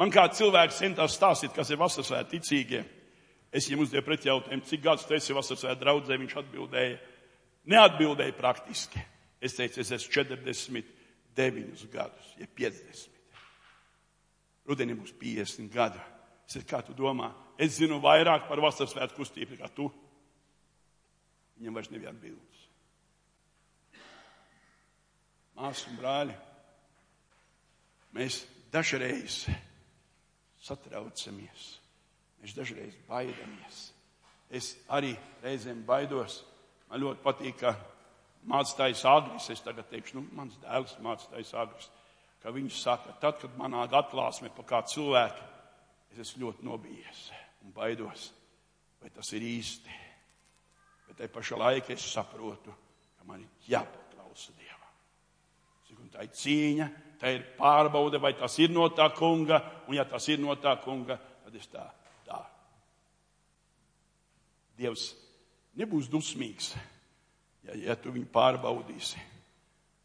Man 0.00 0.12
kā 0.12 0.24
cilvēks 0.32 0.80
centās 0.80 1.18
stāstīt, 1.18 1.52
kas 1.52 1.70
ir 1.70 1.80
vasarsvētki 1.80 2.38
ticīgie. 2.38 2.82
Es 3.52 3.66
viņam 3.68 3.84
uzdevu 3.84 4.06
pretjautājumu, 4.06 4.64
cik 4.64 4.84
gadus 4.86 5.04
tu 5.04 5.16
esi 5.16 5.36
vasaras 5.36 5.76
draudzē, 5.76 6.16
viņš 6.16 6.36
atbildēja. 6.40 6.96
Neatbildēja 7.68 8.34
praktiski. 8.38 9.02
Es 9.42 9.58
teicu, 9.58 9.82
es 9.82 9.92
esmu 9.92 10.14
49 10.14 11.84
gadus, 11.92 12.30
ja 12.40 12.48
50. 12.48 13.20
Rudenī 14.70 14.96
būs 14.96 15.12
50 15.20 15.68
gadu. 15.74 16.00
Es 16.46 16.56
teicu, 16.56 16.68
kā 16.70 16.80
tu 16.86 16.96
domā? 16.96 17.28
Es 17.60 17.76
zinu 17.76 18.00
vairāk 18.00 18.48
par 18.48 18.62
vasaras 18.64 18.94
svētku 18.94 19.20
kustību 19.20 19.58
nekā 19.58 19.68
tu. 19.76 19.90
Viņam 21.60 21.76
vairs 21.76 21.92
nebija 21.92 22.14
atbildes. 22.14 22.61
Māsas 25.62 25.86
un 25.92 26.00
brāļi, 26.00 26.34
mēs 28.18 28.42
dažreiz 28.74 29.44
satraucamies 30.62 31.70
Mēs 32.42 32.56
dažreiz 32.58 32.94
baidamies. 33.06 33.82
Es 34.50 34.74
arī 34.90 35.12
reizēm 35.44 35.84
baidos. 35.86 36.40
Man 36.90 37.00
ļoti 37.04 37.22
patīk, 37.22 37.60
ka 37.62 37.76
mācītājs 38.50 39.04
Agris, 39.06 39.46
es 39.54 39.62
tagad 39.62 39.86
teikšu, 39.92 40.18
nu, 40.18 40.24
mans 40.34 40.58
dēls 40.64 40.96
mācītājs 41.04 41.54
Agris, 41.62 41.86
ka 42.42 42.50
viņš 42.50 42.80
saka, 42.82 43.14
tad, 43.22 43.38
kad 43.40 43.54
man 43.60 43.76
nāk 43.76 43.94
atklāsme 43.94 44.50
par 44.56 44.66
kādu 44.72 44.96
cilvēku, 44.96 45.46
es 46.10 46.24
esmu 46.26 46.48
ļoti 46.48 46.66
nobijies 46.66 47.22
un 47.62 47.70
baidos, 47.76 48.32
vai 49.00 49.12
tas 49.14 49.30
ir 49.38 49.46
īsti. 49.46 50.00
Bet 51.06 51.22
tai 51.22 51.30
pašā 51.30 51.62
laikā 51.62 51.94
es 51.94 52.10
saprotu, 52.10 52.74
ka 53.20 53.28
man 53.30 53.46
ir 53.46 53.70
jāpaklausa 53.70 54.56
tā 56.12 56.26
ir 56.26 56.36
cīņa, 56.36 56.90
tā 57.20 57.32
ir 57.36 57.48
pārbaude, 57.58 58.20
vai 58.22 58.34
tas 58.38 58.58
ir 58.60 58.70
no 58.74 58.88
tā 58.94 59.08
kunga, 59.16 59.62
un 59.88 59.96
ja 59.96 60.04
tas 60.08 60.28
ir 60.28 60.40
no 60.42 60.54
tā 60.60 60.76
kunga, 60.84 61.18
tad 61.44 61.56
es 61.58 61.68
tā 61.72 61.88
Dievs 64.82 65.12
nebūs 65.78 66.08
dusmīgs, 66.10 66.72
ja, 67.66 67.76
ja 67.76 67.96
tu 67.98 68.12
viņu 68.14 68.28
pārbaudīsi. 68.32 69.20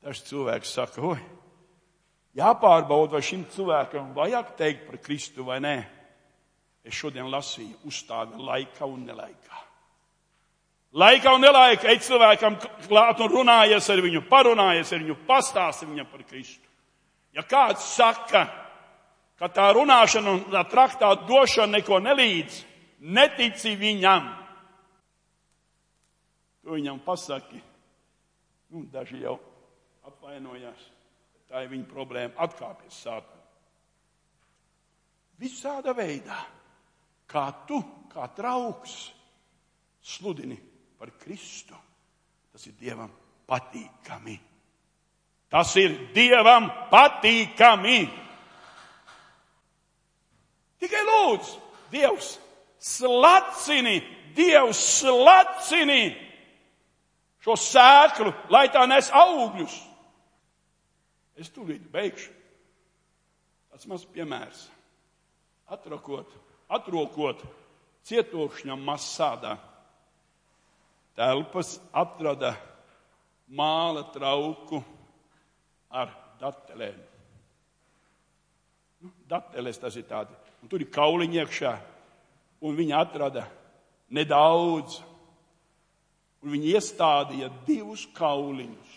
Dažs 0.03 0.25
cilvēks 0.27 0.73
saka, 0.77 1.01
oi, 1.01 1.21
jāpārbauda, 2.37 3.17
vai 3.17 3.23
šim 3.25 3.47
cilvēkam 3.53 4.13
vajag 4.15 4.53
teikt 4.59 4.85
par 4.89 4.99
Kristu 5.03 5.47
vai 5.47 5.59
nē. 5.63 5.77
Es 6.87 6.95
šodien 6.95 7.27
lasīju 7.31 7.87
uzstāvi 7.89 8.39
laikā 8.47 8.87
un 8.87 9.07
nelaikā. 9.09 9.63
Laikā 10.95 11.33
un 11.35 11.43
nelaikā 11.43 11.89
ej 11.91 11.99
cilvēkam 12.05 12.55
klāt 12.87 13.19
un 13.19 13.31
runājies 13.31 13.89
ar 13.91 13.99
viņu, 14.01 14.21
parunājies 14.29 14.93
ar 14.95 15.01
viņu, 15.03 15.17
pastāsti 15.27 15.87
viņam 15.89 16.07
par 16.07 16.23
Kristu. 16.23 16.63
Ja 17.35 17.43
kāds 17.43 17.83
saka, 17.91 18.45
ka 19.37 19.49
tā 19.51 19.67
runāšana 19.75 20.31
un 20.31 20.45
tā 20.53 20.63
traktāta 20.71 21.27
došana 21.27 21.77
neko 21.77 21.99
nelīdz, 21.99 22.61
netici 23.03 23.75
viņam. 23.77 24.29
Tu 26.63 26.71
viņam 26.71 27.01
pasaki, 27.03 27.59
nu, 28.71 28.85
daži 28.91 29.21
jau 29.25 29.35
apvainojās, 30.07 30.87
tā 31.51 31.65
ir 31.65 31.73
viņa 31.75 31.89
problēma, 31.91 32.33
atkāpjas 32.47 33.03
sāpēm. 33.03 33.43
Visāda 35.37 35.93
veidā, 35.93 36.39
kā 37.29 37.45
tu, 37.67 37.83
kā 38.09 38.25
trauks, 38.33 38.95
sludini 40.01 40.57
par 40.97 41.11
Kristu, 41.21 41.77
tas 42.51 42.65
ir 42.67 42.75
Dievam 42.79 43.11
patīkami. 43.47 44.37
Tas 45.49 45.75
ir 45.79 45.95
Dievam 46.15 46.67
patīkami. 46.91 47.99
Tikai 50.77 51.03
lūdzu, 51.07 51.59
Dievs, 51.91 52.35
slacini, 52.77 54.01
Dievs, 54.35 54.81
slacini 54.99 56.27
šo 57.47 57.55
sēklu, 57.55 58.33
lai 58.51 58.67
tā 58.73 58.83
nes 58.89 59.07
augļus. 59.15 59.77
Es 61.39 61.53
tūlīt 61.53 61.85
beigšu. 61.93 62.33
Tas 63.71 63.85
maz 63.87 64.03
piemērs. 64.09 64.65
Atrokot, 65.69 66.31
atrokot 66.67 67.43
cietokšņam 68.07 68.81
masādā. 68.83 69.55
Telpas 71.17 71.77
atrada 71.89 72.53
māla 73.49 74.05
trauku 74.13 74.83
ar 75.89 76.11
datelēm. 76.41 76.97
Nu, 79.01 79.11
datelēs 79.29 79.81
tas 79.81 79.97
ir 79.97 80.05
tādi. 80.09 80.35
Un 80.61 80.69
tur 80.69 80.83
ir 80.83 80.91
kauliņi 80.93 81.41
iekšā, 81.41 81.73
un 82.65 82.77
viņi 82.77 82.95
atrada 82.97 83.47
nedaudz. 84.13 85.01
Un 86.45 86.53
viņi 86.53 86.75
iestādīja 86.77 87.49
divus 87.65 88.05
kauliņus. 88.17 88.93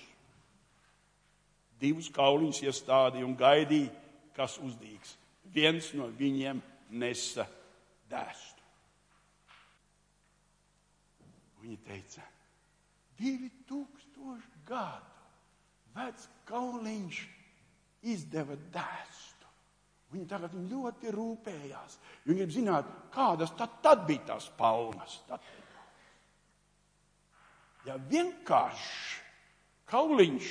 Divus 1.81 2.11
kauliņus 2.13 2.61
iestādīja 2.69 3.25
un 3.25 3.37
gaidīja, 3.39 3.89
kas 4.37 4.59
uzdīgs. 4.61 5.17
Viens 5.51 5.89
no 5.97 6.11
viņiem 6.19 6.61
nesa 7.01 7.49
dēstu. 8.13 8.60
Viņi 11.61 11.77
teica, 11.85 12.25
divi 13.21 13.51
tūkstoši 13.69 14.65
gadu 14.69 15.11
vecs 15.97 16.29
kauliņš 16.49 17.21
izdeva 18.11 18.57
dēstu. 18.73 19.49
Viņi 20.11 20.27
tagad 20.31 20.55
ļoti 20.57 21.13
rūpējās. 21.15 21.99
Viņi 22.27 22.41
grib 22.41 22.55
zināt, 22.55 22.91
kādas 23.15 23.53
tad, 23.59 23.77
tad 23.85 24.07
bija 24.09 24.33
tās 24.33 24.49
palmas. 24.59 25.21
Tad. 25.29 25.45
Ja 27.87 27.97
vienkārši 28.11 29.21
kauliņš, 29.91 30.51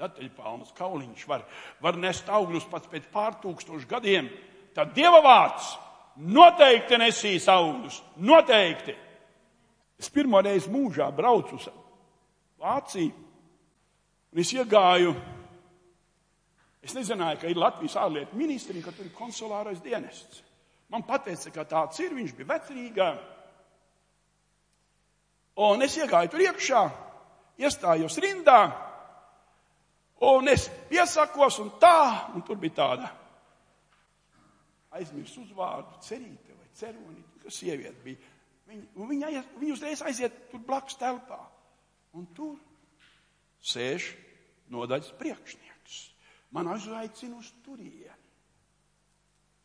datelpalmas 0.00 0.74
kauliņš 0.76 1.24
var, 1.30 1.46
var 1.80 1.98
nest 2.00 2.28
augļus 2.28 2.66
pats 2.70 2.90
pēc 2.90 3.06
pārtūkstošu 3.14 3.88
gadiem, 3.90 4.28
tad 4.76 4.92
Dieva 4.96 5.22
vārds 5.24 5.72
noteikti 6.16 6.98
nesīs 7.00 7.46
augļus. 7.48 8.00
Noteikti. 8.26 8.96
Es 9.96 10.10
pirmo 10.12 10.40
reizi 10.44 10.70
mūžā 10.72 11.08
braucu 11.16 11.56
uz 11.56 11.68
Vāciju, 12.60 13.12
un 14.32 14.40
es 14.40 14.52
iegāju. 14.56 15.12
Es 16.86 16.94
nezināju, 16.96 17.40
ka 17.42 17.50
ir 17.50 17.58
Latvijas 17.58 17.96
ārlietu 18.00 18.38
ministri 18.38 18.78
un 18.78 18.84
ka 18.84 18.94
tur 18.94 19.08
ir 19.08 19.14
konsulārais 19.16 19.82
dienests. 19.84 20.42
Man 20.88 21.02
teica, 21.02 21.50
ka 21.50 21.64
tāds 21.66 21.98
ir. 22.00 22.14
Viņš 22.14 22.34
bija 22.36 22.52
vecrīgā. 22.52 23.08
Un 25.66 25.82
es 25.82 25.96
iegāju 25.98 26.30
tur 26.30 26.44
iekšā, 26.44 26.82
iestājos 27.58 28.18
rindā, 28.20 28.60
un 30.28 30.48
es 30.52 30.68
piesakos, 30.90 31.58
un 31.64 31.70
tā, 31.80 32.32
un 32.36 32.44
tur 32.44 32.60
bija 32.60 32.76
tāda 32.76 33.12
aizmirst 34.96 35.38
uzvārdu, 35.40 35.98
cerīte 36.04 36.54
vai 36.56 36.68
ceronīte, 36.76 37.40
kas 37.44 37.60
sieviete 37.60 38.04
bija. 38.04 38.35
Viņa, 38.66 39.06
viņa, 39.08 39.30
aiz, 39.30 39.50
viņa 39.60 39.74
uzreiz 39.76 40.02
aiziet 40.02 40.38
tur 40.50 40.62
blakus 40.66 40.98
telpā. 40.98 41.38
Un 42.16 42.26
tur 42.34 42.56
sēž 43.62 44.10
nodaļas 44.72 45.12
priekšnieks. 45.20 45.98
Man 46.54 46.70
aizvaicina 46.72 47.38
uz 47.38 47.50
turieni. 47.64 48.22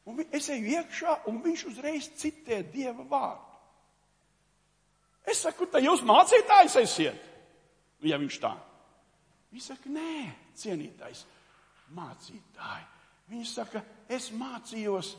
Un 0.10 0.18
es 0.34 0.50
eju 0.50 0.74
iekšā, 0.76 1.22
un 1.30 1.42
viņš 1.44 1.66
uzreiz 1.70 2.10
citē 2.18 2.62
Dieva 2.74 3.06
vārdu. 3.06 3.50
Es 5.30 5.44
saku, 5.46 5.68
tā 5.70 5.80
jūs 5.84 6.02
mācītājs 6.06 6.80
esiet? 6.82 7.28
Nu, 8.02 8.10
ja 8.10 8.18
viņš 8.18 8.38
tā. 8.42 8.56
Viņš 9.54 9.68
saka, 9.70 9.92
nē, 9.94 10.16
cienītais 10.58 11.22
mācītāji. 11.94 12.88
Viņš 13.32 13.52
saka, 13.54 13.84
es 14.10 14.32
mācījos 14.34 15.14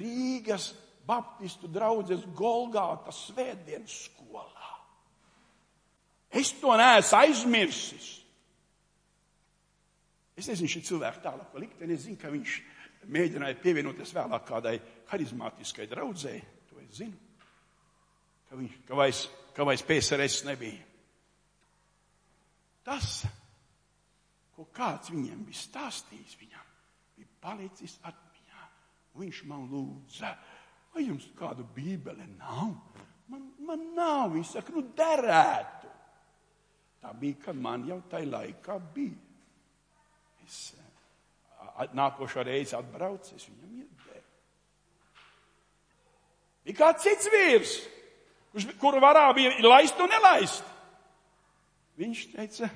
Rīgas 0.00 0.72
Baptistu 1.04 1.68
draudzes 1.68 2.24
Golgāta 2.36 3.12
svētdienas 3.12 3.96
skolā. 4.08 4.70
Es 6.34 6.50
to 6.58 6.74
neesmu 6.78 7.18
aizmirsis. 7.20 8.08
Es 10.34 10.48
nezinu, 10.50 10.70
šī 10.72 10.80
cilvēka 10.88 11.22
tālāk 11.22 11.52
likteni. 11.62 11.94
Es 11.94 12.08
zinu, 12.08 12.18
ka 12.18 12.32
viņš 12.32 12.56
mēģināja 13.14 13.60
pievienoties 13.62 14.14
vēlāk 14.16 14.48
kādai 14.48 14.74
harizmātiskai 15.12 15.86
draudzēji. 15.92 16.42
To 16.70 16.80
es 16.82 16.98
zinu. 16.98 17.20
Ka, 18.48 18.58
viņš, 18.58 18.80
ka, 18.88 18.98
vairs, 18.98 19.22
ka 19.54 19.66
vairs 19.68 19.84
PSRS 19.86 20.42
nebija. 20.48 20.82
Tas, 22.84 23.22
ko 24.56 24.66
kāds 24.74 25.12
viņiem 25.14 25.46
bija 25.46 25.62
stāstījis, 25.62 26.34
viņam 26.42 26.66
bija 27.16 27.30
palicis 27.44 27.96
atmiņā. 28.02 28.66
Viņš 29.22 29.40
man 29.48 29.68
lūdza, 29.70 30.34
vai 30.94 31.08
jums 31.08 31.26
kādu 31.38 31.66
bībeli 31.74 32.26
nav? 32.38 32.74
Man, 33.32 33.48
man 33.66 33.84
nav, 33.96 34.30
viņš 34.34 34.56
saka, 34.58 34.74
nu 34.74 34.84
derētu. 34.96 35.90
Tā 37.04 37.12
bija, 37.20 37.40
kad 37.48 37.58
man 37.60 37.84
jau 37.88 37.98
tajā 38.08 38.30
laikā 38.30 38.78
bija. 38.94 39.16
Es 40.44 40.60
nākošo 41.96 42.44
reizi 42.46 42.76
atbraucu, 42.78 43.34
es 43.36 43.48
viņam 43.48 43.80
iedēju. 43.80 44.22
Bija 46.64 46.78
kāds 46.78 47.04
cits 47.04 47.28
vīrs, 47.32 47.74
kurš, 48.52 48.68
kuru 48.80 49.02
varā 49.04 49.26
bija 49.36 49.56
laist 49.66 50.00
un 50.00 50.12
nelaist. 50.12 50.70
Viņš 52.00 52.22
teica, 52.32 52.70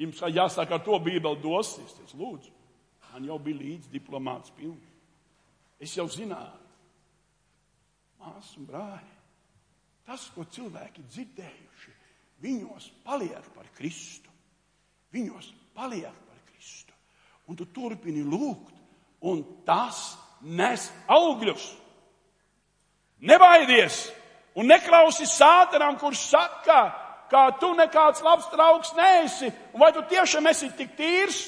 jums 0.00 0.22
jāsāk 0.22 0.70
ar 0.72 0.84
to 0.84 0.98
bībeli 1.04 1.42
dosis. 1.42 1.96
Es 2.04 2.14
lūdzu, 2.16 2.52
man 3.12 3.26
jau 3.28 3.38
bija 3.42 3.60
līdz 3.62 3.90
diplomāts 3.92 4.54
pilns. 4.56 4.87
Es 5.78 5.94
jau 5.94 6.08
zināju, 6.10 6.58
māsas 8.18 8.56
un 8.58 8.66
brāļi, 8.66 9.14
tas, 10.08 10.24
ko 10.34 10.46
cilvēki 10.50 11.04
dzirdējuši, 11.06 11.92
viņos 12.42 12.90
paliek 13.04 13.52
par 13.54 13.68
Kristu. 13.76 14.32
Viņos 15.14 15.52
paliek 15.76 16.14
par 16.28 16.40
Kristu. 16.50 16.94
Un 17.48 17.56
tu 17.56 17.68
turpini 17.72 18.24
lūgt, 18.26 18.74
un 19.24 19.42
tas 19.66 20.16
nes 20.42 20.88
augļus. 21.10 21.68
Nebaidies 23.24 24.08
un 24.58 24.68
neklausi 24.70 25.26
sātanam, 25.26 25.96
kurš 25.98 26.26
saka, 26.32 26.80
ka 27.30 27.44
tu 27.60 27.70
nekāds 27.78 28.22
labs 28.24 28.50
draugs 28.52 28.92
neesi, 28.98 29.50
un 29.72 29.82
vai 29.82 29.92
tu 29.94 30.02
tiešām 30.10 30.46
esi 30.50 30.70
tik 30.76 30.94
tīrs? 30.98 31.40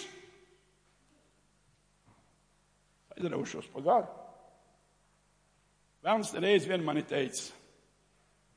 Aizraušos 3.17 3.69
pa 3.75 3.85
garu. 3.85 4.20
Vēlams 6.01 6.33
reiz 6.41 6.65
vien 6.69 6.85
mani 6.85 7.03
teica, 7.05 7.51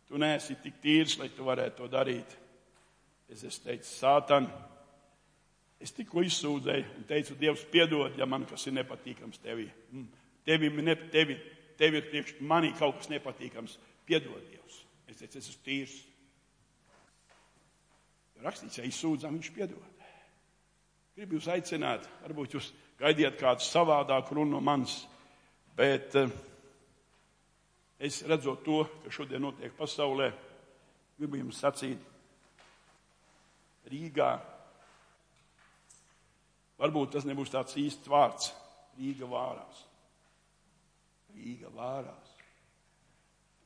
tu 0.07 0.19
neesi 0.19 0.55
tik 0.63 0.77
tīrs, 0.83 1.17
lai 1.19 1.27
tu 1.35 1.43
varētu 1.43 1.81
to 1.81 1.89
darīt. 1.91 2.37
Es 3.31 3.43
esmu 3.43 3.65
teicis, 3.65 3.91
sātan, 3.99 4.47
es 5.83 5.91
tikko 5.95 6.23
izsūdzēju 6.23 6.85
un 6.99 7.07
teicu, 7.09 7.35
Dievs, 7.39 7.65
piedod, 7.71 8.15
ja 8.19 8.27
man 8.29 8.45
kas 8.47 8.63
ir 8.69 8.77
nepatīkams 8.77 9.41
tevī. 9.43 9.67
Mm, 9.91 10.07
tevi, 10.47 10.69
ne, 10.79 10.95
tevi, 11.11 11.35
tevi 11.79 11.99
ir 11.99 12.07
priekš 12.11 12.37
manī 12.47 12.71
kaut 12.79 13.01
kas 13.01 13.11
nepatīkams. 13.11 13.75
Piedod, 14.07 14.39
Dievs. 14.47 14.79
Es 15.09 15.19
teicu, 15.19 15.39
es 15.39 15.49
esmu 15.49 15.65
tīrs. 15.67 15.97
Rakstīts, 18.43 18.79
ja 18.79 18.87
izsūdzam, 18.87 19.35
viņš 19.39 19.51
piedod. 19.55 20.07
Gribu 21.15 21.37
jūs 21.37 21.51
aicināt, 21.53 22.07
varbūt 22.23 22.55
jūs 22.57 22.71
gaidiet 22.99 23.37
kādu 23.39 23.63
savādāku 23.63 24.35
runu 24.35 24.57
no 24.57 24.63
manis, 24.63 24.95
bet 25.77 26.15
uh, 26.19 26.31
es 28.03 28.21
redzot 28.27 28.63
to, 28.65 28.81
kas 29.03 29.15
šodien 29.15 29.43
notiek 29.43 29.73
pasaulē, 29.77 30.31
gribu 31.17 31.39
jums 31.39 31.61
sacīt, 31.63 32.09
Rīgā. 33.91 34.31
Varbūt 36.79 37.15
tas 37.15 37.25
nebūs 37.27 37.51
tāds 37.53 37.75
īsts 37.79 38.09
vārds. 38.09 38.51
Rīga 38.97 39.27
vārās. 39.27 39.81
Rīga 41.35 41.71
vārās. 41.73 42.31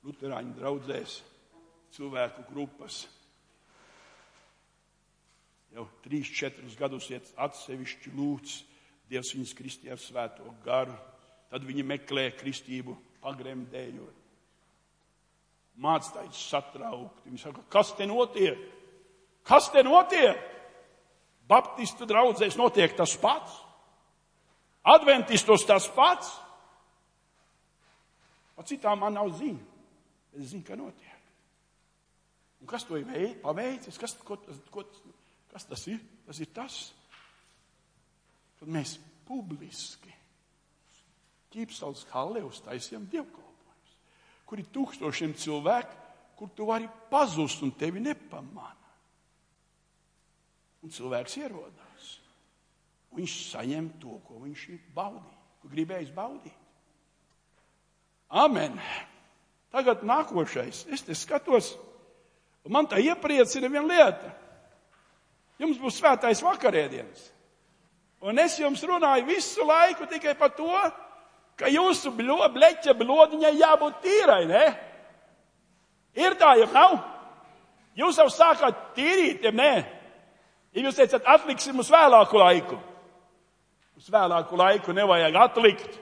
Luterāņu 0.08 0.56
draudzēs 0.58 1.20
cilvēku 1.98 2.46
grupas 2.50 3.04
jau 5.74 5.86
trīs, 6.04 6.30
četrus 6.34 6.78
gadus 6.80 7.10
iet 7.12 7.30
atsevišķi 7.38 8.14
lūdz 8.18 8.58
Dievs 9.08 9.32
viņas 9.36 9.54
kristī 9.56 9.92
ar 9.92 10.00
svēto 10.04 10.50
garu. 10.66 10.96
Tad 11.48 11.64
viņi 11.64 11.86
meklē 11.88 12.26
kristību 12.36 12.98
pagremdējot. 13.24 14.27
Mācītājs 15.82 16.40
satraukti. 16.50 17.28
Viņi 17.28 17.42
saka, 17.42 17.64
kas 17.70 17.94
te 17.98 18.08
notiek? 18.10 18.62
Kas 19.46 19.70
te 19.74 19.84
notiek? 19.86 20.40
Baptistu 21.48 22.08
draudzēs 22.10 22.58
notiek 22.60 22.96
tas 22.98 23.14
pats. 23.22 23.54
Adventistos 24.88 25.66
tas 25.68 25.88
pats. 25.94 26.32
Pa 28.58 28.66
citām 28.66 29.04
man 29.04 29.16
nav 29.16 29.30
ziņa. 29.38 29.78
Es 30.38 30.52
zinu, 30.52 30.66
ka 30.66 30.76
notiek. 30.80 31.14
Un 32.62 32.70
kas 32.70 32.86
to 32.88 32.98
ir 32.98 33.38
paveicis? 33.44 33.98
Kas, 34.02 34.16
ko, 34.26 34.40
ko, 34.74 34.84
kas 35.54 35.68
tas 35.70 35.86
ir? 35.92 36.02
Tas 36.28 36.40
ir 36.44 36.50
tas, 36.54 36.78
kad 38.60 38.72
mēs 38.74 38.98
publiski 39.28 40.12
ķīpsals 41.54 42.06
hallē 42.12 42.44
uztaisījām 42.48 43.06
dievkalpojumus, 43.12 43.47
kur 44.48 44.62
ir 44.62 44.70
tūkstošiem 44.74 45.36
cilvēku, 45.38 45.96
kur 46.38 46.52
tu 46.56 46.68
vari 46.70 46.88
pazust 47.12 47.64
un 47.66 47.74
tevi 47.76 48.02
nepamana. 48.04 48.76
Un 50.86 50.94
cilvēks 50.94 51.40
ierodās. 51.42 52.14
Viņš 53.18 53.36
saņem 53.52 53.90
to, 54.02 54.20
ko 54.28 54.44
viņš 54.44 54.64
ir 54.76 54.82
baudījis, 54.96 55.44
ko 55.62 55.72
gribējis 55.72 56.14
baudīt. 56.16 56.64
Amen. 58.30 58.76
Tagad 59.74 60.04
nākošais. 60.08 60.86
Es 60.94 61.04
te 61.04 61.16
skatos, 61.16 61.74
un 62.68 62.76
man 62.76 62.88
tā 62.88 63.00
iepriecina 63.04 63.72
viena 63.72 63.88
lieta. 63.90 64.32
Jums 65.58 65.80
būs 65.82 65.98
svētais 65.98 66.44
vakarēdienas. 66.46 67.32
Un 68.28 68.40
es 68.42 68.58
jums 68.60 68.84
runāju 68.86 69.28
visu 69.30 69.66
laiku 69.66 70.08
tikai 70.10 70.34
par 70.38 70.54
to, 70.58 70.70
ka 71.58 71.70
jūsu 71.72 72.14
bļo, 72.16 72.42
bleķa 72.54 72.96
blodiņai 72.98 73.54
jābūt 73.58 74.02
tīrai, 74.06 74.44
ne? 74.50 74.66
Ir 76.18 76.36
tā, 76.38 76.56
ja 76.58 76.68
nav? 76.74 76.98
Jūs 77.98 78.18
jau 78.22 78.28
sākāt 78.30 78.92
tīrīt, 78.98 79.46
ja 79.46 79.54
nē? 79.54 79.72
Ja 80.78 80.84
jūs 80.86 80.98
teicat, 81.00 81.26
atliksim 81.26 81.80
uz 81.82 81.90
vēlāku 81.90 82.38
laiku. 82.38 82.78
Uz 83.98 84.10
vēlāku 84.14 84.58
laiku 84.60 84.94
nevajag 84.94 85.38
atlikt. 85.42 85.98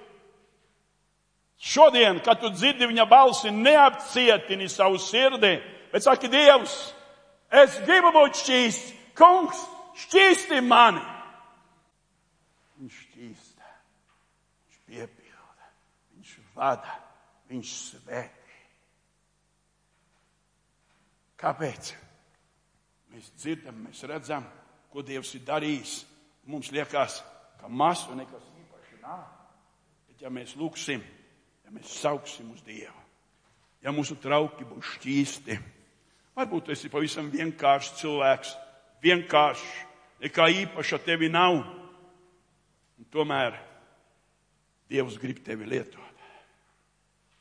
Šodien, 1.55 2.19
kad 2.19 2.41
tu 2.41 2.51
dzirdi 2.51 2.89
viņa 2.89 3.05
balsi, 3.07 3.51
neapcietini 3.51 4.67
savu 4.69 4.99
sirdi, 4.99 5.55
bet 5.93 6.03
saki, 6.03 6.27
Dievs, 6.27 6.75
es 7.47 7.77
gribu 7.87 8.11
būt 8.13 8.41
šķīsts, 8.41 8.91
kungs, 9.15 9.61
šķīsti 10.03 10.59
mani. 10.67 10.99
Viņš 12.75 12.99
šķīsta, 13.05 13.71
viņš 14.67 14.81
piepilda, 14.83 15.71
viņš 16.17 16.35
vada, 16.55 16.95
viņš 17.49 17.75
svētī. 17.91 18.57
Kāpēc? 21.39 21.91
Mēs 23.11 23.31
dzirdam, 23.37 23.85
mēs 23.85 24.03
redzam, 24.09 24.45
ko 24.91 25.03
Dievs 25.05 25.33
ir 25.37 25.43
darījis. 25.47 25.97
Mums 26.51 26.71
liekas, 26.71 27.19
ka 27.59 27.69
maz 27.69 28.05
un 28.11 28.21
nekas 28.21 28.43
īpaši 28.61 29.01
nav. 29.03 29.23
Bet 30.07 30.23
ja 30.23 30.31
mēs 30.31 30.55
lūgsim, 30.59 31.03
ja 31.65 31.73
mēs 31.75 31.97
sauksim 32.01 32.51
uz 32.53 32.63
Dievu, 32.65 33.01
ja 33.83 33.93
mūsu 33.95 34.17
trauki 34.21 34.67
būs 34.67 34.95
šķīsti, 34.95 35.57
varbūt 36.37 36.67
tu 36.67 36.75
esi 36.75 36.91
pavisam 36.93 37.31
vienkāršs 37.33 37.95
cilvēks, 38.01 38.55
vienkāršs, 39.03 39.65
nekā 40.23 40.49
īpaša 40.63 41.01
tevi 41.05 41.31
nav. 41.33 41.59
Un 42.95 43.11
tomēr 43.11 43.57
Dievs 44.89 45.17
grib 45.19 45.41
tevi 45.43 45.67
lietot. 45.67 46.04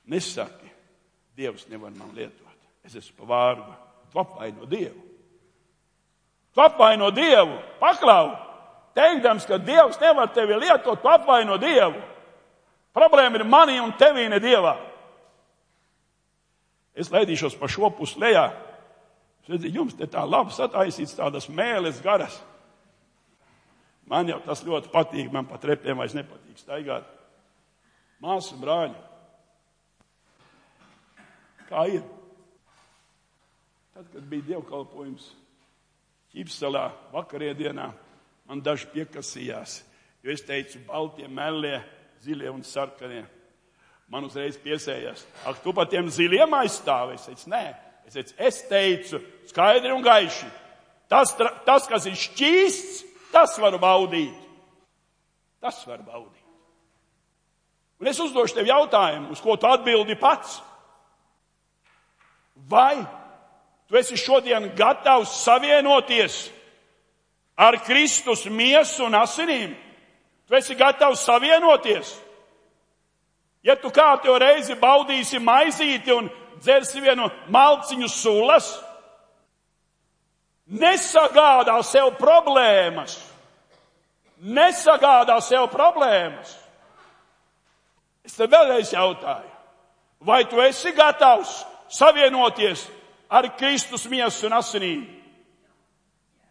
Nesaki, 0.06 0.70
Dievs 1.36 1.66
nevar 1.68 1.90
man 1.96 2.12
lietot. 2.14 2.40
Es 2.84 2.94
esmu 2.94 3.24
pavārgu. 3.24 3.72
Tu 4.12 4.20
apvaino 4.20 4.66
Dievu. 4.70 5.02
Tu 6.54 6.62
apvaino 6.62 7.10
Dievu. 7.10 7.56
Paklau! 7.80 8.34
Teikdams, 8.94 9.46
ka 9.48 9.58
Dievs 9.58 9.98
nevar 9.98 10.28
tevi 10.30 10.54
lietot, 10.60 11.00
tu 11.02 11.10
apvaino 11.10 11.56
Dievu. 11.58 12.02
Problēma 12.94 13.40
ir 13.40 13.46
manī 13.48 13.80
un 13.82 13.90
tevī, 13.98 14.28
ne 14.30 14.38
Dievā. 14.38 14.76
Es 16.94 17.10
laidīšos 17.10 17.56
pa 17.58 17.66
šo 17.66 17.90
pusi 17.90 18.20
lejā. 18.22 18.52
Jums 19.48 19.96
te 19.98 20.06
tā 20.08 20.22
labi 20.24 20.54
sataisīts 20.54 21.16
tādas 21.18 21.48
mēles 21.50 21.98
garas. 22.04 22.36
Man 24.06 24.28
jau 24.28 24.38
tas 24.44 24.62
ļoti 24.64 24.92
patīk, 24.92 25.32
man 25.32 25.48
pat 25.48 25.64
repiem 25.66 25.98
vairs 25.98 26.14
nepatīk 26.14 26.60
staigāt. 26.60 27.08
Māsu 28.22 28.56
brāļi. 28.60 28.94
Kā 31.68 31.86
ir? 31.90 32.02
Tad, 33.94 34.08
kad 34.10 34.24
bija 34.28 34.54
dievkalpojums 34.54 35.30
Ķipselā 36.34 36.88
vakarēdienā, 37.12 37.86
man 38.50 38.62
daži 38.64 38.88
piekasījās, 38.90 39.76
jo 40.24 40.32
es 40.34 40.42
teicu, 40.42 40.80
baltie, 40.88 41.28
melie, 41.30 41.78
zilie 42.24 42.50
un 42.50 42.64
sarkanie. 42.66 43.22
Man 44.10 44.26
uzreiz 44.26 44.58
piesējās, 44.60 45.22
ak, 45.46 45.62
tu 45.62 45.72
par 45.72 45.86
tiem 45.88 46.10
ziliem 46.12 46.58
aizstāvi? 46.58 47.16
Es 47.30 47.46
nē, 47.48 47.62
es 48.04 48.16
teicu, 48.16 48.34
es 48.50 48.60
teicu 48.68 49.22
skaidri 49.48 49.94
un 49.94 50.02
gaiši. 50.04 50.50
Tas, 51.08 51.36
tas 51.64 51.86
kas 51.88 52.08
ir 52.10 52.18
šķīsts, 52.18 53.04
tas 53.32 53.54
var 53.62 53.78
baudīt. 53.78 54.34
Tas 55.62 55.78
var 55.86 56.02
baudīt. 56.04 56.42
Un 58.02 58.10
es 58.10 58.18
uzdošu 58.20 58.58
tev 58.58 58.68
jautājumu, 58.68 59.30
uz 59.32 59.40
ko 59.40 59.54
tu 59.56 59.70
atbildi 59.70 60.18
pats. 60.20 60.58
Vai 62.68 63.06
tu 63.88 63.96
esi 63.96 64.16
šodien 64.16 64.70
gatavs 64.76 65.32
savienoties 65.44 66.48
ar 67.56 67.76
Kristus 67.84 68.46
miesu 68.46 69.04
un 69.04 69.16
asinīm? 69.18 69.74
Tu 70.48 70.56
esi 70.56 70.76
gatavs 70.76 71.24
savienoties? 71.24 72.14
Ja 73.64 73.76
tu 73.80 73.88
kārtējo 73.88 74.36
reizi 74.40 74.76
baudīsi 74.76 75.40
maizīti 75.40 76.12
un 76.12 76.28
dzersi 76.60 77.00
vienu 77.00 77.30
malciņu 77.52 78.08
sulas, 78.12 78.68
nesagādā 80.68 81.78
sev 81.84 82.12
problēmas. 82.20 83.16
Nesagādā 84.44 85.38
sev 85.40 85.70
problēmas. 85.72 86.52
Es 88.24 88.36
te 88.36 88.48
vēlreiz 88.48 88.92
jautāju, 88.92 89.50
vai 90.24 90.42
tu 90.48 90.60
esi 90.64 90.92
gatavs 90.96 91.62
savienoties 91.88 92.86
ar 93.30 93.48
Kristus 93.58 94.06
miesu 94.10 94.46
un 94.48 94.56
asinīm? 94.58 95.04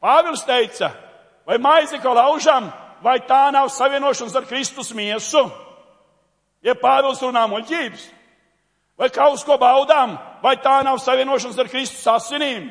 Pāvils 0.03 0.43
teica, 0.43 0.91
vai 1.47 1.57
maizi, 1.57 1.99
ko 2.03 2.13
laužam, 2.13 2.67
vai 3.03 3.19
tā 3.27 3.47
nav 3.55 3.69
savienošanās 3.71 4.35
ar 4.35 4.47
Kristus 4.49 4.91
miesu? 4.95 5.45
Ja 6.63 6.75
Pāvils 6.79 7.21
runā 7.23 7.45
muļķības, 7.51 8.05
vai 8.99 9.09
kaut 9.11 9.43
ko 9.47 9.57
baudām, 9.59 10.17
vai 10.43 10.57
tā 10.63 10.81
nav 10.83 10.99
savienošanās 11.03 11.59
ar 11.59 11.71
Kristus 11.71 12.07
asinīm? 12.07 12.69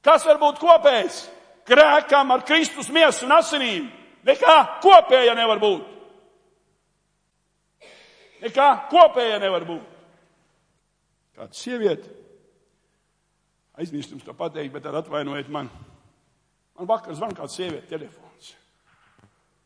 Kas 0.00 0.24
var 0.24 0.40
būt 0.40 0.60
kopējs? 0.60 1.24
Grēkam 1.68 2.32
ar 2.32 2.42
Kristus 2.48 2.88
miesu 2.88 3.26
un 3.26 3.36
asinīm. 3.36 3.90
Nekā 4.26 4.56
kopēja 4.82 5.36
nevar 5.36 5.60
būt. 5.60 5.86
Nekā 8.40 8.68
kopēja 8.90 9.38
nevar 9.40 9.66
būt. 9.68 9.89
Kāda 11.40 11.56
sieviete, 11.56 12.10
aizmirst 13.80 14.10
jums 14.12 14.26
to 14.26 14.34
pateikt, 14.36 14.74
bet 14.74 14.84
tad 14.84 14.98
atvainojiet 14.98 15.48
man. 15.48 15.70
Man 16.76 16.88
vakar 16.90 17.16
zvan 17.16 17.32
kāds 17.36 17.56
sieviete 17.56 17.88
telefons. 17.88 18.50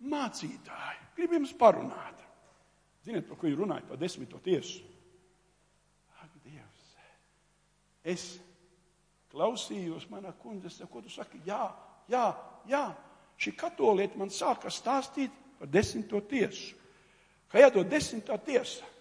Mācītāji, 0.07 1.01
grib 1.17 1.35
jums 1.35 1.55
parunāt. 1.59 2.23
Ziniet, 3.03 3.27
par 3.27 3.41
ko 3.41 3.51
jūs 3.51 3.59
runājat, 3.59 3.89
par 3.91 3.99
desmito 3.99 4.39
tiesu? 4.45 4.87
Ak, 6.23 6.31
Dievs, 6.47 6.87
es 8.07 8.29
klausījos, 9.35 10.07
manā 10.15 10.31
kundze, 10.39 10.71
ko 10.87 11.03
tu 11.03 11.11
saki? 11.11 11.43
Jā, 11.49 11.67
jā, 12.07 12.29
jā. 12.71 12.87
Šī 13.35 13.51
katolieta 13.59 14.21
man 14.21 14.31
sāka 14.31 14.71
stāstīt 14.71 15.35
par 15.59 15.75
desmito 15.75 16.23
tiesu. 16.23 16.79
Kā 17.51 17.67
jādod 17.67 17.91
desmitā 17.91 18.39
tiesa? 18.47 18.94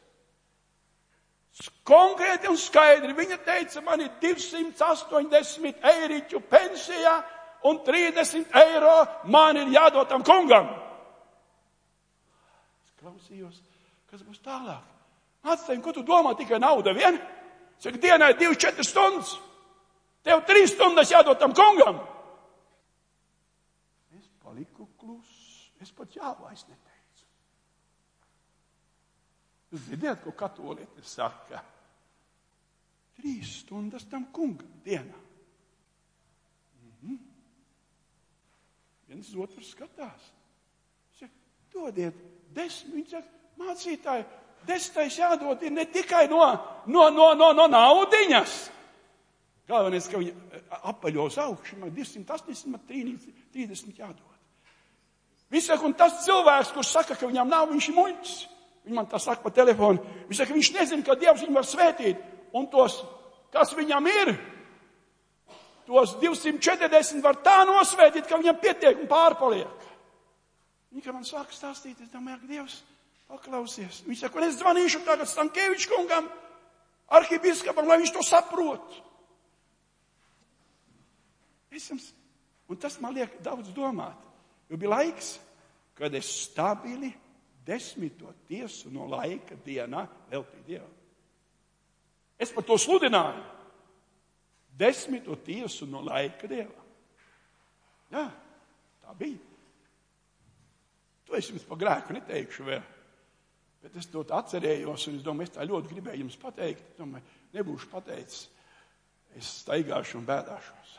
Konkrēti 1.86 2.50
un 2.50 2.58
skaidri 2.58 3.14
viņa 3.14 3.38
teica, 3.46 3.82
man 3.86 4.02
ir 4.02 4.10
280 4.22 5.84
eiriķu 5.92 6.40
pensija 6.50 7.18
un 7.70 7.80
30 7.86 8.56
eiro 8.64 8.96
man 9.30 9.60
ir 9.62 9.70
jādod 9.76 10.10
tam 10.10 10.24
kungam. 10.26 10.72
Es 12.84 12.96
klausījos, 13.00 13.60
kas 14.10 14.24
būs 14.26 14.42
tālāk. 14.42 14.82
Atstājumi, 15.44 15.84
ko 15.84 15.92
tu 15.94 16.06
domā, 16.08 16.34
tikai 16.40 16.60
nauda 16.64 16.94
vien? 16.96 17.20
Saka, 17.84 18.00
dienai 18.00 18.32
24 18.40 18.88
stundas. 18.88 19.36
Tev 20.24 20.42
3 20.48 20.72
stundas 20.72 21.12
jādod 21.12 21.38
tam 21.40 21.54
kungam. 21.54 22.00
Es 24.16 24.26
paliku 24.42 24.88
kluss. 24.98 25.70
Es 25.84 25.92
pat 25.92 26.16
jā 26.16 26.32
vairs 26.40 26.64
neteicu. 26.64 26.93
Ziniet, 29.74 30.22
ko 30.22 30.32
katolieti 30.38 31.02
saka? 31.02 31.64
Trīs 33.18 33.60
stundas 33.64 34.06
tam 34.10 34.26
kungam 34.34 34.70
dienā. 34.86 35.20
-hmm. 37.04 37.18
Viens 39.08 39.36
otrs 39.36 39.72
skatās. 39.72 40.32
Saka, 41.20 41.34
dodiet 41.74 42.16
desmit. 42.54 42.94
Viņš 42.94 43.10
saka, 43.10 43.28
mācītāji, 43.58 44.26
desmitais 44.68 45.18
jādod 45.18 45.64
ir 45.64 45.72
ne 45.72 45.86
tikai 45.86 46.28
no, 46.32 46.44
no, 46.86 47.10
no, 47.10 47.34
no, 47.34 47.52
no 47.54 47.68
naudiņas. 47.68 48.56
Galvenais, 49.68 50.08
ka 50.12 50.20
viņi 50.20 50.34
apaļo 50.92 51.28
uz 51.30 51.38
augšu, 51.40 51.78
man 51.80 51.92
280, 51.96 52.80
30 53.54 54.00
jādod. 54.00 54.30
Viņš 55.54 55.70
saka, 55.70 55.86
un 55.86 55.94
tas 55.94 56.24
cilvēks, 56.26 56.74
kurš 56.74 56.90
saka, 56.92 57.16
ka 57.16 57.30
viņam 57.30 57.52
nav, 57.52 57.70
viņš 57.72 57.90
ir 57.90 57.96
muļķis. 57.96 58.40
Viņš 58.84 58.96
man 58.96 59.08
tā 59.08 59.20
saka 59.22 59.44
pa 59.44 59.52
telefonu. 59.56 60.04
Viņš 60.28 60.40
saka, 60.42 60.56
viņš 60.56 60.72
nezina, 60.76 61.06
ka 61.08 61.16
Dievs 61.20 61.44
viņu 61.46 61.56
var 61.56 61.68
svētīt. 61.68 62.30
un 62.54 62.68
tos, 62.70 63.00
kas 63.50 63.72
viņam 63.74 64.08
ir, 64.08 64.36
tos 65.88 66.16
240 66.22 67.24
var 67.24 67.40
tā 67.42 67.64
nosvētīt, 67.66 68.28
ka 68.30 68.38
viņam 68.38 68.60
pietiek 68.62 69.00
un 69.00 69.10
pārpaliek. 69.10 69.88
Viņa 70.94 71.14
man 71.16 71.26
saka 71.26 71.50
stāstīt, 71.56 71.98
es 72.04 72.12
domāju, 72.14 72.44
ka 72.44 72.52
Dievs 72.52 72.76
paklausies. 73.28 74.04
Viņš 74.06 74.20
saka, 74.22 74.38
un 74.38 74.46
es 74.46 74.60
zvanīšu 74.60 75.02
tagad 75.08 75.32
Stankievičs 75.32 75.90
kungam, 75.90 76.30
arhibiskapam, 77.10 77.88
lai 77.90 77.98
viņš 78.04 78.14
to 78.14 78.22
saprot. 78.28 79.00
Es 81.74 81.90
jums, 81.90 82.12
un 82.70 82.78
tas 82.78 83.00
man 83.02 83.16
liek 83.18 83.34
daudz 83.42 83.74
domāt, 83.74 84.20
jo 84.70 84.78
bija 84.78 84.94
laiks, 84.94 85.40
kad 85.98 86.14
es 86.14 86.30
stabili 86.44 87.10
desmito 87.66 88.32
tiesu 88.48 88.92
no 88.94 89.08
laika 89.12 89.58
dienā 89.66 90.04
veltīju 90.32 90.66
Dievam. 90.68 90.94
Es 92.40 92.52
par 92.52 92.66
to 92.68 92.78
sludināju. 92.80 93.44
Desmito 94.78 95.36
tiesu 95.46 95.88
no 95.88 96.02
laika 96.04 96.50
Dievam. 96.50 96.88
Jā, 98.14 98.26
tā 99.04 99.16
bija. 99.18 99.40
To 101.28 101.38
es 101.38 101.50
jums 101.50 101.64
par 101.66 101.80
grēku 101.82 102.14
neteikšu 102.18 102.68
vēl. 102.68 102.84
Bet 103.84 103.96
es 104.00 104.08
to 104.08 104.22
atcerējos, 104.24 105.08
un 105.10 105.18
es 105.20 105.24
domāju, 105.26 105.50
es 105.50 105.56
tā 105.58 105.66
ļoti 105.68 105.92
gribēju 105.92 106.24
jums 106.24 106.40
pateikt. 106.40 106.94
Es 106.94 107.00
domāju, 107.00 107.40
nebūšu 107.56 107.90
pateicis. 107.92 108.46
Es 109.36 109.50
staigāšu 109.64 110.20
un 110.22 110.28
bēdāšos. 110.30 110.94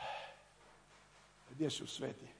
Dievs 1.55 1.77
jūs 1.79 1.93
svētī. 2.01 2.34